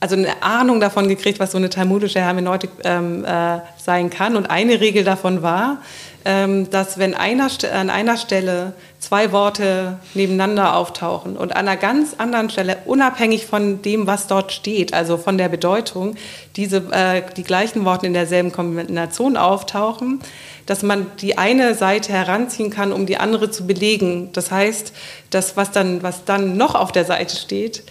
[0.00, 4.36] also eine Ahnung davon gekriegt, was so eine talmudische Hermeneutik ähm, äh, sein kann.
[4.36, 5.78] Und eine Regel davon war,
[6.24, 12.48] dass wenn einer, an einer Stelle zwei Worte nebeneinander auftauchen und an einer ganz anderen
[12.50, 16.14] Stelle, unabhängig von dem, was dort steht, also von der Bedeutung,
[16.54, 20.20] diese, äh, die gleichen Worte in derselben Kombination auftauchen,
[20.66, 24.30] dass man die eine Seite heranziehen kann, um die andere zu belegen.
[24.32, 24.92] Das heißt,
[25.30, 27.82] das, was dann, was dann noch auf der Seite steht,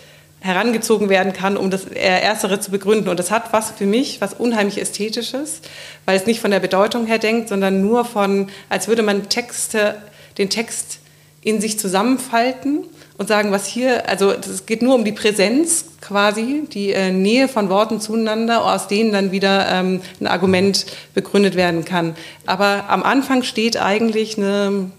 [0.41, 3.09] herangezogen werden kann, um das Erstere zu begründen.
[3.09, 5.61] Und das hat was für mich, was unheimlich Ästhetisches,
[6.05, 10.01] weil es nicht von der Bedeutung her denkt, sondern nur von, als würde man Texte,
[10.37, 10.99] den Text
[11.41, 12.85] in sich zusammenfalten
[13.17, 17.47] und sagen, was hier, also es geht nur um die Präsenz quasi, die äh, Nähe
[17.47, 22.15] von Worten zueinander, aus denen dann wieder ähm, ein Argument begründet werden kann.
[22.47, 24.89] Aber am Anfang steht eigentlich eine,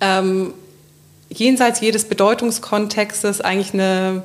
[0.00, 0.54] ähm,
[1.28, 4.24] jenseits jedes Bedeutungskontextes eigentlich eine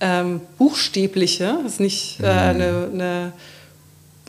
[0.00, 2.28] ähm, buchstäbliche, ist nicht äh, mhm.
[2.28, 3.32] eine, eine,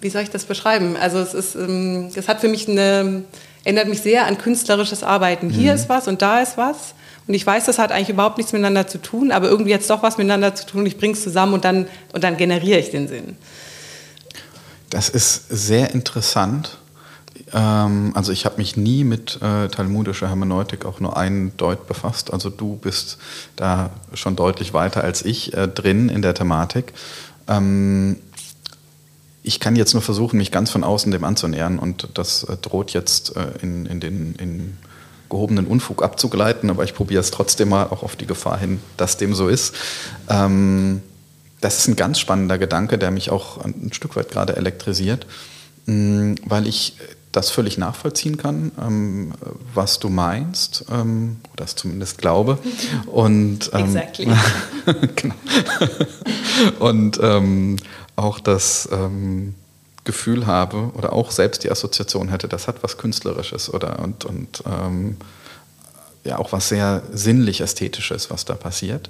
[0.02, 0.98] wie soll ich das beschreiben?
[0.98, 3.24] Also es ist, ähm, es hat für mich eine,
[3.64, 5.50] erinnert mich sehr an künstlerisches Arbeiten.
[5.50, 5.78] Hier mhm.
[5.78, 6.94] ist was und da ist was.
[7.28, 10.04] Und ich weiß, das hat eigentlich überhaupt nichts miteinander zu tun, aber irgendwie jetzt doch
[10.04, 10.86] was miteinander zu tun.
[10.86, 13.38] Ich bringe es zusammen und dann, und dann generiere ich den Sinn.
[14.90, 16.78] Das ist sehr interessant.
[17.54, 22.34] Ähm, also ich habe mich nie mit äh, talmudischer Hermeneutik auch nur einen Deut befasst.
[22.34, 23.18] Also du bist
[23.56, 26.94] da schon deutlich weiter als ich äh, drin in der Thematik.
[27.48, 28.18] Ähm,
[29.44, 32.92] ich kann jetzt nur versuchen, mich ganz von außen dem anzunähern und das äh, droht
[32.92, 34.78] jetzt äh, in, in den in
[35.30, 39.18] gehobenen Unfug abzugleiten, aber ich probiere es trotzdem mal auch auf die Gefahr hin, dass
[39.18, 39.74] dem so ist.
[40.30, 41.02] Ähm,
[41.62, 45.26] das ist ein ganz spannender Gedanke, der mich auch ein Stück weit gerade elektrisiert,
[45.86, 46.98] mh, weil ich
[47.32, 49.34] das völlig nachvollziehen kann, ähm,
[49.74, 52.58] was du meinst, ähm, oder das zumindest glaube.
[53.06, 54.28] Und, ähm, exactly.
[55.16, 55.36] genau.
[56.80, 57.78] und ähm,
[58.16, 59.56] auch das ähm,
[60.04, 64.64] Gefühl habe oder auch selbst die Assoziation hätte, das hat was Künstlerisches oder und, und
[64.66, 65.18] ähm,
[66.24, 69.10] ja auch was sehr sinnlich Ästhetisches, was da passiert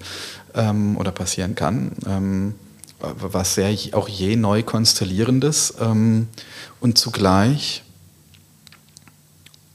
[0.53, 2.55] ähm, oder passieren kann.
[2.99, 6.27] Was sehr auch je neu konstellierendes ähm,
[6.81, 7.83] und zugleich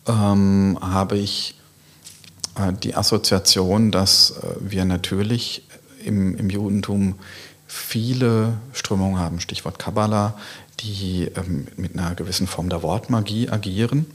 [0.07, 1.57] ähm, habe ich
[2.57, 5.63] äh, die Assoziation, dass äh, wir natürlich
[6.05, 7.17] im, im Judentum
[7.67, 10.39] viele Strömungen haben, Stichwort Kabbalah,
[10.81, 14.07] die ähm, mit einer gewissen Form der Wortmagie agieren,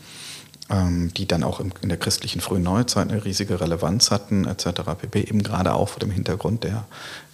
[0.69, 4.81] ähm, die dann auch im, in der christlichen frühen Neuzeit eine riesige Relevanz hatten, etc.
[4.99, 5.21] pp.
[5.21, 6.85] Eben gerade auch vor dem Hintergrund der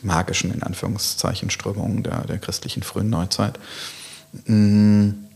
[0.01, 3.59] magischen, in Anführungszeichen, Strömungen der, der christlichen frühen Neuzeit.
[4.45, 5.26] Mm.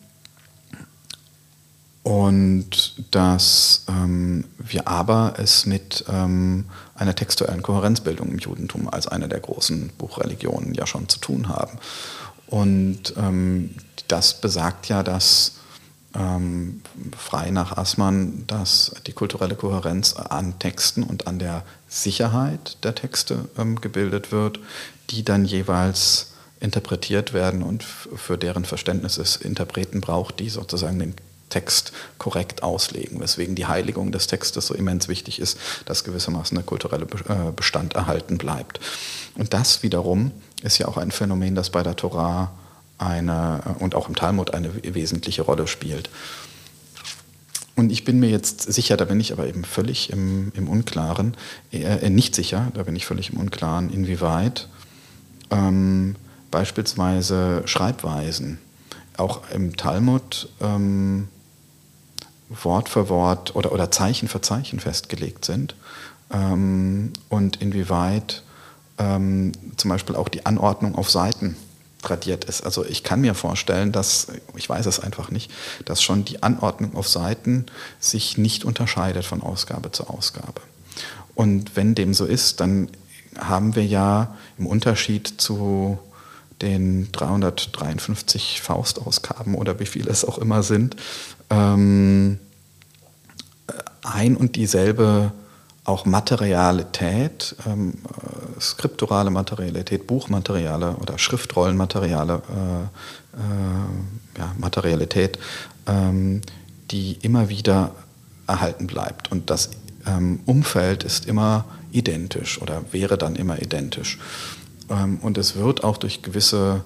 [2.03, 6.65] Und dass ähm, wir aber es mit ähm,
[6.95, 11.77] einer textuellen Kohärenzbildung im Judentum als einer der großen Buchreligionen ja schon zu tun haben.
[12.47, 13.75] Und ähm,
[14.07, 15.53] das besagt ja, dass
[16.15, 16.81] ähm,
[17.17, 23.47] frei nach Assmann, dass die kulturelle Kohärenz an Texten und an der Sicherheit der Texte
[23.57, 24.59] ähm, gebildet wird,
[25.09, 31.15] die dann jeweils interpretiert werden und für deren Verständnis es Interpreten braucht, die sozusagen den
[31.51, 36.65] Text korrekt auslegen, weswegen die Heiligung des Textes so immens wichtig ist, dass gewissermaßen der
[36.65, 38.79] kulturelle äh, Bestand erhalten bleibt.
[39.35, 40.31] Und das wiederum
[40.63, 42.51] ist ja auch ein Phänomen, das bei der Torah
[42.97, 46.09] eine äh, und auch im Talmud eine wesentliche Rolle spielt.
[47.75, 51.35] Und ich bin mir jetzt sicher, da bin ich aber eben völlig im, im Unklaren,
[51.71, 54.67] äh, nicht sicher, da bin ich völlig im Unklaren, inwieweit
[55.51, 56.15] ähm,
[56.51, 58.59] beispielsweise Schreibweisen
[59.17, 61.27] auch im Talmud ähm,
[62.63, 65.75] Wort für Wort oder, oder Zeichen für Zeichen festgelegt sind
[66.31, 68.43] ähm, und inwieweit
[68.97, 71.55] ähm, zum Beispiel auch die Anordnung auf Seiten
[72.01, 72.61] tradiert ist.
[72.61, 75.51] Also ich kann mir vorstellen, dass, ich weiß es einfach nicht,
[75.85, 77.67] dass schon die Anordnung auf Seiten
[77.99, 80.61] sich nicht unterscheidet von Ausgabe zu Ausgabe.
[81.35, 82.89] Und wenn dem so ist, dann
[83.37, 85.99] haben wir ja im Unterschied zu
[86.61, 90.95] den 353 Faustausgaben oder wie viele es auch immer sind,
[91.51, 92.39] ähm,
[94.03, 95.31] ein und dieselbe
[95.83, 102.83] auch Materialität, ähm, äh, skripturale Materialität, Buchmateriale oder Schriftrollenmateriale, äh,
[103.37, 105.39] äh, ja, Materialität,
[105.87, 106.41] ähm,
[106.91, 107.91] die immer wieder
[108.47, 109.31] erhalten bleibt.
[109.31, 109.71] Und das
[110.05, 114.19] ähm, Umfeld ist immer identisch oder wäre dann immer identisch.
[114.89, 116.83] Ähm, und es wird auch durch gewisse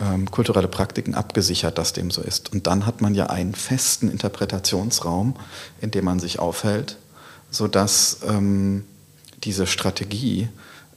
[0.00, 2.52] ähm, kulturelle Praktiken abgesichert, dass dem so ist.
[2.52, 5.36] Und dann hat man ja einen festen Interpretationsraum,
[5.80, 6.98] in dem man sich aufhält,
[7.50, 8.84] sodass ähm,
[9.44, 10.48] diese Strategie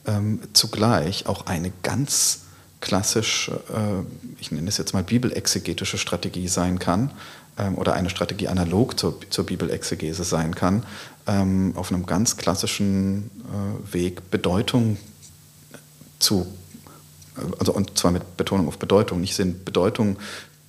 [0.06, 2.40] ähm, zugleich auch eine ganz
[2.80, 4.02] klassisch, äh,
[4.38, 7.10] ich nenne es jetzt mal bibelexegetische Strategie sein kann
[7.58, 10.84] ähm, oder eine Strategie analog zur, zur Bibelexegese sein kann,
[11.26, 14.96] ähm, auf einem ganz klassischen äh, Weg Bedeutung
[16.18, 16.46] zu,
[17.58, 20.16] also und zwar mit Betonung auf Bedeutung, nicht Sinn, Bedeutung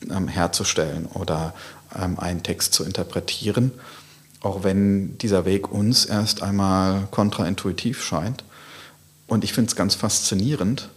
[0.10, 1.53] ähm, herzustellen oder
[1.99, 3.72] ähm, einen Text zu interpretieren,
[4.41, 8.43] auch wenn dieser Weg uns erst einmal kontraintuitiv scheint.
[9.27, 10.89] Und ich finde es ganz faszinierend,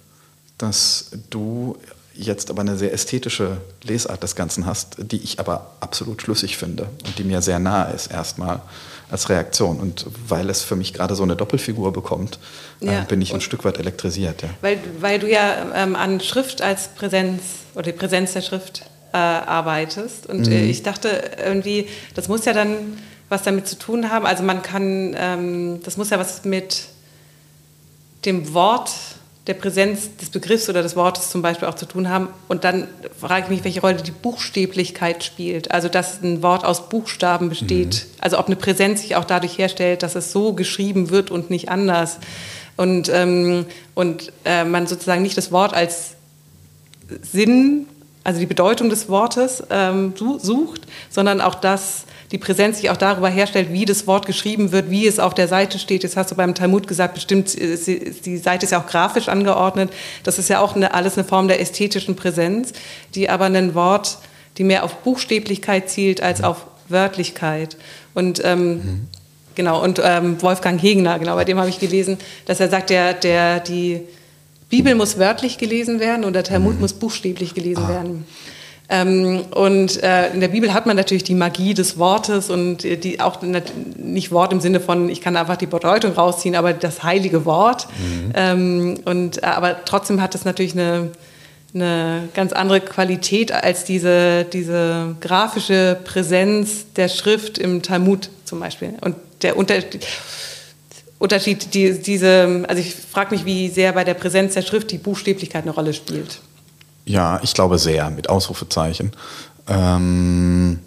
[0.59, 1.77] dass du
[2.15, 6.89] jetzt aber eine sehr ästhetische Lesart des Ganzen hast, die ich aber absolut schlüssig finde
[7.07, 8.63] und die mir sehr nahe ist erstmal
[9.11, 9.79] als Reaktion.
[9.79, 12.39] Und weil es für mich gerade so eine Doppelfigur bekommt,
[12.81, 13.03] äh, ja.
[13.03, 14.43] äh, bin ich ein Stück weit elektrisiert.
[14.43, 14.51] Ja.
[14.61, 17.43] Weil, weil du ja ähm, an Schrift als Präsenz
[17.75, 18.83] oder die Präsenz der Schrift
[19.13, 20.27] äh, arbeitest.
[20.27, 20.71] Und äh, mhm.
[20.71, 22.99] ich dachte irgendwie, das muss ja dann
[23.29, 24.27] was damit zu tun haben.
[24.27, 26.87] Also man kann, ähm, das muss ja was mit
[28.25, 28.91] dem Wort
[29.47, 32.29] der Präsenz des Begriffs oder des Wortes zum Beispiel auch zu tun haben.
[32.49, 32.89] Und dann
[33.19, 35.71] frage ich mich, welche Rolle die Buchstäblichkeit spielt.
[35.71, 38.07] Also, dass ein Wort aus Buchstaben besteht.
[38.07, 38.21] Mhm.
[38.21, 41.69] Also, ob eine Präsenz sich auch dadurch herstellt, dass es so geschrieben wird und nicht
[41.69, 42.19] anders.
[42.77, 46.15] Und, ähm, und äh, man sozusagen nicht das Wort als
[47.21, 47.87] Sinn,
[48.25, 53.29] also die Bedeutung des Wortes ähm, sucht, sondern auch das, die Präsenz sich auch darüber
[53.29, 56.03] herstellt, wie das Wort geschrieben wird, wie es auf der Seite steht.
[56.03, 57.77] Jetzt hast du beim Talmud gesagt, bestimmt, äh,
[58.25, 59.93] die Seite ist ja auch grafisch angeordnet.
[60.23, 62.73] Das ist ja auch eine, alles eine Form der ästhetischen Präsenz,
[63.15, 64.19] die aber ein Wort,
[64.59, 67.77] die mehr auf Buchstäblichkeit zielt als auf Wörtlichkeit.
[68.15, 69.09] Und ähm, mhm.
[69.55, 73.15] genau, und ähm, Wolfgang Hegner, genau, bei dem habe ich gelesen, dass er sagt, der,
[73.15, 74.03] der, die
[74.71, 76.81] Bibel muss wörtlich gelesen werden und der Talmud mhm.
[76.81, 77.89] muss buchstäblich gelesen ah.
[77.89, 78.27] werden.
[78.89, 82.97] Ähm, und äh, in der Bibel hat man natürlich die Magie des Wortes und äh,
[82.97, 83.41] die auch
[83.97, 87.87] nicht Wort im Sinne von, ich kann einfach die Bedeutung rausziehen, aber das heilige Wort.
[87.99, 88.33] Mhm.
[88.35, 91.13] Ähm, und, äh, aber trotzdem hat es natürlich eine,
[91.75, 98.95] eine ganz andere Qualität als diese, diese grafische Präsenz der Schrift im Talmud zum Beispiel.
[99.01, 100.07] Und der Unterschied,
[101.19, 104.99] Unterschied die, diese, also ich frage mich, wie sehr bei der Präsenz der Schrift die
[104.99, 106.41] Buchstäblichkeit eine Rolle spielt.
[107.05, 109.13] Ja, ich glaube sehr, mit Ausrufezeichen.
[109.69, 110.79] Ähm,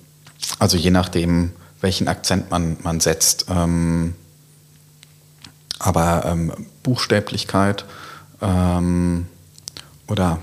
[0.59, 3.45] also je nachdem, welchen Akzent man, man setzt.
[3.49, 4.15] Ähm,
[5.79, 7.85] aber ähm, Buchstäblichkeit
[8.41, 9.27] ähm,
[10.07, 10.39] oder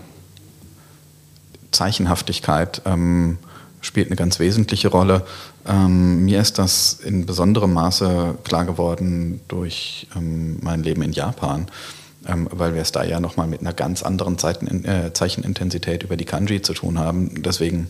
[1.72, 3.38] Zeichenhaftigkeit ähm,
[3.80, 5.26] spielt eine ganz wesentliche Rolle.
[5.66, 11.66] Ähm, mir ist das in besonderem Maße klar geworden durch mein Leben in Japan
[12.26, 16.16] ähm, weil wir es da ja nochmal mit einer ganz anderen Zeiten, äh, Zeichenintensität über
[16.16, 17.42] die Kanji zu tun haben.
[17.42, 17.88] Deswegen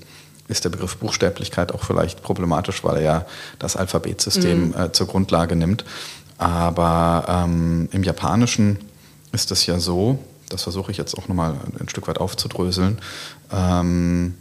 [0.49, 3.27] ist der Begriff Buchstäblichkeit auch vielleicht problematisch, weil er ja
[3.59, 4.75] das Alphabetsystem mhm.
[4.75, 5.85] äh, zur Grundlage nimmt.
[6.39, 8.79] Aber ähm, im Japanischen
[9.33, 12.99] ist es ja so, das versuche ich jetzt auch nochmal ein Stück weit aufzudröseln,
[13.53, 14.35] ähm,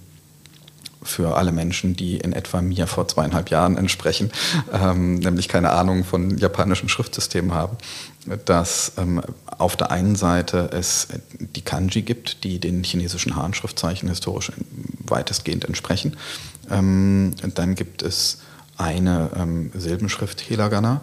[1.03, 4.31] für alle Menschen, die in etwa mir vor zweieinhalb Jahren entsprechen,
[4.73, 7.77] ähm, nämlich keine Ahnung von japanischen Schriftsystemen haben,
[8.45, 9.21] dass ähm,
[9.57, 11.07] auf der einen Seite es
[11.39, 14.51] die Kanji gibt, die den chinesischen Han-Schriftzeichen historisch
[14.99, 16.17] weitestgehend entsprechen.
[16.69, 18.39] Ähm, dann gibt es
[18.77, 21.01] eine ähm, Silbenschrift Hiragana,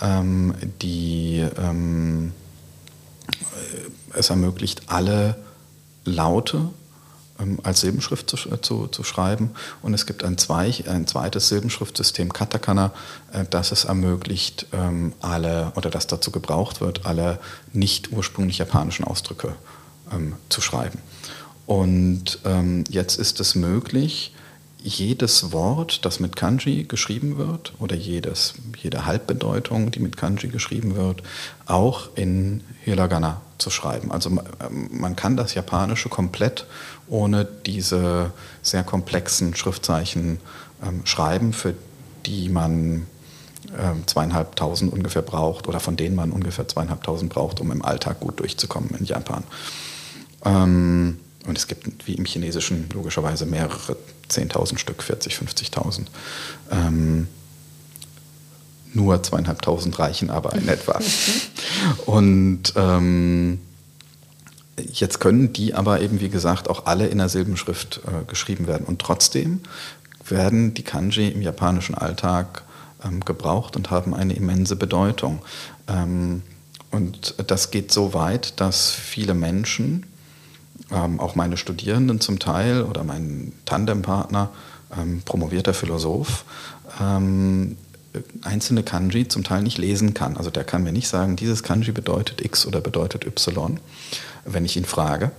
[0.00, 2.32] ähm, die ähm,
[4.14, 5.36] es ermöglicht, alle
[6.04, 6.70] Laute
[7.62, 9.50] als Silbenschrift zu, äh, zu, zu, schreiben.
[9.82, 12.92] Und es gibt ein, zwei, ein zweites Silbenschriftsystem, Katakana,
[13.32, 17.38] äh, das es ermöglicht, ähm, alle oder das dazu gebraucht wird, alle
[17.72, 19.54] nicht ursprünglich japanischen Ausdrücke
[20.12, 20.98] ähm, zu schreiben.
[21.66, 22.38] Und
[22.88, 24.32] jetzt ist es möglich,
[24.88, 30.96] jedes Wort, das mit Kanji geschrieben wird, oder jedes, jede Halbbedeutung, die mit Kanji geschrieben
[30.96, 31.22] wird,
[31.66, 34.10] auch in Hiragana zu schreiben.
[34.10, 34.30] Also
[34.90, 36.66] man kann das Japanische komplett
[37.08, 38.32] ohne diese
[38.62, 40.38] sehr komplexen Schriftzeichen
[40.82, 41.74] ähm, schreiben, für
[42.26, 43.06] die man
[43.76, 48.40] ähm, zweieinhalbtausend ungefähr braucht oder von denen man ungefähr zweieinhalbtausend braucht, um im Alltag gut
[48.40, 49.44] durchzukommen in Japan.
[50.44, 51.18] Ähm,
[51.48, 53.96] und es gibt wie im Chinesischen logischerweise mehrere
[54.30, 56.06] 10.000 Stück, 40, 50.000.
[56.70, 57.28] Ähm,
[58.94, 61.00] nur zweieinhalbtausend reichen aber in etwa.
[62.06, 63.60] Und ähm,
[64.92, 68.86] jetzt können die aber eben, wie gesagt, auch alle in der Silbenschrift äh, geschrieben werden.
[68.86, 69.60] Und trotzdem
[70.26, 72.62] werden die Kanji im japanischen Alltag
[73.04, 75.42] ähm, gebraucht und haben eine immense Bedeutung.
[75.86, 76.42] Ähm,
[76.90, 80.06] und das geht so weit, dass viele Menschen,
[80.90, 84.50] ähm, auch meine Studierenden zum Teil oder mein Tandempartner,
[84.96, 86.44] ähm, promovierter Philosoph,
[87.00, 87.76] ähm,
[88.42, 90.36] einzelne Kanji zum Teil nicht lesen kann.
[90.36, 93.78] Also der kann mir nicht sagen, dieses Kanji bedeutet X oder bedeutet Y,
[94.44, 95.30] wenn ich ihn frage.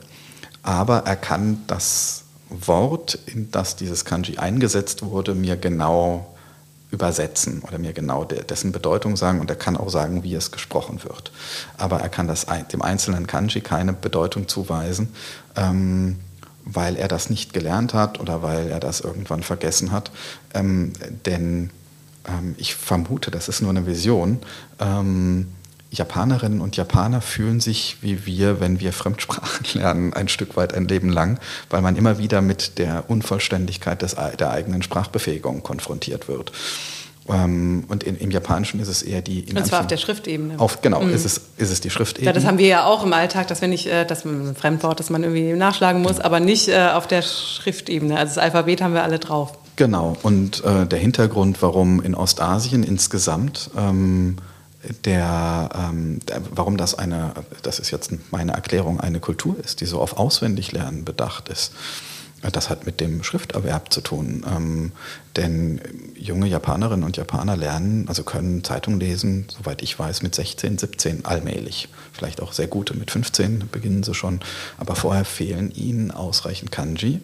[0.61, 6.35] Aber er kann das Wort, in das dieses Kanji eingesetzt wurde, mir genau
[6.91, 11.03] übersetzen oder mir genau dessen Bedeutung sagen und er kann auch sagen, wie es gesprochen
[11.03, 11.31] wird.
[11.77, 15.13] Aber er kann das, dem einzelnen Kanji keine Bedeutung zuweisen,
[15.55, 16.19] ähm,
[16.65, 20.11] weil er das nicht gelernt hat oder weil er das irgendwann vergessen hat.
[20.53, 20.93] Ähm,
[21.25, 21.69] denn
[22.27, 24.39] ähm, ich vermute, das ist nur eine Vision,
[24.79, 25.47] ähm,
[25.91, 30.87] Japanerinnen und Japaner fühlen sich wie wir, wenn wir Fremdsprachen lernen, ein Stück weit ein
[30.87, 31.39] Leben lang,
[31.69, 36.51] weil man immer wieder mit der Unvollständigkeit des, der eigenen Sprachbefähigung konfrontiert wird.
[37.27, 39.45] Ähm, und in, im Japanischen ist es eher die.
[39.55, 40.59] und zwar auf der Schriftebene.
[40.59, 41.13] Auf, genau, mhm.
[41.13, 42.27] ist, es, ist es die Schriftebene.
[42.27, 44.99] Ja, das haben wir ja auch im Alltag, dass wir nicht, äh, das ein Fremdwort,
[44.99, 48.17] das man irgendwie nachschlagen muss, aber nicht äh, auf der Schriftebene.
[48.17, 49.53] Also das Alphabet haben wir alle drauf.
[49.75, 54.37] Genau, und äh, der Hintergrund, warum in Ostasien insgesamt ähm,
[55.05, 59.85] der, ähm, der, warum das eine, das ist jetzt meine Erklärung, eine Kultur ist, die
[59.85, 61.73] so auf Auswendiglernen bedacht ist.
[62.41, 64.45] Das hat mit dem Schrifterwerb zu tun.
[64.49, 64.91] Ähm,
[65.35, 65.81] denn
[66.15, 71.25] junge Japanerinnen und Japaner lernen, also können Zeitung lesen, soweit ich weiß, mit 16, 17
[71.25, 71.89] allmählich.
[72.13, 74.39] Vielleicht auch sehr gute, mit 15 beginnen sie schon.
[74.77, 77.19] Aber vorher fehlen ihnen ausreichend Kanji,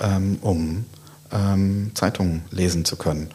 [0.00, 0.86] ähm, um
[1.32, 3.30] ähm, Zeitungen lesen zu können.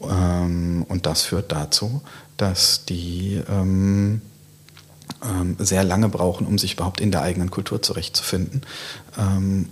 [0.00, 2.02] Ähm, und das führt dazu,
[2.36, 4.20] dass die ähm,
[5.24, 8.62] ähm, sehr lange brauchen, um sich überhaupt in der eigenen Kultur zurechtzufinden.
[9.18, 9.68] Ähm,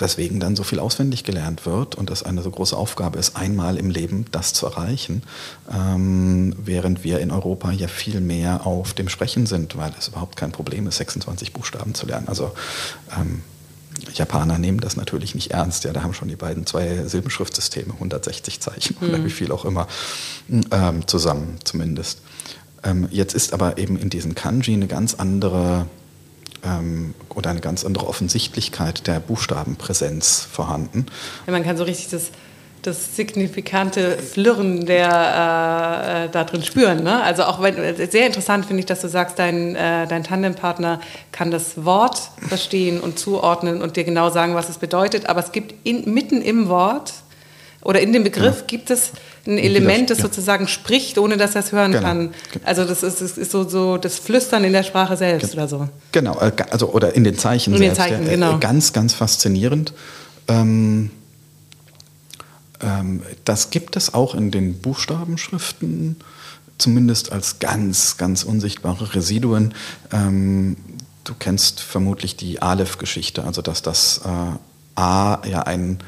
[0.00, 3.76] weswegen dann so viel auswendig gelernt wird und das eine so große Aufgabe ist, einmal
[3.76, 5.22] im Leben das zu erreichen,
[5.72, 10.36] ähm, während wir in Europa ja viel mehr auf dem Sprechen sind, weil es überhaupt
[10.36, 12.28] kein Problem ist, 26 Buchstaben zu lernen.
[12.28, 12.52] Also
[13.18, 13.42] ähm,
[14.14, 15.84] Japaner nehmen das natürlich nicht ernst.
[15.84, 19.08] Ja, da haben schon die beiden zwei Silbenschriftsysteme, 160 Zeichen mhm.
[19.08, 19.86] oder wie viel auch immer,
[20.48, 22.20] ähm, zusammen zumindest.
[22.84, 25.86] Ähm, jetzt ist aber eben in diesen Kanji eine ganz andere
[26.64, 31.06] ähm, oder eine ganz andere Offensichtlichkeit der Buchstabenpräsenz vorhanden.
[31.46, 32.30] Ja, man kann so richtig das
[32.82, 37.02] das signifikante Flirren der äh, äh, da drin spüren.
[37.02, 37.22] Ne?
[37.22, 37.76] Also auch wenn,
[38.10, 41.00] sehr interessant finde ich, dass du sagst, dein, äh, dein Tandempartner
[41.30, 45.26] kann das Wort verstehen und zuordnen und dir genau sagen, was es bedeutet.
[45.26, 47.12] Aber es gibt in, mitten im Wort
[47.82, 48.64] oder in dem Begriff ja.
[48.66, 49.12] gibt es
[49.46, 50.24] ein Element, das ja.
[50.24, 52.04] sozusagen spricht, ohne dass er es hören genau.
[52.04, 52.34] kann.
[52.64, 55.62] Also das ist, das ist so, so, das Flüstern in der Sprache selbst genau.
[55.62, 55.88] oder so.
[56.12, 57.98] Genau, äh, also oder in den Zeichen in selbst.
[57.98, 58.58] Den Zeichen, genau.
[58.58, 59.92] Ganz, ganz faszinierend.
[60.48, 61.10] Ähm,
[63.44, 66.16] das gibt es auch in den Buchstabenschriften,
[66.78, 69.74] zumindest als ganz, ganz unsichtbare Residuen.
[70.12, 70.76] Ähm,
[71.24, 75.98] du kennst vermutlich die Aleph-Geschichte, also dass das äh, A ja ein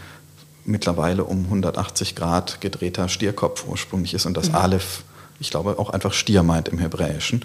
[0.64, 4.56] mittlerweile um 180 Grad gedrehter Stierkopf ursprünglich ist und das mhm.
[4.56, 5.04] Aleph,
[5.38, 7.44] ich glaube, auch einfach Stier meint im Hebräischen.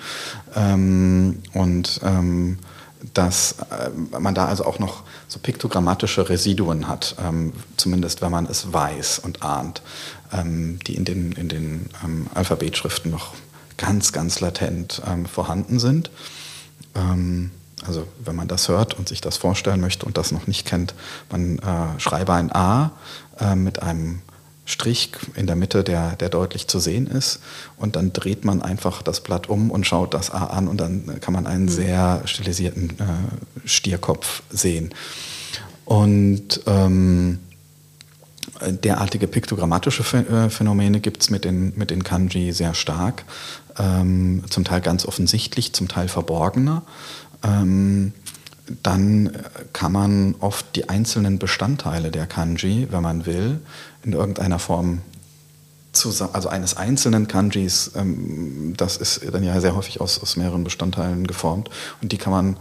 [0.56, 2.00] Ähm, und
[3.14, 3.90] dass äh,
[4.20, 9.20] man da also auch noch so piktogrammatische Residuen hat, ähm, zumindest wenn man es weiß
[9.20, 9.82] und ahnt,
[10.34, 13.34] ähm, die in den, in den ähm, Alphabetschriften noch
[13.78, 16.12] ganz, ganz latent ähm, vorhanden sind.
[16.96, 17.52] Ähm,
[17.88, 20.94] also wenn man das hört und sich das vorstellen möchte und das noch nicht kennt,
[21.32, 22.92] man äh, schreibe ein A
[23.40, 24.22] äh, mit einem
[24.70, 27.40] Strich in der Mitte, der, der deutlich zu sehen ist.
[27.78, 31.20] Und dann dreht man einfach das Blatt um und schaut das A an und dann
[31.22, 31.70] kann man einen mhm.
[31.70, 34.94] sehr stilisierten äh, Stierkopf sehen.
[35.86, 37.40] Und ähm,
[38.62, 43.26] derartige piktogrammatische äh, Phänomene gibt es mit den, mit den Kanji sehr stark,
[43.80, 46.84] ähm, zum Teil ganz offensichtlich, zum Teil verborgener.
[47.44, 48.14] Ähm,
[48.84, 49.32] dann
[49.74, 53.60] kann man oft die einzelnen Bestandteile der Kanji, wenn man will,
[54.04, 55.02] in irgendeiner Form
[55.92, 60.64] zusammen, also eines einzelnen Kanjis, ähm, das ist dann ja sehr häufig aus, aus mehreren
[60.64, 61.70] Bestandteilen geformt
[62.02, 62.58] und die kann man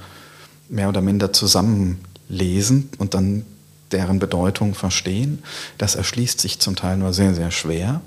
[0.68, 3.44] mehr oder minder zusammenlesen und dann
[3.92, 5.42] deren Bedeutung verstehen.
[5.78, 8.02] Das erschließt sich zum Teil nur sehr, sehr schwer.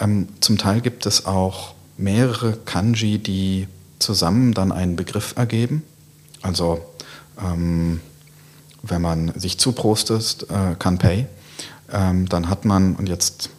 [0.00, 3.68] Ähm, zum Teil gibt es auch mehrere Kanji, die
[3.98, 5.82] zusammen dann einen Begriff ergeben.
[6.40, 6.80] Also
[7.44, 8.00] ähm,
[8.82, 11.26] wenn man sich zuprostet, äh, Kanpei,
[11.92, 13.50] ähm, dann hat man, und jetzt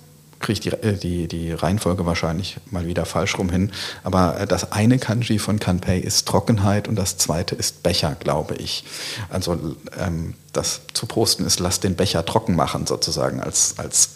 [0.42, 3.72] kriege ich die, äh, die, die Reihenfolge wahrscheinlich mal wieder falsch rum hin.
[4.04, 8.56] Aber äh, das eine Kanji von Kanpei ist Trockenheit und das zweite ist Becher, glaube
[8.56, 8.84] ich.
[9.30, 14.10] Also ähm, das zu posten ist, lass den Becher trocken machen, sozusagen als, als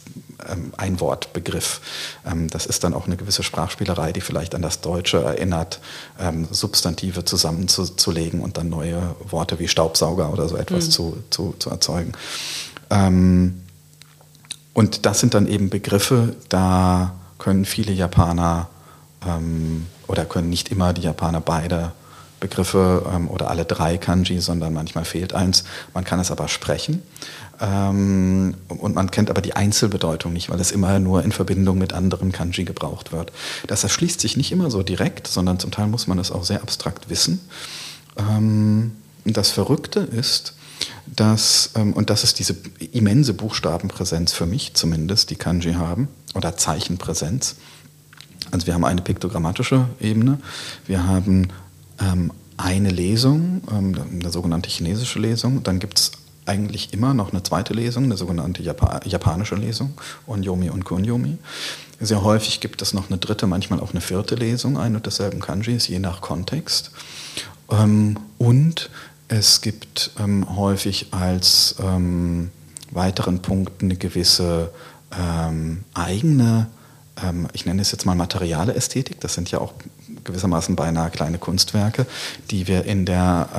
[0.49, 1.81] ähm, Einwortbegriff.
[2.25, 5.79] Ähm, das ist dann auch eine gewisse Sprachspielerei, die vielleicht an das Deutsche erinnert,
[6.19, 10.91] ähm, Substantive zusammenzulegen und dann neue Worte wie Staubsauger oder so etwas mhm.
[10.91, 12.11] zu, zu, zu erzeugen.
[12.89, 13.61] Ähm,
[14.75, 18.67] und das sind dann eben Begriffe, da können viele Japaner
[19.25, 21.93] ähm, oder können nicht immer die Japaner beide
[22.41, 25.63] Begriffe ähm, oder alle drei Kanji, sondern manchmal fehlt eins.
[25.93, 27.01] Man kann es aber sprechen.
[27.61, 31.93] Ähm, und man kennt aber die Einzelbedeutung nicht, weil es immer nur in Verbindung mit
[31.93, 33.31] anderen Kanji gebraucht wird.
[33.67, 36.61] Das erschließt sich nicht immer so direkt, sondern zum Teil muss man es auch sehr
[36.61, 37.39] abstrakt wissen.
[38.17, 38.91] Ähm,
[39.23, 40.53] das Verrückte ist,
[41.05, 42.55] dass, ähm, und das ist diese
[42.91, 47.55] immense Buchstabenpräsenz für mich zumindest, die Kanji haben, oder Zeichenpräsenz.
[48.51, 50.39] Also wir haben eine piktogrammatische Ebene,
[50.85, 51.49] wir haben
[51.99, 56.11] ähm, eine Lesung, ähm, eine sogenannte chinesische Lesung, dann gibt es
[56.45, 59.93] eigentlich immer noch eine zweite Lesung, eine sogenannte Japa japanische Lesung,
[60.27, 61.37] Onyomi und Kunyomi.
[61.99, 65.39] Sehr häufig gibt es noch eine dritte, manchmal auch eine vierte Lesung ein und desselben
[65.39, 66.91] Kanjis, je nach Kontext.
[67.71, 68.89] Ähm, und
[69.27, 72.51] es gibt ähm, häufig als ähm,
[72.91, 74.71] weiteren Punkt eine gewisse
[75.17, 76.67] ähm, eigene,
[77.23, 79.19] ähm, ich nenne es jetzt mal materiale Ästhetik.
[79.21, 79.73] Das sind ja auch
[80.23, 82.05] gewissermaßen beinahe kleine Kunstwerke,
[82.51, 83.49] die wir in der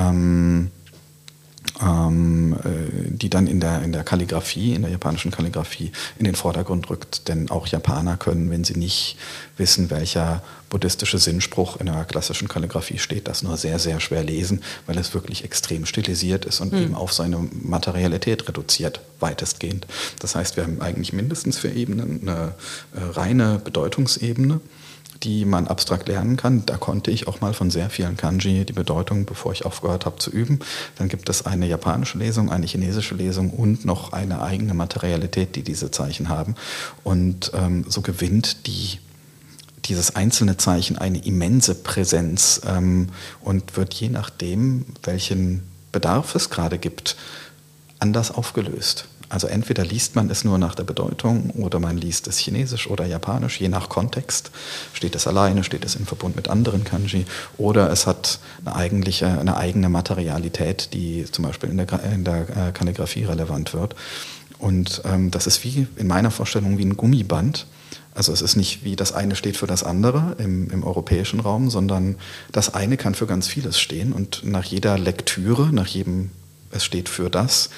[1.81, 6.35] ähm, äh, die dann in der, in der Kalligrafie, in der japanischen Kalligrafie in den
[6.35, 7.28] Vordergrund rückt.
[7.28, 9.16] Denn auch Japaner können, wenn sie nicht
[9.57, 14.62] wissen, welcher buddhistische Sinnspruch in der klassischen Kalligrafie steht, das nur sehr, sehr schwer lesen,
[14.86, 16.82] weil es wirklich extrem stilisiert ist und mhm.
[16.82, 19.86] eben auf seine Materialität reduziert, weitestgehend.
[20.19, 22.55] Das heißt, wir haben eigentlich mindestens vier Ebenen, eine
[22.94, 24.61] äh, reine Bedeutungsebene,
[25.22, 26.64] die man abstrakt lernen kann.
[26.66, 30.18] Da konnte ich auch mal von sehr vielen Kanji die Bedeutung, bevor ich aufgehört habe
[30.18, 30.60] zu üben.
[30.97, 35.62] Dann gibt es eine japanische Lesung, eine chinesische Lesung und noch eine eigene Materialität, die
[35.62, 36.55] diese Zeichen haben.
[37.05, 38.98] Und ähm, so gewinnt die
[39.84, 43.10] dieses einzelne Zeichen eine immense Präsenz ähm,
[43.40, 45.62] und wird je nachdem, welchen
[45.93, 47.16] Bedarf es gerade gibt,
[47.98, 49.06] anders aufgelöst.
[49.28, 53.07] Also entweder liest man es nur nach der Bedeutung oder man liest es chinesisch oder
[53.07, 54.51] japanisch, je nach Kontext.
[54.93, 57.27] Steht es alleine, steht es in Verbund mit anderen Kanji
[57.59, 62.40] oder es hat eine, eigentliche, eine eigene Materialität, die zum Beispiel in der, in der
[62.43, 63.97] äh, Kalligrafie relevant wird.
[64.59, 67.66] Und ähm, das ist wie in meiner Vorstellung wie ein Gummiband.
[68.15, 71.69] Also es ist nicht wie das eine steht für das andere im, im europäischen Raum,
[71.69, 72.16] sondern
[72.53, 76.31] das eine kann für ganz vieles stehen und nach jeder Lektüre, nach jedem
[76.70, 77.70] es steht für das,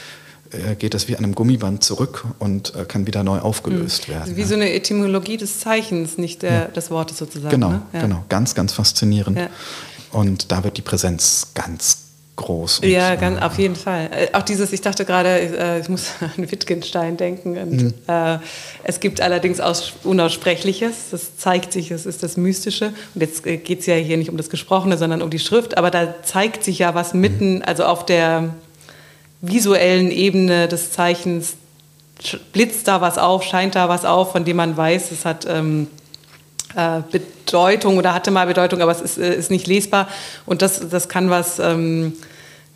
[0.79, 4.13] geht es wie an einem Gummiband zurück und äh, kann wieder neu aufgelöst mhm.
[4.13, 4.37] werden.
[4.37, 6.65] Wie so eine Etymologie des Zeichens, nicht der, ja.
[6.67, 7.51] des Wortes sozusagen.
[7.51, 7.83] Genau, ne?
[7.93, 8.01] ja.
[8.03, 8.25] genau.
[8.29, 9.39] Ganz, ganz faszinierend.
[9.39, 9.49] Ja.
[10.13, 11.99] Und da wird die Präsenz ganz
[12.37, 12.79] groß.
[12.79, 14.09] Und, ja, ganz, äh, auf jeden Fall.
[14.33, 17.59] Auch dieses, ich dachte gerade, ich muss an Wittgenstein denken.
[17.59, 17.95] Und, mhm.
[18.07, 18.39] äh,
[18.85, 22.95] es gibt allerdings aus, Unaussprechliches, das zeigt sich, das ist das Mystische.
[23.15, 25.91] Und jetzt geht es ja hier nicht um das Gesprochene, sondern um die Schrift, aber
[25.91, 27.63] da zeigt sich ja was mitten, mhm.
[27.67, 28.55] also auf der
[29.41, 31.55] visuellen Ebene des Zeichens
[32.53, 35.87] blitzt da was auf, scheint da was auf, von dem man weiß, es hat ähm,
[36.75, 40.09] äh, Bedeutung oder hatte mal Bedeutung, aber es ist, äh, ist nicht lesbar.
[40.47, 42.15] Und das, das kann was, ähm,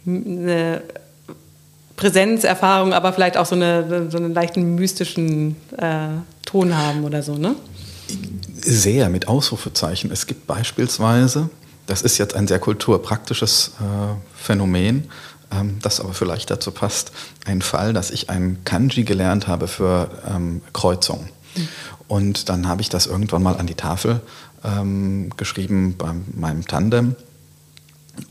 [0.06, 0.82] eine
[1.97, 6.09] Präsenzerfahrung, aber vielleicht auch so, eine, so einen leichten mystischen äh,
[6.44, 7.55] Ton haben oder so, ne?
[8.60, 10.10] Sehr, mit Ausrufezeichen.
[10.10, 11.51] Es gibt beispielsweise,
[11.86, 15.10] das ist jetzt ein sehr kulturpraktisches äh, Phänomen,
[15.52, 17.12] ähm, das aber vielleicht dazu passt,
[17.44, 21.28] ein Fall, dass ich ein Kanji gelernt habe für ähm, Kreuzung.
[21.56, 21.68] Mhm.
[22.08, 24.20] Und dann habe ich das irgendwann mal an die Tafel
[24.64, 27.16] ähm, geschrieben bei meinem Tandem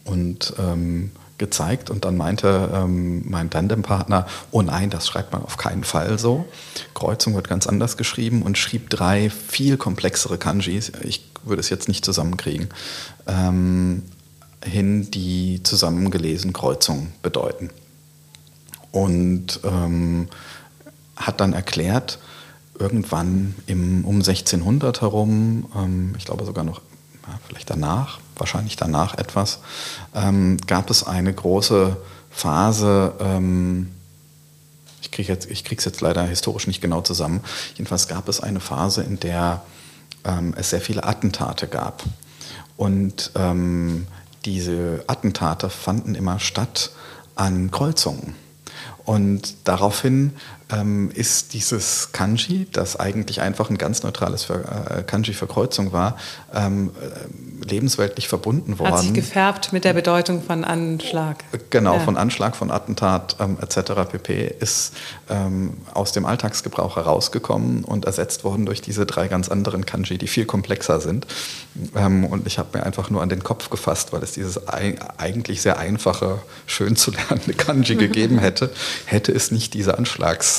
[0.03, 1.11] und ähm,
[1.41, 6.19] gezeigt und dann meinte ähm, mein Tandempartner, oh nein, das schreibt man auf keinen Fall
[6.19, 6.45] so.
[6.93, 10.91] Kreuzung wird ganz anders geschrieben und schrieb drei viel komplexere Kanjis.
[11.01, 12.69] Ich würde es jetzt nicht zusammenkriegen.
[13.25, 14.03] Ähm,
[14.63, 17.69] hin, die zusammengelesen Kreuzung bedeuten.
[18.91, 20.27] Und ähm,
[21.15, 22.19] hat dann erklärt,
[22.77, 26.81] irgendwann im, um 1600 herum, ähm, ich glaube sogar noch
[27.27, 29.59] ja, vielleicht danach, wahrscheinlich danach etwas,
[30.15, 31.95] ähm, gab es eine große
[32.31, 33.91] Phase, ähm,
[35.01, 37.41] ich kriege es jetzt leider historisch nicht genau zusammen,
[37.75, 39.61] jedenfalls gab es eine Phase, in der
[40.23, 42.03] ähm, es sehr viele Attentate gab.
[42.77, 44.07] Und ähm,
[44.45, 46.91] diese Attentate fanden immer statt
[47.35, 48.35] an Kreuzungen.
[49.05, 50.33] Und daraufhin
[50.71, 56.17] ähm, ist dieses Kanji, das eigentlich einfach ein ganz neutrales äh, Kanji für Kreuzung war,
[56.53, 58.93] ähm, äh, lebensweltlich verbunden worden.
[58.93, 61.43] Hat sich gefärbt mit der Bedeutung von Anschlag.
[61.69, 61.99] Genau, ja.
[61.99, 63.91] von Anschlag, von Attentat ähm, etc.
[64.09, 64.55] pp.
[64.59, 64.93] ist
[65.29, 70.27] ähm, aus dem Alltagsgebrauch herausgekommen und ersetzt worden durch diese drei ganz anderen Kanji, die
[70.27, 71.27] viel komplexer sind.
[71.95, 75.61] Ähm, und ich habe mir einfach nur an den Kopf gefasst, weil es dieses eigentlich
[75.61, 78.71] sehr einfache, schön zu lernende Kanji gegeben hätte,
[79.05, 79.97] hätte es nicht diese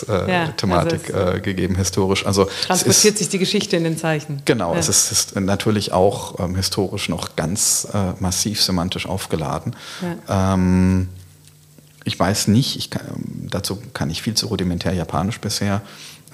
[0.08, 2.26] Anschlagsthematik äh, ja, also äh, gegeben, historisch.
[2.26, 4.42] Also transportiert ist, sich die Geschichte in den Zeichen.
[4.44, 4.78] Genau, ja.
[4.78, 9.76] es ist, ist, natürlich auch ähm, historisch noch ganz äh, massiv semantisch aufgeladen.
[10.28, 10.54] Ja.
[10.54, 11.08] Ähm,
[12.04, 15.82] ich weiß nicht, ich kann, dazu kann ich viel zu rudimentär Japanisch bisher,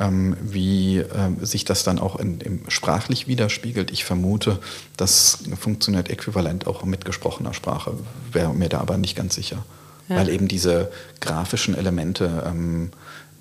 [0.00, 1.06] ähm, wie äh,
[1.40, 3.90] sich das dann auch in, in sprachlich widerspiegelt.
[3.90, 4.58] Ich vermute,
[4.96, 7.94] das funktioniert äquivalent auch mit gesprochener Sprache,
[8.32, 9.64] wäre mir da aber nicht ganz sicher.
[10.08, 10.16] Ja.
[10.16, 10.90] Weil eben diese
[11.20, 12.90] grafischen Elemente ähm,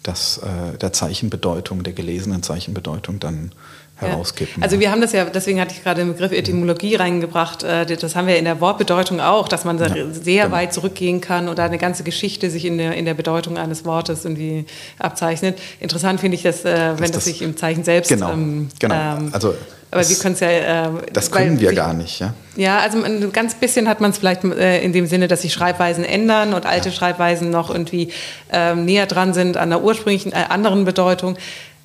[0.08, 3.52] das, äh, der Zeichenbedeutung, der gelesenen Zeichenbedeutung dann
[3.98, 4.61] herauskippen.
[4.61, 8.15] Also wir haben das ja, deswegen hatte ich gerade den Begriff Etymologie reingebracht, äh, das
[8.15, 10.56] haben wir in der Wortbedeutung auch, dass man ja, sehr genau.
[10.56, 14.26] weit zurückgehen kann oder eine ganze Geschichte sich in der, in der Bedeutung eines Wortes
[14.26, 14.65] irgendwie
[14.99, 15.60] abzeichnet.
[15.80, 18.10] Interessant finde ich, dass, äh, wenn das, das, sich im Zeichen selbst...
[18.10, 18.95] Genau, ähm, genau.
[18.95, 19.53] Ähm, also
[19.90, 20.49] aber das, wir können es ja.
[20.49, 22.34] Äh, das können wir gar nicht, ja.
[22.57, 25.53] Ja, also ein ganz bisschen hat man es vielleicht äh, in dem Sinne, dass sich
[25.53, 26.95] Schreibweisen ändern und alte ja.
[26.95, 28.11] Schreibweisen noch irgendwie
[28.52, 31.38] äh, näher dran sind an der ursprünglichen äh, anderen Bedeutung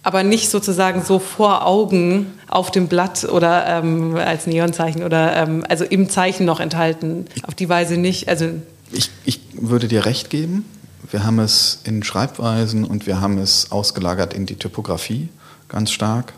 [0.03, 5.65] aber nicht sozusagen so vor Augen auf dem Blatt oder ähm, als Neonzeichen oder ähm,
[5.69, 7.27] also im Zeichen noch enthalten.
[7.45, 8.29] Auf die Weise nicht.
[8.29, 8.47] Also
[8.91, 10.65] ich, ich würde dir recht geben.
[11.11, 15.29] Wir haben es in Schreibweisen und wir haben es ausgelagert in die Typografie
[15.69, 16.33] ganz stark.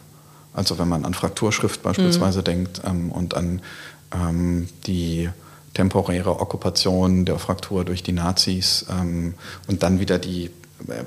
[0.52, 2.44] Also wenn man an Frakturschrift beispielsweise mhm.
[2.44, 3.60] denkt ähm, und an
[4.12, 5.30] ähm, die
[5.74, 9.34] temporäre Okkupation der Fraktur durch die Nazis ähm,
[9.66, 10.50] und dann wieder die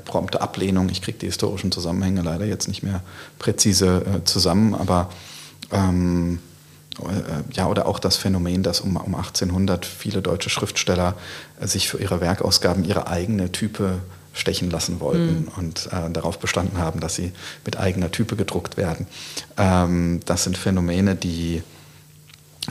[0.05, 0.89] prompte Ablehnung.
[0.89, 3.01] Ich kriege die historischen Zusammenhänge leider jetzt nicht mehr
[3.39, 5.09] präzise äh, zusammen, aber
[5.71, 6.39] ähm,
[6.99, 11.15] äh, ja, oder auch das Phänomen, dass um, um 1800 viele deutsche Schriftsteller
[11.59, 13.99] äh, sich für ihre Werkausgaben ihre eigene Type
[14.33, 15.51] stechen lassen wollten mhm.
[15.57, 17.31] und äh, darauf bestanden haben, dass sie
[17.65, 19.07] mit eigener Type gedruckt werden.
[19.57, 21.63] Ähm, das sind Phänomene, die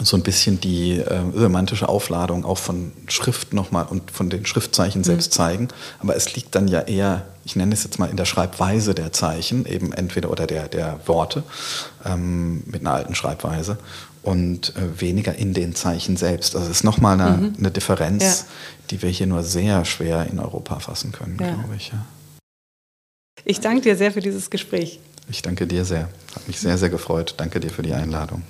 [0.03, 5.01] so ein bisschen die äh, semantische Aufladung auch von Schrift nochmal und von den Schriftzeichen
[5.01, 5.05] mhm.
[5.05, 5.69] selbst zeigen.
[6.01, 9.13] Aber es liegt dann ja eher, ich nenne es jetzt mal in der Schreibweise der
[9.13, 11.45] Zeichen, eben entweder oder der, der Worte
[12.05, 13.79] ähm, mit einer alten Schreibweise
[14.23, 16.57] und äh, weniger in den Zeichen selbst.
[16.57, 17.55] Also es ist nochmal eine, mhm.
[17.59, 18.35] eine Differenz, ja.
[18.91, 21.55] die wir hier nur sehr schwer in Europa fassen können, ja.
[21.55, 21.89] glaube ich.
[21.89, 22.05] Ja.
[23.45, 25.01] Ich danke dir sehr für dieses Gespräch.
[25.31, 26.09] Ich danke dir sehr.
[26.35, 27.35] Hat mich sehr, sehr gefreut.
[27.37, 28.43] Danke dir für die Einladung.